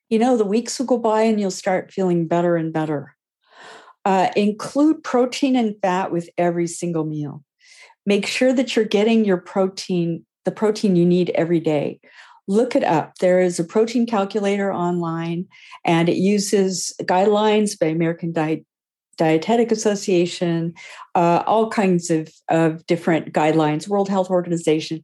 You 0.08 0.18
know, 0.18 0.36
the 0.36 0.44
weeks 0.44 0.78
will 0.78 0.86
go 0.86 0.98
by 0.98 1.22
and 1.22 1.40
you'll 1.40 1.50
start 1.50 1.92
feeling 1.92 2.26
better 2.26 2.56
and 2.56 2.72
better. 2.72 3.14
Uh, 4.04 4.30
include 4.34 5.04
protein 5.04 5.56
and 5.56 5.76
fat 5.82 6.10
with 6.10 6.30
every 6.38 6.66
single 6.66 7.04
meal. 7.04 7.44
Make 8.06 8.26
sure 8.26 8.52
that 8.52 8.74
you're 8.74 8.84
getting 8.84 9.24
your 9.24 9.36
protein, 9.36 10.24
the 10.44 10.50
protein 10.50 10.96
you 10.96 11.04
need 11.04 11.30
every 11.30 11.60
day 11.60 12.00
look 12.50 12.74
it 12.74 12.82
up. 12.82 13.16
There 13.18 13.40
is 13.40 13.60
a 13.60 13.64
protein 13.64 14.06
calculator 14.06 14.72
online, 14.72 15.46
and 15.84 16.08
it 16.08 16.16
uses 16.16 16.92
guidelines 17.02 17.78
by 17.78 17.86
American 17.86 18.32
Diet, 18.32 18.66
Dietetic 19.20 19.70
Association, 19.70 20.72
uh, 21.14 21.42
all 21.46 21.68
kinds 21.68 22.08
of, 22.08 22.32
of 22.48 22.86
different 22.86 23.34
guidelines, 23.34 23.86
World 23.86 24.08
Health 24.08 24.30
Organization. 24.30 25.02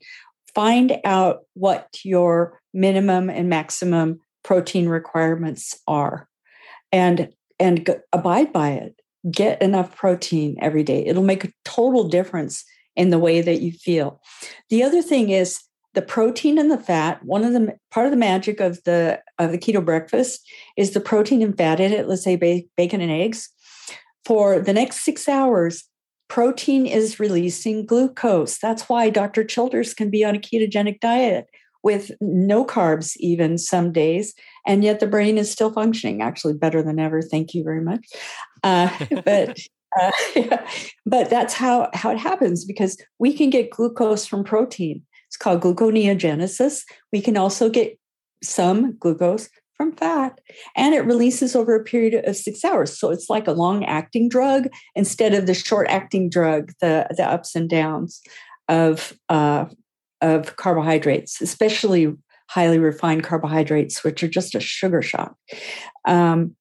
Find 0.54 0.96
out 1.04 1.40
what 1.52 2.00
your 2.02 2.58
minimum 2.72 3.28
and 3.28 3.50
maximum 3.50 4.20
protein 4.42 4.88
requirements 4.88 5.78
are, 5.86 6.28
and 6.90 7.28
and 7.60 7.88
abide 8.14 8.54
by 8.54 8.70
it. 8.70 8.98
Get 9.30 9.60
enough 9.60 9.94
protein 9.94 10.56
every 10.62 10.82
day. 10.82 11.04
It'll 11.04 11.22
make 11.22 11.44
a 11.44 11.52
total 11.66 12.08
difference 12.08 12.64
in 12.94 13.10
the 13.10 13.18
way 13.18 13.42
that 13.42 13.60
you 13.60 13.72
feel. 13.72 14.22
The 14.70 14.82
other 14.82 15.02
thing 15.02 15.28
is 15.28 15.60
the 15.92 16.00
protein 16.00 16.58
and 16.58 16.70
the 16.70 16.78
fat 16.78 17.22
one 17.22 17.42
of 17.44 17.52
the 17.52 17.74
part 17.90 18.06
of 18.06 18.12
the 18.12 18.18
magic 18.18 18.60
of 18.60 18.82
the 18.84 19.20
of 19.38 19.50
the 19.50 19.58
keto 19.58 19.84
breakfast 19.84 20.46
is 20.76 20.92
the 20.92 21.00
protein 21.00 21.42
and 21.42 21.56
fat 21.56 21.80
in 21.80 21.90
it 21.90 22.06
let's 22.06 22.22
say 22.22 22.36
bacon 22.36 23.00
and 23.00 23.10
eggs 23.10 23.48
for 24.26 24.58
the 24.58 24.72
next 24.72 25.04
six 25.04 25.28
hours 25.28 25.84
protein 26.28 26.86
is 26.86 27.20
releasing 27.20 27.86
glucose. 27.86 28.58
That's 28.58 28.88
why 28.88 29.10
dr 29.10 29.44
childers 29.44 29.94
can 29.94 30.10
be 30.10 30.24
on 30.24 30.34
a 30.34 30.40
ketogenic 30.40 30.98
diet 31.00 31.46
with 31.84 32.10
no 32.20 32.64
carbs 32.64 33.16
even 33.18 33.56
some 33.56 33.92
days 33.92 34.34
and 34.66 34.82
yet 34.82 34.98
the 34.98 35.06
brain 35.06 35.38
is 35.38 35.50
still 35.50 35.72
functioning 35.72 36.20
actually 36.20 36.54
better 36.54 36.82
than 36.82 36.98
ever. 36.98 37.22
Thank 37.22 37.54
you 37.54 37.62
very 37.62 37.80
much. 37.80 38.04
Uh, 38.64 38.90
but 39.24 39.56
uh, 39.98 40.10
yeah, 40.34 40.68
but 41.06 41.30
that's 41.30 41.54
how 41.54 41.88
how 41.94 42.10
it 42.10 42.18
happens 42.18 42.64
because 42.64 42.96
we 43.18 43.32
can 43.32 43.48
get 43.48 43.70
glucose 43.70 44.26
from 44.26 44.42
protein. 44.42 45.02
It's 45.28 45.36
called 45.36 45.60
gluconeogenesis. 45.60 46.82
We 47.12 47.20
can 47.20 47.36
also 47.36 47.70
get 47.70 47.98
some 48.42 48.96
glucose 48.98 49.48
from 49.76 49.92
fat, 49.92 50.40
and 50.76 50.94
it 50.94 51.04
releases 51.04 51.54
over 51.54 51.74
a 51.74 51.84
period 51.84 52.24
of 52.26 52.36
six 52.36 52.64
hours. 52.64 52.98
So 52.98 53.10
it's 53.10 53.28
like 53.28 53.46
a 53.46 53.52
long 53.52 53.84
acting 53.84 54.28
drug 54.28 54.68
instead 54.94 55.34
of 55.34 55.46
the 55.46 55.54
short 55.54 55.86
acting 55.88 56.30
drug, 56.30 56.72
the, 56.80 57.06
the 57.16 57.24
ups 57.24 57.54
and 57.54 57.68
downs 57.68 58.22
of, 58.68 59.12
uh, 59.28 59.66
of 60.20 60.56
carbohydrates, 60.56 61.40
especially 61.40 62.14
highly 62.48 62.78
refined 62.78 63.24
carbohydrates, 63.24 64.04
which 64.04 64.22
are 64.22 64.28
just 64.28 64.54
a 64.54 64.60
sugar 64.60 65.02
shock. 65.02 65.34
Um, 66.06 66.54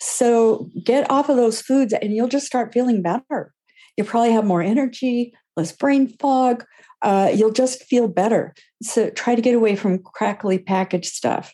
so 0.00 0.70
get 0.84 1.10
off 1.10 1.28
of 1.28 1.36
those 1.36 1.60
foods 1.60 1.92
and 1.92 2.14
you'll 2.14 2.28
just 2.28 2.46
start 2.46 2.72
feeling 2.72 3.02
better. 3.02 3.52
You'll 3.96 4.06
probably 4.06 4.32
have 4.32 4.44
more 4.44 4.62
energy, 4.62 5.34
less 5.56 5.72
brain 5.72 6.16
fog, 6.18 6.64
uh, 7.02 7.32
you'll 7.34 7.52
just 7.52 7.82
feel 7.84 8.08
better. 8.08 8.54
So 8.82 9.10
try 9.10 9.34
to 9.34 9.42
get 9.42 9.54
away 9.54 9.76
from 9.76 9.98
crackly 9.98 10.58
packaged 10.58 11.12
stuff, 11.12 11.52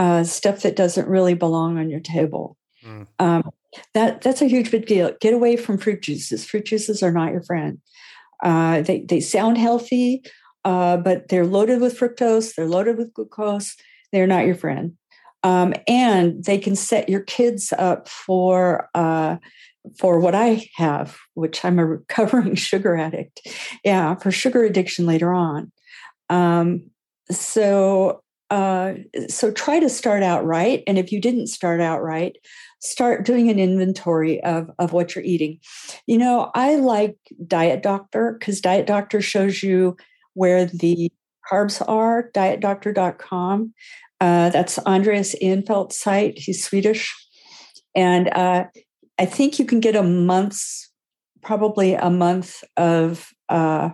uh, 0.00 0.24
stuff 0.24 0.62
that 0.62 0.76
doesn't 0.76 1.06
really 1.08 1.34
belong 1.34 1.78
on 1.78 1.90
your 1.90 2.00
table. 2.00 2.56
Mm. 2.82 3.06
Um, 3.18 3.50
that 3.92 4.22
that's 4.22 4.40
a 4.40 4.48
huge 4.48 4.70
big 4.70 4.86
deal. 4.86 5.12
Get 5.20 5.34
away 5.34 5.56
from 5.56 5.76
fruit 5.76 6.00
juices. 6.00 6.44
Fruit 6.44 6.64
juices 6.64 7.02
are 7.02 7.12
not 7.12 7.32
your 7.32 7.42
friend. 7.42 7.78
Uh, 8.42 8.80
they 8.80 9.02
they 9.02 9.20
sound 9.20 9.58
healthy, 9.58 10.22
uh, 10.64 10.96
but 10.96 11.28
they're 11.28 11.46
loaded 11.46 11.82
with 11.82 11.98
fructose. 11.98 12.54
They're 12.54 12.66
loaded 12.66 12.96
with 12.96 13.12
glucose. 13.12 13.76
They're 14.10 14.26
not 14.26 14.46
your 14.46 14.54
friend. 14.54 14.96
Um, 15.42 15.74
and 15.86 16.42
they 16.44 16.58
can 16.58 16.76
set 16.76 17.10
your 17.10 17.20
kids 17.20 17.72
up 17.78 18.08
for 18.08 18.88
uh, 18.94 19.36
for 19.98 20.18
what 20.18 20.34
I 20.34 20.66
have, 20.76 21.18
which 21.34 21.62
I'm 21.62 21.78
a 21.78 21.84
recovering 21.84 22.54
sugar 22.70 22.96
addict. 22.96 23.46
Yeah, 23.84 24.14
for 24.14 24.30
sugar 24.30 24.64
addiction 24.64 25.04
later 25.04 25.34
on. 25.34 25.70
Um, 26.30 26.90
so 27.30 28.22
uh, 28.50 28.94
so 29.28 29.52
try 29.52 29.78
to 29.78 29.88
start 29.88 30.22
out 30.22 30.44
right, 30.44 30.82
and 30.86 30.98
if 30.98 31.12
you 31.12 31.20
didn't 31.20 31.46
start 31.46 31.80
out 31.80 32.02
right, 32.02 32.36
start 32.80 33.24
doing 33.24 33.48
an 33.48 33.58
inventory 33.58 34.42
of 34.42 34.70
of 34.78 34.92
what 34.92 35.14
you're 35.14 35.24
eating. 35.24 35.60
You 36.06 36.18
know, 36.18 36.50
I 36.54 36.76
like 36.76 37.16
Diet 37.46 37.82
Doctor 37.82 38.36
because 38.38 38.60
Diet 38.60 38.86
Doctor 38.86 39.20
shows 39.20 39.62
you 39.62 39.96
where 40.34 40.66
the 40.66 41.12
carbs 41.50 41.82
are. 41.88 42.30
DietDoctor.com. 42.34 43.72
Uh, 44.20 44.50
that's 44.50 44.78
Andreas 44.80 45.34
Eenfeldt's 45.40 45.98
site. 45.98 46.38
He's 46.38 46.64
Swedish, 46.64 47.14
and 47.94 48.28
uh, 48.30 48.64
I 49.18 49.26
think 49.26 49.58
you 49.60 49.64
can 49.64 49.80
get 49.80 49.94
a 49.94 50.02
month's, 50.02 50.90
probably 51.40 51.94
a 51.94 52.10
month 52.10 52.64
of 52.76 53.30
uh, 53.48 53.90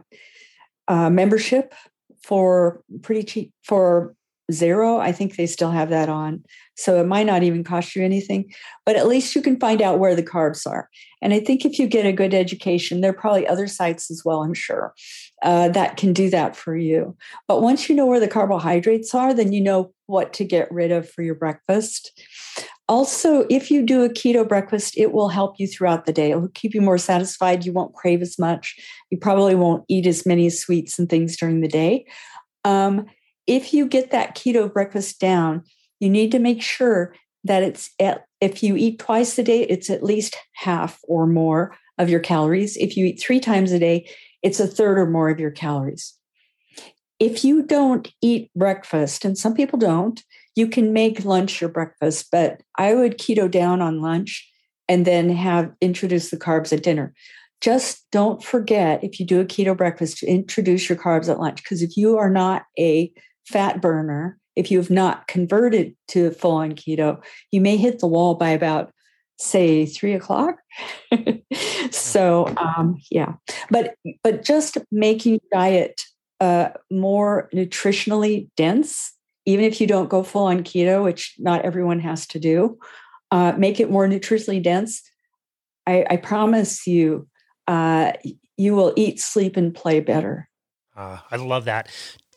uh, 0.88 1.10
membership 1.10 1.74
for 2.22 2.82
pretty 3.02 3.22
cheap 3.22 3.52
for 3.62 4.15
zero. 4.52 4.98
I 4.98 5.12
think 5.12 5.36
they 5.36 5.46
still 5.46 5.70
have 5.70 5.90
that 5.90 6.08
on. 6.08 6.44
So 6.76 7.00
it 7.00 7.06
might 7.06 7.26
not 7.26 7.42
even 7.42 7.64
cost 7.64 7.96
you 7.96 8.04
anything, 8.04 8.52
but 8.84 8.96
at 8.96 9.08
least 9.08 9.34
you 9.34 9.42
can 9.42 9.58
find 9.58 9.80
out 9.80 9.98
where 9.98 10.14
the 10.14 10.22
carbs 10.22 10.66
are. 10.66 10.88
And 11.22 11.32
I 11.32 11.40
think 11.40 11.64
if 11.64 11.78
you 11.78 11.86
get 11.86 12.06
a 12.06 12.12
good 12.12 12.34
education, 12.34 13.00
there 13.00 13.10
are 13.10 13.14
probably 13.14 13.46
other 13.46 13.66
sites 13.66 14.10
as 14.10 14.22
well, 14.24 14.42
I'm 14.42 14.54
sure, 14.54 14.94
uh, 15.42 15.70
that 15.70 15.96
can 15.96 16.12
do 16.12 16.30
that 16.30 16.54
for 16.54 16.76
you. 16.76 17.16
But 17.48 17.62
once 17.62 17.88
you 17.88 17.94
know 17.94 18.06
where 18.06 18.20
the 18.20 18.28
carbohydrates 18.28 19.14
are, 19.14 19.32
then 19.32 19.52
you 19.52 19.60
know 19.60 19.92
what 20.06 20.32
to 20.34 20.44
get 20.44 20.70
rid 20.70 20.92
of 20.92 21.10
for 21.10 21.22
your 21.22 21.34
breakfast. 21.34 22.12
Also, 22.88 23.46
if 23.50 23.70
you 23.70 23.82
do 23.82 24.04
a 24.04 24.08
keto 24.08 24.46
breakfast, 24.46 24.96
it 24.96 25.12
will 25.12 25.28
help 25.28 25.56
you 25.58 25.66
throughout 25.66 26.06
the 26.06 26.12
day. 26.12 26.30
It 26.30 26.40
will 26.40 26.50
keep 26.54 26.72
you 26.72 26.80
more 26.80 26.98
satisfied. 26.98 27.64
You 27.64 27.72
won't 27.72 27.94
crave 27.94 28.22
as 28.22 28.38
much. 28.38 28.76
You 29.10 29.18
probably 29.18 29.56
won't 29.56 29.84
eat 29.88 30.06
as 30.06 30.24
many 30.24 30.50
sweets 30.50 30.98
and 30.98 31.08
things 31.08 31.36
during 31.36 31.62
the 31.62 31.68
day. 31.68 32.06
Um, 32.64 33.06
if 33.46 33.72
you 33.72 33.86
get 33.86 34.10
that 34.10 34.36
keto 34.36 34.72
breakfast 34.72 35.20
down, 35.20 35.62
you 36.00 36.10
need 36.10 36.32
to 36.32 36.38
make 36.38 36.62
sure 36.62 37.14
that 37.44 37.62
it's 37.62 37.90
at, 38.00 38.24
if 38.40 38.62
you 38.62 38.76
eat 38.76 38.98
twice 38.98 39.38
a 39.38 39.42
day, 39.42 39.62
it's 39.62 39.88
at 39.88 40.02
least 40.02 40.36
half 40.52 40.98
or 41.04 41.26
more 41.26 41.76
of 41.98 42.10
your 42.10 42.20
calories. 42.20 42.76
If 42.76 42.96
you 42.96 43.06
eat 43.06 43.20
three 43.20 43.40
times 43.40 43.72
a 43.72 43.78
day, 43.78 44.10
it's 44.42 44.60
a 44.60 44.66
third 44.66 44.98
or 44.98 45.06
more 45.06 45.30
of 45.30 45.40
your 45.40 45.50
calories. 45.50 46.14
If 47.18 47.44
you 47.44 47.62
don't 47.62 48.12
eat 48.20 48.50
breakfast, 48.54 49.24
and 49.24 49.38
some 49.38 49.54
people 49.54 49.78
don't, 49.78 50.22
you 50.54 50.66
can 50.66 50.92
make 50.92 51.24
lunch 51.24 51.60
your 51.60 51.70
breakfast, 51.70 52.28
but 52.30 52.60
I 52.76 52.94
would 52.94 53.18
keto 53.18 53.50
down 53.50 53.80
on 53.80 54.02
lunch 54.02 54.50
and 54.88 55.06
then 55.06 55.30
have 55.30 55.72
introduce 55.80 56.30
the 56.30 56.36
carbs 56.36 56.72
at 56.72 56.82
dinner. 56.82 57.14
Just 57.60 58.04
don't 58.12 58.44
forget 58.44 59.02
if 59.02 59.18
you 59.18 59.26
do 59.26 59.40
a 59.40 59.46
keto 59.46 59.76
breakfast 59.76 60.18
to 60.18 60.26
introduce 60.26 60.88
your 60.88 60.98
carbs 60.98 61.28
at 61.30 61.40
lunch. 61.40 61.62
Because 61.62 61.80
if 61.80 61.96
you 61.96 62.18
are 62.18 62.30
not 62.30 62.64
a 62.78 63.10
fat 63.46 63.80
burner, 63.80 64.38
if 64.54 64.70
you 64.70 64.78
have 64.78 64.90
not 64.90 65.26
converted 65.28 65.94
to 66.08 66.30
full 66.32 66.52
on 66.52 66.72
keto, 66.72 67.22
you 67.50 67.60
may 67.60 67.76
hit 67.76 67.98
the 67.98 68.06
wall 68.06 68.34
by 68.34 68.50
about 68.50 68.92
say 69.38 69.84
three 69.84 70.14
o'clock. 70.14 70.56
so 71.90 72.52
um, 72.56 72.98
yeah, 73.10 73.34
but 73.70 73.94
but 74.22 74.44
just 74.44 74.78
making 74.90 75.40
diet 75.52 76.02
uh, 76.40 76.70
more 76.90 77.48
nutritionally 77.54 78.48
dense 78.56 79.16
even 79.46 79.64
if 79.64 79.80
you 79.80 79.86
don't 79.86 80.10
go 80.10 80.22
full 80.22 80.46
on 80.46 80.64
keto, 80.64 81.02
which 81.02 81.34
not 81.38 81.64
everyone 81.64 82.00
has 82.00 82.26
to 82.26 82.38
do, 82.38 82.78
uh, 83.30 83.52
make 83.56 83.80
it 83.80 83.90
more 83.90 84.06
nutritionally 84.06 84.62
dense. 84.62 85.02
I, 85.86 86.04
I 86.10 86.16
promise 86.16 86.86
you, 86.86 87.28
uh, 87.68 88.12
you 88.56 88.74
will 88.74 88.92
eat, 88.96 89.20
sleep, 89.20 89.56
and 89.56 89.74
play 89.74 90.00
better. 90.00 90.48
Uh, 90.96 91.18
I 91.30 91.36
love 91.36 91.64
that 91.66 91.88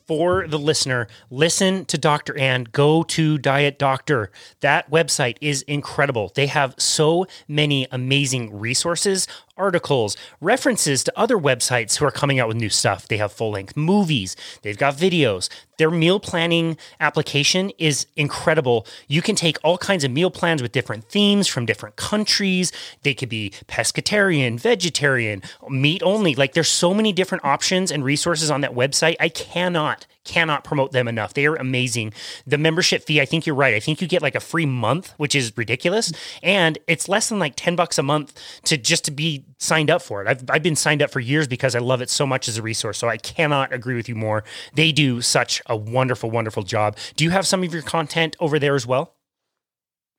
for 0.10 0.48
the 0.48 0.58
listener, 0.58 1.08
listen 1.30 1.86
to 1.86 1.96
Dr. 1.96 2.36
Ann, 2.36 2.66
go 2.72 3.04
to 3.04 3.38
Diet 3.38 3.78
Doctor. 3.78 4.32
That 4.62 4.90
website 4.90 5.38
is 5.40 5.62
incredible. 5.62 6.32
They 6.34 6.48
have 6.48 6.74
so 6.80 7.28
many 7.48 7.86
amazing 7.92 8.58
resources, 8.58 9.28
articles, 9.60 10.18
references 10.42 11.04
to 11.04 11.14
other 11.16 11.38
websites 11.38 11.98
who 11.98 12.06
are 12.06 12.12
coming 12.12 12.40
out 12.40 12.48
with 12.48 12.58
new 12.58 12.70
stuff. 12.70 13.08
They 13.08 13.18
have 13.18 13.32
full 13.32 13.52
length 13.52 13.76
movies, 13.76 14.36
they've 14.62 14.78
got 14.78 14.96
videos. 14.96 15.50
Their 15.78 15.90
meal 15.90 16.20
planning 16.20 16.78
application 17.00 17.72
is 17.78 18.06
incredible. 18.18 18.86
You 19.08 19.22
can 19.22 19.36
take 19.36 19.58
all 19.64 19.78
kinds 19.78 20.04
of 20.04 20.12
meal 20.12 20.30
plans 20.30 20.62
with 20.62 20.74
different 20.74 21.06
themes 21.06 21.48
from 21.48 21.66
different 21.66 21.96
countries. 21.96 22.74
They 23.04 23.14
could 23.14 23.30
be 23.30 23.54
pescatarian, 23.68 24.60
vegetarian, 24.60 25.42
meat 25.70 26.04
only. 26.04 26.36
Like 26.36 26.52
there's 26.52 26.68
so 26.68 26.94
many 26.94 27.14
different 27.14 27.46
options 27.46 27.92
and 27.92 28.04
resources 28.04 28.52
on 28.52 28.60
that 28.62 28.74
website. 28.74 29.16
I 29.22 29.30
cannot 29.30 30.06
cannot 30.26 30.64
promote 30.64 30.92
them 30.92 31.08
enough. 31.08 31.34
They 31.34 31.46
are 31.46 31.56
amazing. 31.56 32.14
The 32.46 32.58
membership 32.58 33.04
fee, 33.04 33.22
I 33.22 33.26
think 33.26 33.46
you're 33.46 33.56
right. 33.56 33.74
I 33.74 33.80
think 33.80 34.02
you 34.02 34.08
get 34.08 34.22
like 34.22 34.36
a 34.36 34.40
free 34.40 34.66
month, 34.66 35.14
which 35.18 35.34
is 35.34 35.56
ridiculous. 35.58 36.12
And 36.44 36.78
it's 36.88 37.10
less 37.10 37.30
than 37.30 37.40
like 37.40 37.54
10 37.56 37.76
bucks 37.76 37.98
a 37.98 38.04
month 38.04 38.40
to 38.66 38.78
just 38.78 39.06
to 39.06 39.12
be 39.12 39.46
signed 39.58 39.90
up 39.90 40.02
for 40.02 40.22
it. 40.22 40.28
I've, 40.28 40.50
I've 40.50 40.64
been 40.64 40.76
signed 40.76 41.02
up 41.02 41.10
for 41.10 41.20
years 41.20 41.48
because 41.48 41.76
I 41.76 41.80
love 41.80 42.02
it 42.02 42.10
so 42.10 42.28
much 42.28 42.48
as 42.48 42.58
a 42.58 42.62
resource. 42.62 42.98
So 42.98 43.08
I 43.08 43.18
cannot 43.18 43.74
agree 43.74 43.96
with 43.96 44.08
you 44.08 44.16
more. 44.16 44.44
They 44.74 44.92
do 44.92 45.22
such 45.22 45.62
a 45.66 45.76
wonderful, 45.76 46.30
wonderful 46.30 46.64
job. 46.64 46.98
Do 47.16 47.24
you 47.24 47.32
have 47.32 47.48
some 47.48 47.64
of 47.64 47.74
your 47.74 47.84
content 47.84 48.36
over 48.40 48.60
there 48.60 48.76
as 48.76 48.86
well? 48.86 49.16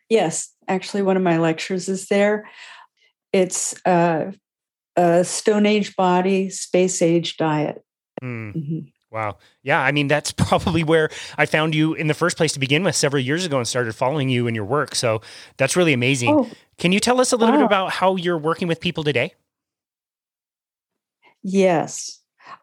Yes, 0.09 0.53
actually, 0.67 1.03
one 1.03 1.17
of 1.17 1.23
my 1.23 1.39
lectures 1.39 1.89
is 1.89 2.09
there. 2.09 2.51
It's 3.33 3.75
uh, 3.87 4.33
a 4.97 5.25
Stone 5.25 5.67
Age 5.67 5.95
body, 5.95 6.51
space 6.51 7.01
age 7.01 7.37
diet. 7.37 7.85
Mm. 8.21 8.57
Mm-hmm. 8.57 8.79
Wow. 9.11 9.39
Yeah. 9.63 9.81
I 9.81 9.93
mean, 9.93 10.09
that's 10.09 10.33
probably 10.51 10.85
where 10.85 11.11
I 11.37 11.47
found 11.47 11.75
you 11.75 11.95
in 11.95 12.07
the 12.07 12.15
first 12.15 12.37
place 12.37 12.53
to 12.53 12.61
begin 12.61 12.85
with 12.85 12.95
several 12.95 13.23
years 13.23 13.45
ago 13.45 13.59
and 13.59 13.67
started 13.67 13.95
following 13.95 14.29
you 14.29 14.47
and 14.47 14.55
your 14.55 14.65
work. 14.65 14.95
So 14.95 15.21
that's 15.57 15.77
really 15.77 15.93
amazing. 15.93 16.31
Oh, 16.31 16.51
Can 16.79 16.93
you 16.93 17.01
tell 17.01 17.21
us 17.21 17.33
a 17.33 17.37
little 17.37 17.55
wow. 17.55 17.61
bit 17.61 17.67
about 17.67 17.93
how 17.93 18.17
you're 18.17 18.39
working 18.39 18.69
with 18.69 18.81
people 18.81 19.05
today? 19.05 19.35
Yes. 21.43 22.21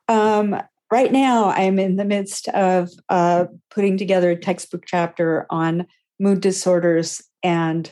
Um, 0.07 0.61
right 0.91 1.11
now, 1.11 1.49
I'm 1.49 1.79
in 1.79 1.95
the 1.95 2.05
midst 2.05 2.47
of 2.49 2.89
uh, 3.09 3.45
putting 3.71 3.97
together 3.97 4.31
a 4.31 4.35
textbook 4.35 4.83
chapter 4.85 5.45
on 5.49 5.87
mood 6.19 6.41
disorders 6.41 7.21
and 7.43 7.91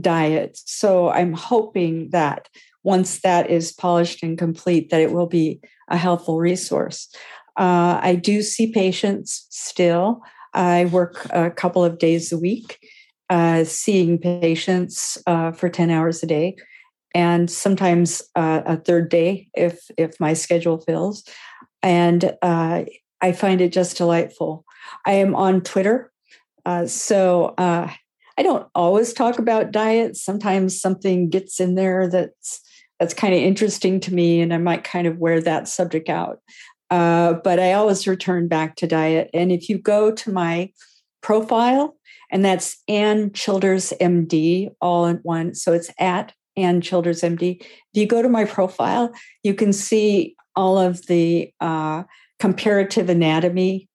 diet. 0.00 0.58
So 0.64 1.10
I'm 1.10 1.32
hoping 1.32 2.10
that 2.10 2.48
once 2.82 3.20
that 3.20 3.50
is 3.50 3.72
polished 3.72 4.22
and 4.22 4.36
complete, 4.36 4.90
that 4.90 5.00
it 5.00 5.12
will 5.12 5.26
be 5.26 5.60
a 5.88 5.96
helpful 5.96 6.38
resource. 6.38 7.08
Uh, 7.56 8.00
I 8.02 8.14
do 8.14 8.42
see 8.42 8.72
patients 8.72 9.46
still. 9.50 10.20
I 10.52 10.86
work 10.86 11.26
a 11.30 11.50
couple 11.50 11.84
of 11.84 11.98
days 11.98 12.32
a 12.32 12.38
week, 12.38 12.78
uh, 13.30 13.64
seeing 13.64 14.18
patients 14.18 15.18
uh, 15.26 15.52
for 15.52 15.68
10 15.68 15.90
hours 15.90 16.22
a 16.22 16.26
day, 16.26 16.56
and 17.14 17.50
sometimes 17.50 18.22
uh, 18.36 18.62
a 18.66 18.76
third 18.76 19.08
day 19.08 19.48
if, 19.54 19.88
if 19.96 20.18
my 20.20 20.32
schedule 20.32 20.78
fills. 20.78 21.24
And 21.82 22.36
uh, 22.42 22.84
I 23.20 23.32
find 23.32 23.60
it 23.60 23.72
just 23.72 23.96
delightful. 23.96 24.64
I 25.06 25.12
am 25.12 25.34
on 25.34 25.60
Twitter. 25.60 26.10
Uh, 26.66 26.86
so 26.86 27.54
I 28.36 28.42
don't 28.42 28.66
always 28.74 29.12
talk 29.12 29.38
about 29.38 29.70
diet. 29.70 30.16
Sometimes 30.16 30.80
something 30.80 31.28
gets 31.28 31.60
in 31.60 31.74
there 31.74 32.08
that's 32.08 32.60
that's 33.00 33.14
kind 33.14 33.34
of 33.34 33.40
interesting 33.40 33.98
to 34.00 34.14
me, 34.14 34.40
and 34.40 34.54
I 34.54 34.58
might 34.58 34.84
kind 34.84 35.06
of 35.06 35.18
wear 35.18 35.40
that 35.40 35.68
subject 35.68 36.08
out. 36.08 36.38
Uh, 36.90 37.34
but 37.44 37.58
I 37.58 37.72
always 37.72 38.06
return 38.06 38.48
back 38.48 38.76
to 38.76 38.86
diet. 38.86 39.30
And 39.34 39.50
if 39.50 39.68
you 39.68 39.78
go 39.78 40.10
to 40.10 40.32
my 40.32 40.70
profile, 41.22 41.96
and 42.30 42.44
that's 42.44 42.82
Ann 42.88 43.32
Childers 43.32 43.92
MD, 44.00 44.70
all 44.80 45.06
in 45.06 45.16
one. 45.18 45.54
So 45.54 45.72
it's 45.72 45.90
at 45.98 46.32
Ann 46.56 46.80
Childers 46.80 47.22
MD. 47.22 47.60
If 47.60 47.68
you 47.92 48.06
go 48.06 48.22
to 48.22 48.28
my 48.28 48.44
profile, 48.44 49.12
you 49.42 49.54
can 49.54 49.72
see 49.72 50.36
all 50.56 50.78
of 50.78 51.06
the 51.06 51.52
uh, 51.60 52.04
comparative 52.38 53.08
anatomy 53.08 53.88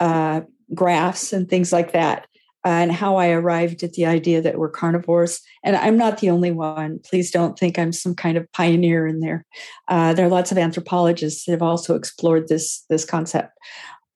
uh, 0.00 0.42
graphs 0.74 1.32
and 1.32 1.48
things 1.48 1.72
like 1.72 1.92
that 1.92 2.26
and 2.64 2.90
how 2.90 3.16
I 3.16 3.30
arrived 3.30 3.82
at 3.82 3.92
the 3.92 4.06
idea 4.06 4.40
that 4.40 4.58
we're 4.58 4.70
carnivores. 4.70 5.40
And 5.62 5.76
I'm 5.76 5.96
not 5.96 6.18
the 6.18 6.30
only 6.30 6.50
one. 6.50 6.98
Please 7.04 7.30
don't 7.30 7.58
think 7.58 7.78
I'm 7.78 7.92
some 7.92 8.14
kind 8.14 8.38
of 8.38 8.50
pioneer 8.52 9.06
in 9.06 9.20
there. 9.20 9.44
Uh, 9.88 10.14
there 10.14 10.26
are 10.26 10.30
lots 10.30 10.50
of 10.50 10.58
anthropologists 10.58 11.44
that 11.44 11.52
have 11.52 11.62
also 11.62 11.94
explored 11.94 12.48
this, 12.48 12.84
this 12.88 13.04
concept. 13.04 13.50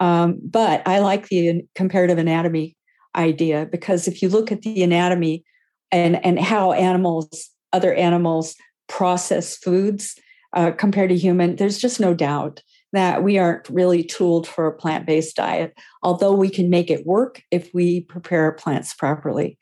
Um, 0.00 0.38
but 0.42 0.86
I 0.86 1.00
like 1.00 1.28
the 1.28 1.62
comparative 1.74 2.18
anatomy 2.18 2.76
idea 3.14 3.66
because 3.70 4.08
if 4.08 4.22
you 4.22 4.28
look 4.28 4.50
at 4.50 4.62
the 4.62 4.82
anatomy 4.82 5.44
and, 5.90 6.24
and 6.24 6.38
how 6.38 6.72
animals, 6.72 7.50
other 7.72 7.92
animals 7.94 8.54
process 8.88 9.56
foods 9.56 10.14
uh, 10.54 10.70
compared 10.70 11.10
to 11.10 11.16
human, 11.16 11.56
there's 11.56 11.78
just 11.78 12.00
no 12.00 12.14
doubt 12.14 12.62
that 12.92 13.22
we 13.22 13.38
aren't 13.38 13.68
really 13.68 14.02
tooled 14.02 14.46
for 14.46 14.66
a 14.66 14.72
plant 14.72 15.06
based 15.06 15.36
diet, 15.36 15.74
although 16.02 16.32
we 16.32 16.48
can 16.48 16.70
make 16.70 16.90
it 16.90 17.06
work 17.06 17.42
if 17.50 17.70
we 17.74 18.02
prepare 18.02 18.52
plants 18.52 18.94
properly. 18.94 19.58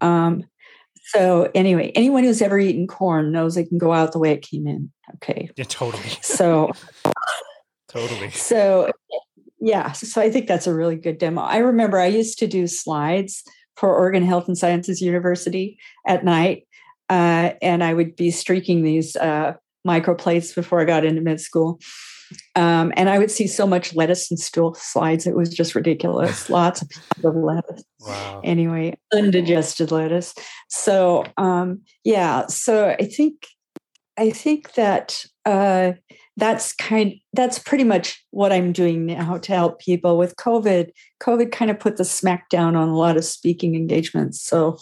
Mm. 0.00 0.06
Um, 0.06 0.44
so, 1.06 1.50
anyway, 1.54 1.90
anyone 1.96 2.22
who's 2.22 2.40
ever 2.40 2.58
eaten 2.58 2.86
corn 2.86 3.32
knows 3.32 3.56
it 3.56 3.68
can 3.68 3.78
go 3.78 3.92
out 3.92 4.12
the 4.12 4.20
way 4.20 4.32
it 4.32 4.42
came 4.42 4.66
in. 4.66 4.92
Okay. 5.16 5.50
Yeah, 5.56 5.64
totally. 5.64 6.08
So, 6.22 6.70
totally. 7.88 8.30
So, 8.30 8.92
yeah. 9.60 9.90
So, 9.92 10.20
I 10.20 10.30
think 10.30 10.46
that's 10.46 10.68
a 10.68 10.74
really 10.74 10.94
good 10.94 11.18
demo. 11.18 11.42
I 11.42 11.58
remember 11.58 11.98
I 11.98 12.06
used 12.06 12.38
to 12.38 12.46
do 12.46 12.68
slides 12.68 13.42
for 13.76 13.92
Oregon 13.96 14.22
Health 14.22 14.46
and 14.46 14.56
Sciences 14.56 15.00
University 15.00 15.78
at 16.06 16.24
night. 16.24 16.68
Uh, 17.08 17.54
and 17.60 17.82
I 17.82 17.92
would 17.92 18.14
be 18.14 18.30
streaking 18.30 18.84
these 18.84 19.16
uh, 19.16 19.54
microplates 19.84 20.54
before 20.54 20.80
I 20.80 20.84
got 20.84 21.04
into 21.04 21.22
med 21.22 21.40
school. 21.40 21.80
Um, 22.56 22.92
and 22.96 23.08
I 23.08 23.18
would 23.18 23.30
see 23.30 23.46
so 23.46 23.66
much 23.66 23.94
lettuce 23.94 24.30
and 24.30 24.38
stool 24.38 24.74
slides. 24.74 25.26
It 25.26 25.36
was 25.36 25.50
just 25.50 25.74
ridiculous. 25.74 26.48
Lots 26.50 26.82
of 26.82 26.88
pieces 26.88 27.24
of 27.24 27.34
lettuce. 27.36 27.84
Wow. 28.00 28.40
Anyway, 28.44 28.98
undigested 29.12 29.90
lettuce. 29.90 30.34
So 30.68 31.24
um, 31.36 31.82
yeah, 32.04 32.46
so 32.46 32.96
I 32.98 33.04
think 33.04 33.46
I 34.18 34.30
think 34.30 34.74
that 34.74 35.24
uh, 35.46 35.92
that's 36.36 36.72
kind 36.74 37.14
that's 37.32 37.58
pretty 37.58 37.84
much 37.84 38.24
what 38.30 38.52
I'm 38.52 38.72
doing 38.72 39.06
now 39.06 39.38
to 39.38 39.52
help 39.52 39.80
people 39.80 40.18
with 40.18 40.36
COVID. 40.36 40.90
COVID 41.22 41.52
kind 41.52 41.70
of 41.70 41.78
put 41.78 41.96
the 41.96 42.04
smack 42.04 42.48
down 42.48 42.76
on 42.76 42.88
a 42.88 42.96
lot 42.96 43.16
of 43.16 43.24
speaking 43.24 43.74
engagements. 43.74 44.42
So, 44.42 44.78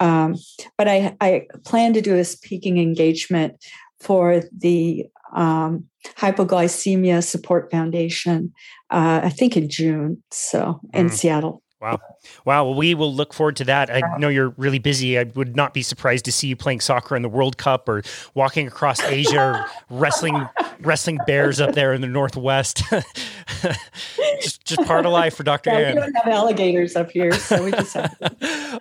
um, 0.00 0.36
but 0.76 0.88
I 0.88 1.16
I 1.20 1.46
plan 1.64 1.92
to 1.94 2.00
do 2.00 2.16
a 2.16 2.24
speaking 2.24 2.78
engagement 2.78 3.56
for 4.00 4.42
the 4.56 5.06
um, 5.34 5.84
Hypoglycemia 6.16 7.22
Support 7.22 7.70
Foundation, 7.70 8.52
uh, 8.90 9.20
I 9.24 9.30
think 9.30 9.56
in 9.56 9.68
June. 9.68 10.22
So 10.30 10.80
in 10.92 11.08
mm. 11.08 11.12
Seattle. 11.12 11.62
Wow. 11.84 11.98
Wow. 12.46 12.64
Well, 12.64 12.74
we 12.74 12.94
will 12.94 13.14
look 13.14 13.34
forward 13.34 13.56
to 13.56 13.64
that. 13.64 13.90
I 13.90 14.16
know 14.16 14.28
you're 14.28 14.54
really 14.56 14.78
busy. 14.78 15.18
I 15.18 15.24
would 15.24 15.54
not 15.54 15.74
be 15.74 15.82
surprised 15.82 16.24
to 16.24 16.32
see 16.32 16.48
you 16.48 16.56
playing 16.56 16.80
soccer 16.80 17.14
in 17.14 17.20
the 17.20 17.28
World 17.28 17.58
Cup 17.58 17.90
or 17.90 18.02
walking 18.32 18.66
across 18.66 19.02
Asia 19.02 19.38
or 19.38 19.66
wrestling 19.90 20.48
wrestling 20.80 21.18
bears 21.26 21.60
up 21.60 21.74
there 21.74 21.92
in 21.92 22.00
the 22.00 22.06
Northwest. 22.06 22.82
just, 24.40 24.64
just 24.64 24.82
part 24.86 25.04
of 25.04 25.12
life 25.12 25.36
for 25.36 25.42
Dr. 25.42 25.70
Yeah. 25.70 25.90
We 25.90 26.00
don't 26.00 26.14
have 26.14 26.28
alligators 26.28 26.96
up 26.96 27.10
here, 27.10 27.32
so 27.34 27.62
we 27.62 27.70
just 27.70 27.92
have. 27.92 28.16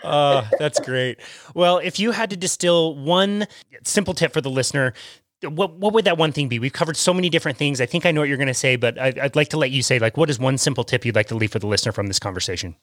uh, 0.04 0.45
that's 0.60 0.80
great. 0.80 1.20
Well, 1.54 1.80
if 1.80 1.99
you 1.99 2.12
had 2.12 2.30
to 2.30 2.38
distill 2.38 2.95
one 2.95 3.47
simple 3.84 4.14
tip 4.14 4.32
for 4.32 4.39
the 4.39 4.49
listener 4.49 4.93
what 5.44 5.76
what 5.76 5.94
would 5.94 6.06
that 6.06 6.18
one 6.18 6.32
thing 6.32 6.48
be? 6.48 6.60
We've 6.60 6.74
covered 6.74 6.98
so 6.98 7.14
many 7.14 7.30
different 7.30 7.58
things. 7.58 7.82
I 7.82 7.86
think 7.86 8.06
I 8.06 8.12
know 8.12 8.22
what 8.22 8.30
you're 8.30 8.38
going 8.38 8.48
to 8.48 8.54
say, 8.54 8.76
but 8.76 8.98
I, 8.98 9.14
would 9.22 9.36
like 9.36 9.50
to 9.50 9.58
let 9.58 9.72
you 9.72 9.82
say 9.82 10.00
like, 10.00 10.18
what 10.18 10.30
is 10.30 10.39
one 10.39 10.58
simple 10.58 10.84
tip 10.84 11.06
you'd 11.06 11.16
like 11.16 11.28
to 11.28 11.36
leave 11.36 11.52
for 11.52 11.60
the 11.60 11.68
listener 11.68 11.91
from 11.91 12.08
this 12.08 12.20
conversation? 12.20 12.76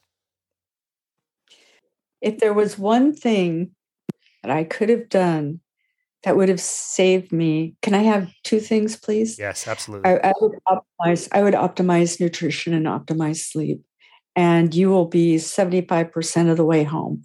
If 2.21 2.39
there 2.39 2.53
was 2.53 2.79
one 2.79 3.15
thing 3.15 3.71
that 4.43 4.51
I 4.51 4.65
could 4.65 4.89
have 4.89 5.09
done 5.09 5.61
that 6.25 6.37
would 6.37 6.51
have 6.51 6.61
saved 6.61 7.33
me, 7.33 7.75
can 7.81 7.95
I 7.95 8.03
have 8.03 8.31
two 8.45 8.61
things, 8.61 8.97
please? 8.97 9.39
Yes, 9.39 9.67
absolutely. 9.67 10.11
I, 10.11 10.31
I 10.31 10.33
would 10.41 10.59
optimize. 10.69 11.29
I 11.33 11.43
would 11.43 11.55
optimize 11.55 12.21
nutrition 12.21 12.75
and 12.75 12.87
optimize 12.87 13.39
sleep, 13.39 13.83
and 14.37 14.75
you 14.75 14.91
will 14.91 15.07
be 15.07 15.39
seventy 15.39 15.81
five 15.81 16.13
percent 16.13 16.49
of 16.51 16.57
the 16.57 16.65
way 16.65 16.85
home. 16.85 17.25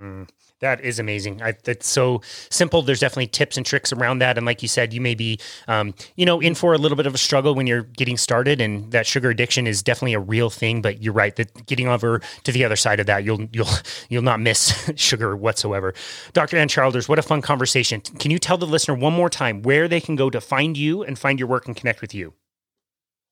Mm. 0.00 0.28
That 0.60 0.80
is 0.80 0.98
amazing. 0.98 1.42
I, 1.42 1.54
that's 1.64 1.86
so 1.86 2.22
simple. 2.48 2.80
There's 2.80 3.00
definitely 3.00 3.26
tips 3.26 3.58
and 3.58 3.66
tricks 3.66 3.92
around 3.92 4.20
that. 4.20 4.38
And 4.38 4.46
like 4.46 4.62
you 4.62 4.68
said, 4.68 4.94
you 4.94 5.02
may 5.02 5.14
be, 5.14 5.38
um, 5.68 5.92
you 6.16 6.24
know, 6.24 6.40
in 6.40 6.54
for 6.54 6.72
a 6.72 6.78
little 6.78 6.96
bit 6.96 7.06
of 7.06 7.14
a 7.14 7.18
struggle 7.18 7.54
when 7.54 7.66
you're 7.66 7.82
getting 7.82 8.16
started, 8.16 8.62
and 8.62 8.90
that 8.90 9.06
sugar 9.06 9.28
addiction 9.28 9.66
is 9.66 9.82
definitely 9.82 10.14
a 10.14 10.20
real 10.20 10.48
thing. 10.48 10.80
But 10.80 11.02
you're 11.02 11.12
right 11.12 11.36
that 11.36 11.66
getting 11.66 11.88
over 11.88 12.22
to 12.44 12.52
the 12.52 12.64
other 12.64 12.76
side 12.76 13.00
of 13.00 13.06
that, 13.06 13.22
you'll 13.22 13.42
you'll 13.52 13.68
you'll 14.08 14.22
not 14.22 14.40
miss 14.40 14.90
sugar 14.96 15.36
whatsoever. 15.36 15.92
Dr. 16.32 16.56
Ann 16.56 16.68
Childers, 16.68 17.06
what 17.06 17.18
a 17.18 17.22
fun 17.22 17.42
conversation. 17.42 18.00
Can 18.00 18.30
you 18.30 18.38
tell 18.38 18.56
the 18.56 18.66
listener 18.66 18.94
one 18.94 19.12
more 19.12 19.28
time 19.28 19.60
where 19.60 19.88
they 19.88 20.00
can 20.00 20.16
go 20.16 20.30
to 20.30 20.40
find 20.40 20.78
you 20.78 21.02
and 21.02 21.18
find 21.18 21.38
your 21.38 21.48
work 21.48 21.66
and 21.66 21.76
connect 21.76 22.00
with 22.00 22.14
you? 22.14 22.32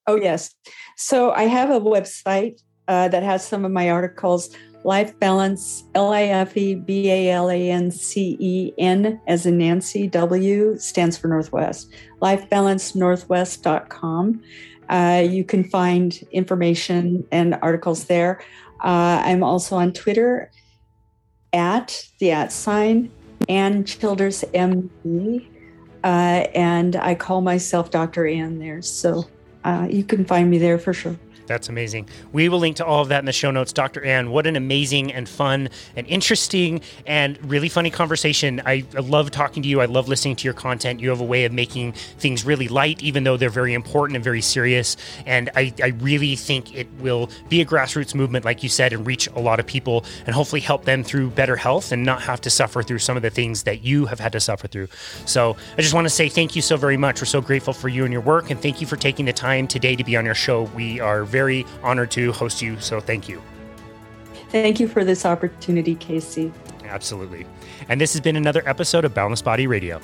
Oh 0.06 0.16
yes. 0.16 0.54
So 0.98 1.32
I 1.32 1.44
have 1.44 1.70
a 1.70 1.80
website 1.80 2.60
uh, 2.86 3.08
that 3.08 3.22
has 3.22 3.46
some 3.46 3.64
of 3.64 3.72
my 3.72 3.88
articles 3.88 4.50
Life 4.84 5.18
Balance, 5.18 5.84
L 5.94 6.12
I 6.12 6.24
F 6.24 6.54
E 6.56 6.74
B 6.74 7.10
A 7.10 7.30
L 7.30 7.50
A 7.50 7.70
N 7.70 7.90
C 7.90 8.36
E 8.38 8.72
N, 8.78 9.20
as 9.26 9.46
in 9.46 9.56
Nancy, 9.58 10.06
W 10.06 10.78
stands 10.78 11.16
for 11.16 11.28
Northwest. 11.28 11.90
LifeBalanceNorthwest.com. 12.20 14.42
Uh, 14.90 15.24
you 15.26 15.44
can 15.44 15.64
find 15.64 16.22
information 16.30 17.26
and 17.32 17.58
articles 17.62 18.04
there. 18.04 18.42
Uh, 18.84 19.22
I'm 19.24 19.42
also 19.42 19.76
on 19.76 19.94
Twitter 19.94 20.50
at 21.54 22.06
the 22.18 22.32
at 22.32 22.52
sign 22.52 23.10
Ann 23.48 23.84
Childers 23.84 24.44
MD. 24.52 25.46
Uh, 26.02 26.44
and 26.54 26.96
I 26.96 27.14
call 27.14 27.40
myself 27.40 27.90
Dr. 27.90 28.26
Ann 28.26 28.58
there. 28.58 28.82
So 28.82 29.24
uh, 29.64 29.86
you 29.88 30.04
can 30.04 30.26
find 30.26 30.50
me 30.50 30.58
there 30.58 30.78
for 30.78 30.92
sure. 30.92 31.18
That's 31.46 31.68
amazing. 31.68 32.08
We 32.32 32.48
will 32.48 32.58
link 32.58 32.76
to 32.76 32.86
all 32.86 33.02
of 33.02 33.08
that 33.08 33.18
in 33.18 33.26
the 33.26 33.32
show 33.32 33.50
notes. 33.50 33.72
Dr. 33.72 34.04
Ann, 34.04 34.30
what 34.30 34.46
an 34.46 34.56
amazing 34.56 35.12
and 35.12 35.28
fun 35.28 35.68
and 35.96 36.06
interesting 36.06 36.80
and 37.06 37.38
really 37.50 37.68
funny 37.68 37.90
conversation. 37.90 38.62
I, 38.64 38.84
I, 38.96 39.00
love 39.00 39.30
talking 39.30 39.62
to 39.62 39.68
you. 39.68 39.80
I 39.80 39.84
love 39.84 40.08
listening 40.08 40.36
to 40.36 40.44
your 40.44 40.54
content. 40.54 41.00
You 41.00 41.10
have 41.10 41.20
a 41.20 41.24
way 41.24 41.44
of 41.44 41.52
making 41.52 41.92
things 41.92 42.44
really 42.44 42.68
light, 42.68 43.02
even 43.02 43.24
though 43.24 43.36
they're 43.36 43.50
very 43.50 43.74
important 43.74 44.16
and 44.16 44.24
very 44.24 44.40
serious. 44.40 44.96
And 45.26 45.50
I, 45.54 45.72
I 45.82 45.88
really 45.88 46.36
think 46.36 46.74
it 46.74 46.88
will 46.98 47.30
be 47.48 47.60
a 47.60 47.66
grassroots 47.66 48.14
movement, 48.14 48.44
like 48.44 48.62
you 48.62 48.68
said, 48.68 48.92
and 48.92 49.06
reach 49.06 49.28
a 49.28 49.40
lot 49.40 49.60
of 49.60 49.66
people 49.66 50.04
and 50.26 50.34
hopefully 50.34 50.60
help 50.60 50.84
them 50.84 51.04
through 51.04 51.30
better 51.30 51.56
health 51.56 51.92
and 51.92 52.04
not 52.04 52.22
have 52.22 52.40
to 52.42 52.50
suffer 52.50 52.82
through 52.82 52.98
some 52.98 53.16
of 53.16 53.22
the 53.22 53.30
things 53.30 53.64
that 53.64 53.84
you 53.84 54.06
have 54.06 54.20
had 54.20 54.32
to 54.32 54.40
suffer 54.40 54.66
through. 54.66 54.88
So 55.26 55.56
I 55.76 55.82
just 55.82 55.94
want 55.94 56.06
to 56.06 56.10
say 56.10 56.28
thank 56.28 56.56
you 56.56 56.62
so 56.62 56.76
very 56.76 56.96
much. 56.96 57.20
We're 57.20 57.26
so 57.26 57.40
grateful 57.40 57.74
for 57.74 57.88
you 57.88 58.04
and 58.04 58.12
your 58.12 58.22
work. 58.22 58.50
And 58.50 58.60
thank 58.60 58.80
you 58.80 58.86
for 58.86 58.96
taking 58.96 59.26
the 59.26 59.32
time 59.32 59.66
today 59.66 59.94
to 59.96 60.04
be 60.04 60.16
on 60.16 60.24
your 60.24 60.34
show. 60.34 60.62
We 60.74 61.00
are 61.00 61.24
very 61.34 61.66
honored 61.82 62.12
to 62.12 62.30
host 62.30 62.62
you. 62.62 62.78
So 62.78 63.00
thank 63.00 63.28
you. 63.28 63.42
Thank 64.50 64.78
you 64.78 64.86
for 64.86 65.04
this 65.04 65.26
opportunity, 65.26 65.96
Casey. 65.96 66.52
Absolutely. 66.84 67.44
And 67.88 68.00
this 68.00 68.12
has 68.12 68.20
been 68.20 68.36
another 68.36 68.62
episode 68.68 69.04
of 69.04 69.12
Boundless 69.12 69.42
Body 69.42 69.66
Radio. 69.66 70.00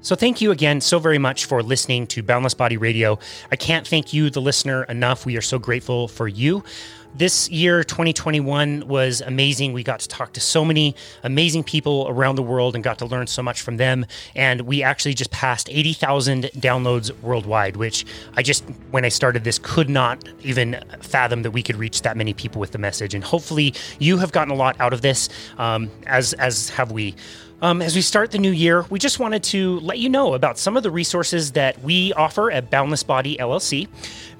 So, 0.00 0.14
thank 0.14 0.40
you 0.40 0.52
again 0.52 0.80
so 0.80 1.00
very 1.00 1.18
much 1.18 1.46
for 1.46 1.60
listening 1.60 2.06
to 2.08 2.22
Boundless 2.22 2.54
Body 2.54 2.76
Radio. 2.76 3.18
I 3.50 3.56
can't 3.56 3.84
thank 3.84 4.12
you, 4.12 4.30
the 4.30 4.40
listener, 4.40 4.84
enough. 4.84 5.26
We 5.26 5.36
are 5.36 5.42
so 5.42 5.58
grateful 5.58 6.06
for 6.06 6.28
you. 6.28 6.62
This 7.16 7.50
year, 7.50 7.82
2021, 7.82 8.86
was 8.86 9.22
amazing. 9.22 9.72
We 9.72 9.82
got 9.82 9.98
to 10.00 10.08
talk 10.08 10.34
to 10.34 10.40
so 10.40 10.64
many 10.64 10.94
amazing 11.24 11.64
people 11.64 12.06
around 12.08 12.36
the 12.36 12.44
world 12.44 12.76
and 12.76 12.84
got 12.84 12.98
to 12.98 13.06
learn 13.06 13.26
so 13.26 13.42
much 13.42 13.60
from 13.60 13.76
them. 13.76 14.06
And 14.36 14.60
we 14.60 14.84
actually 14.84 15.14
just 15.14 15.32
passed 15.32 15.68
80,000 15.68 16.44
downloads 16.58 17.10
worldwide, 17.20 17.76
which 17.76 18.06
I 18.36 18.44
just, 18.44 18.64
when 18.92 19.04
I 19.04 19.08
started 19.08 19.42
this, 19.42 19.58
could 19.58 19.90
not 19.90 20.22
even 20.42 20.80
fathom 21.00 21.42
that 21.42 21.50
we 21.50 21.62
could 21.62 21.76
reach 21.76 22.02
that 22.02 22.16
many 22.16 22.34
people 22.34 22.60
with 22.60 22.70
the 22.70 22.78
message. 22.78 23.14
And 23.14 23.24
hopefully, 23.24 23.74
you 23.98 24.18
have 24.18 24.30
gotten 24.30 24.52
a 24.52 24.56
lot 24.56 24.76
out 24.78 24.92
of 24.92 25.02
this, 25.02 25.28
um, 25.56 25.90
as 26.06 26.34
as 26.34 26.68
have 26.70 26.92
we. 26.92 27.16
Um, 27.60 27.82
as 27.82 27.96
we 27.96 28.02
start 28.02 28.30
the 28.30 28.38
new 28.38 28.52
year, 28.52 28.84
we 28.88 29.00
just 29.00 29.18
wanted 29.18 29.42
to 29.44 29.80
let 29.80 29.98
you 29.98 30.08
know 30.08 30.34
about 30.34 30.58
some 30.58 30.76
of 30.76 30.84
the 30.84 30.92
resources 30.92 31.52
that 31.52 31.82
we 31.82 32.12
offer 32.12 32.52
at 32.52 32.70
Boundless 32.70 33.02
Body 33.02 33.36
LLC. 33.36 33.88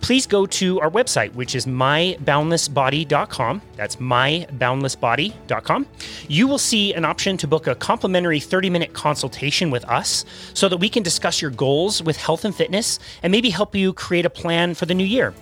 Please 0.01 0.25
go 0.25 0.47
to 0.47 0.79
our 0.81 0.89
website, 0.89 1.35
which 1.35 1.57
is 1.57 1.67
myboundlessbody.com. 1.67 3.63
That's 3.75 3.97
myboundlessbody.com. 3.97 5.87
You 6.29 6.47
will 6.47 6.59
see 6.59 6.95
an 6.95 7.05
option 7.05 7.37
to 7.39 7.49
book 7.49 7.67
a 7.67 7.75
complimentary 7.75 8.39
30 8.39 8.71
minute 8.71 8.93
consultation 8.93 9.73
with 9.73 9.85
us 9.87 10.25
so 10.55 10.69
that 10.69 10.77
we 10.77 10.89
can 10.89 11.03
discuss 11.03 11.43
your 11.43 11.51
goals 11.51 12.01
with 12.01 12.17
health 12.17 12.45
and 12.45 12.55
fitness 12.55 13.01
and 13.25 13.33
maybe 13.33 13.51
help 13.51 13.75
you 13.75 13.93
create 13.93 14.27
a 14.27 14.31
plan 14.31 14.75
for 14.75 14.87
the 14.87 14.95
new 14.95 15.03
year. 15.05 15.35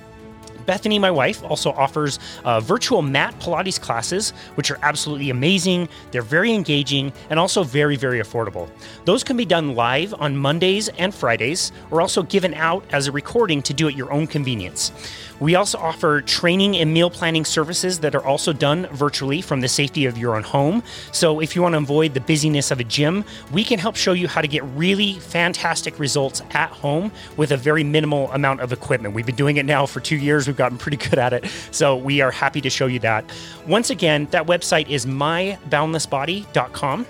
Bethany, 0.67 0.99
my 0.99 1.11
wife, 1.11 1.43
also 1.45 1.73
offers 1.73 2.19
uh, 2.45 2.61
virtual 2.61 3.03
mat 3.03 3.39
Pilates 3.41 3.81
classes, 3.81 4.31
which 4.57 4.71
are 4.71 4.79
absolutely 4.83 5.31
amazing. 5.31 5.89
They're 6.11 6.23
very 6.23 6.53
engaging 6.53 7.13
and 7.31 7.39
also 7.39 7.63
very, 7.63 7.97
very 7.97 8.21
affordable. 8.21 8.69
Those 9.05 9.25
can 9.25 9.37
be 9.37 9.45
done 9.45 9.75
live 9.75 10.13
on 10.15 10.37
Mondays 10.37 10.89
and 10.89 11.15
Fridays, 11.15 11.73
or 11.91 12.01
also 12.01 12.23
given 12.23 12.55
out 12.55 12.85
as 12.91 13.07
a 13.07 13.13
recording 13.13 13.63
to 13.63 13.73
do 13.73 13.89
at 13.89 13.95
your 13.95 14.13
own 14.13 14.27
convenience. 14.27 14.93
We 15.39 15.55
also 15.55 15.79
offer 15.79 16.23
training 16.23 16.77
and 16.77 16.95
meal 16.95 17.11
planning 17.11 17.45
services 17.45 18.01
that 18.01 18.15
are 18.15 18.25
also 18.25 18.53
done 18.53 18.87
virtually 18.93 19.43
from 19.43 19.61
the 19.61 19.69
safety 19.69 20.07
of 20.07 20.17
your 20.17 20.37
own 20.37 20.43
home. 20.43 20.83
So, 21.13 21.41
if 21.41 21.55
you 21.55 21.63
want 21.63 21.75
to 21.75 21.79
avoid 21.79 22.15
the 22.15 22.21
busyness 22.21 22.71
of 22.71 22.81
a 22.81 22.85
gym, 22.85 23.25
we 23.53 23.65
can 23.65 23.79
help 23.79 23.97
show 23.97 24.13
you 24.13 24.29
how 24.29 24.41
to 24.41 24.49
get 24.49 24.65
really 24.75 25.15
fantastic 25.15 25.99
results 25.99 26.43
at 26.53 26.71
home 26.71 27.13
with 27.37 27.53
a 27.53 27.57
very 27.57 27.85
minimal 27.85 28.31
amount 28.33 28.61
of 28.61 28.73
equipment. 28.73 29.15
We've 29.15 29.27
been 29.27 29.35
doing 29.35 29.59
it 29.59 29.67
now 29.67 29.87
for 29.87 30.01
two 30.01 30.17
years, 30.17 30.47
we've 30.47 30.57
gotten 30.57 30.79
pretty 30.79 30.97
good 30.97 31.19
at 31.19 31.33
it. 31.33 31.47
So, 31.71 31.97
we 31.97 32.21
are 32.21 32.31
happy 32.31 32.61
to 32.63 32.71
show 32.71 32.87
you 32.87 32.99
that. 33.01 33.25
Once 33.67 33.91
again, 33.91 34.29
that 34.31 34.47
website 34.47 34.89
is 34.89 35.07
myboundlessbody.com. 35.07 37.07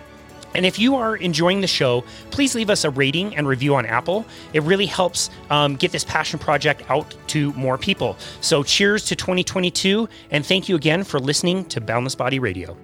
And 0.57 0.65
if 0.65 0.79
you 0.79 0.97
are 0.97 1.17
enjoying 1.17 1.61
the 1.61 1.67
show, 1.67 2.03
please 2.31 2.55
leave 2.55 2.71
us 2.71 2.85
a 2.85 2.91
rating 2.91 3.37
and 3.37 3.47
review 3.47 3.75
on 3.75 3.85
Apple. 3.85 4.25
It 4.55 4.63
really 4.63 4.87
helps 4.87 5.29
um, 5.51 5.77
get 5.77 5.93
this 5.93 6.03
passion 6.03 6.39
project 6.39 6.83
out 6.89 7.15
to 7.29 7.53
more 7.53 7.77
people. 7.77 8.17
So, 8.41 8.63
cheers 8.63 9.05
to 9.07 9.17
2022, 9.17 10.09
and 10.31 10.47
thank 10.47 10.69
you 10.69 10.75
again 10.75 11.05
for 11.05 11.21
listening 11.21 11.67
to 11.67 11.81
Boundless 11.83 12.15
Body 12.15 12.39
Radio. 12.39 12.75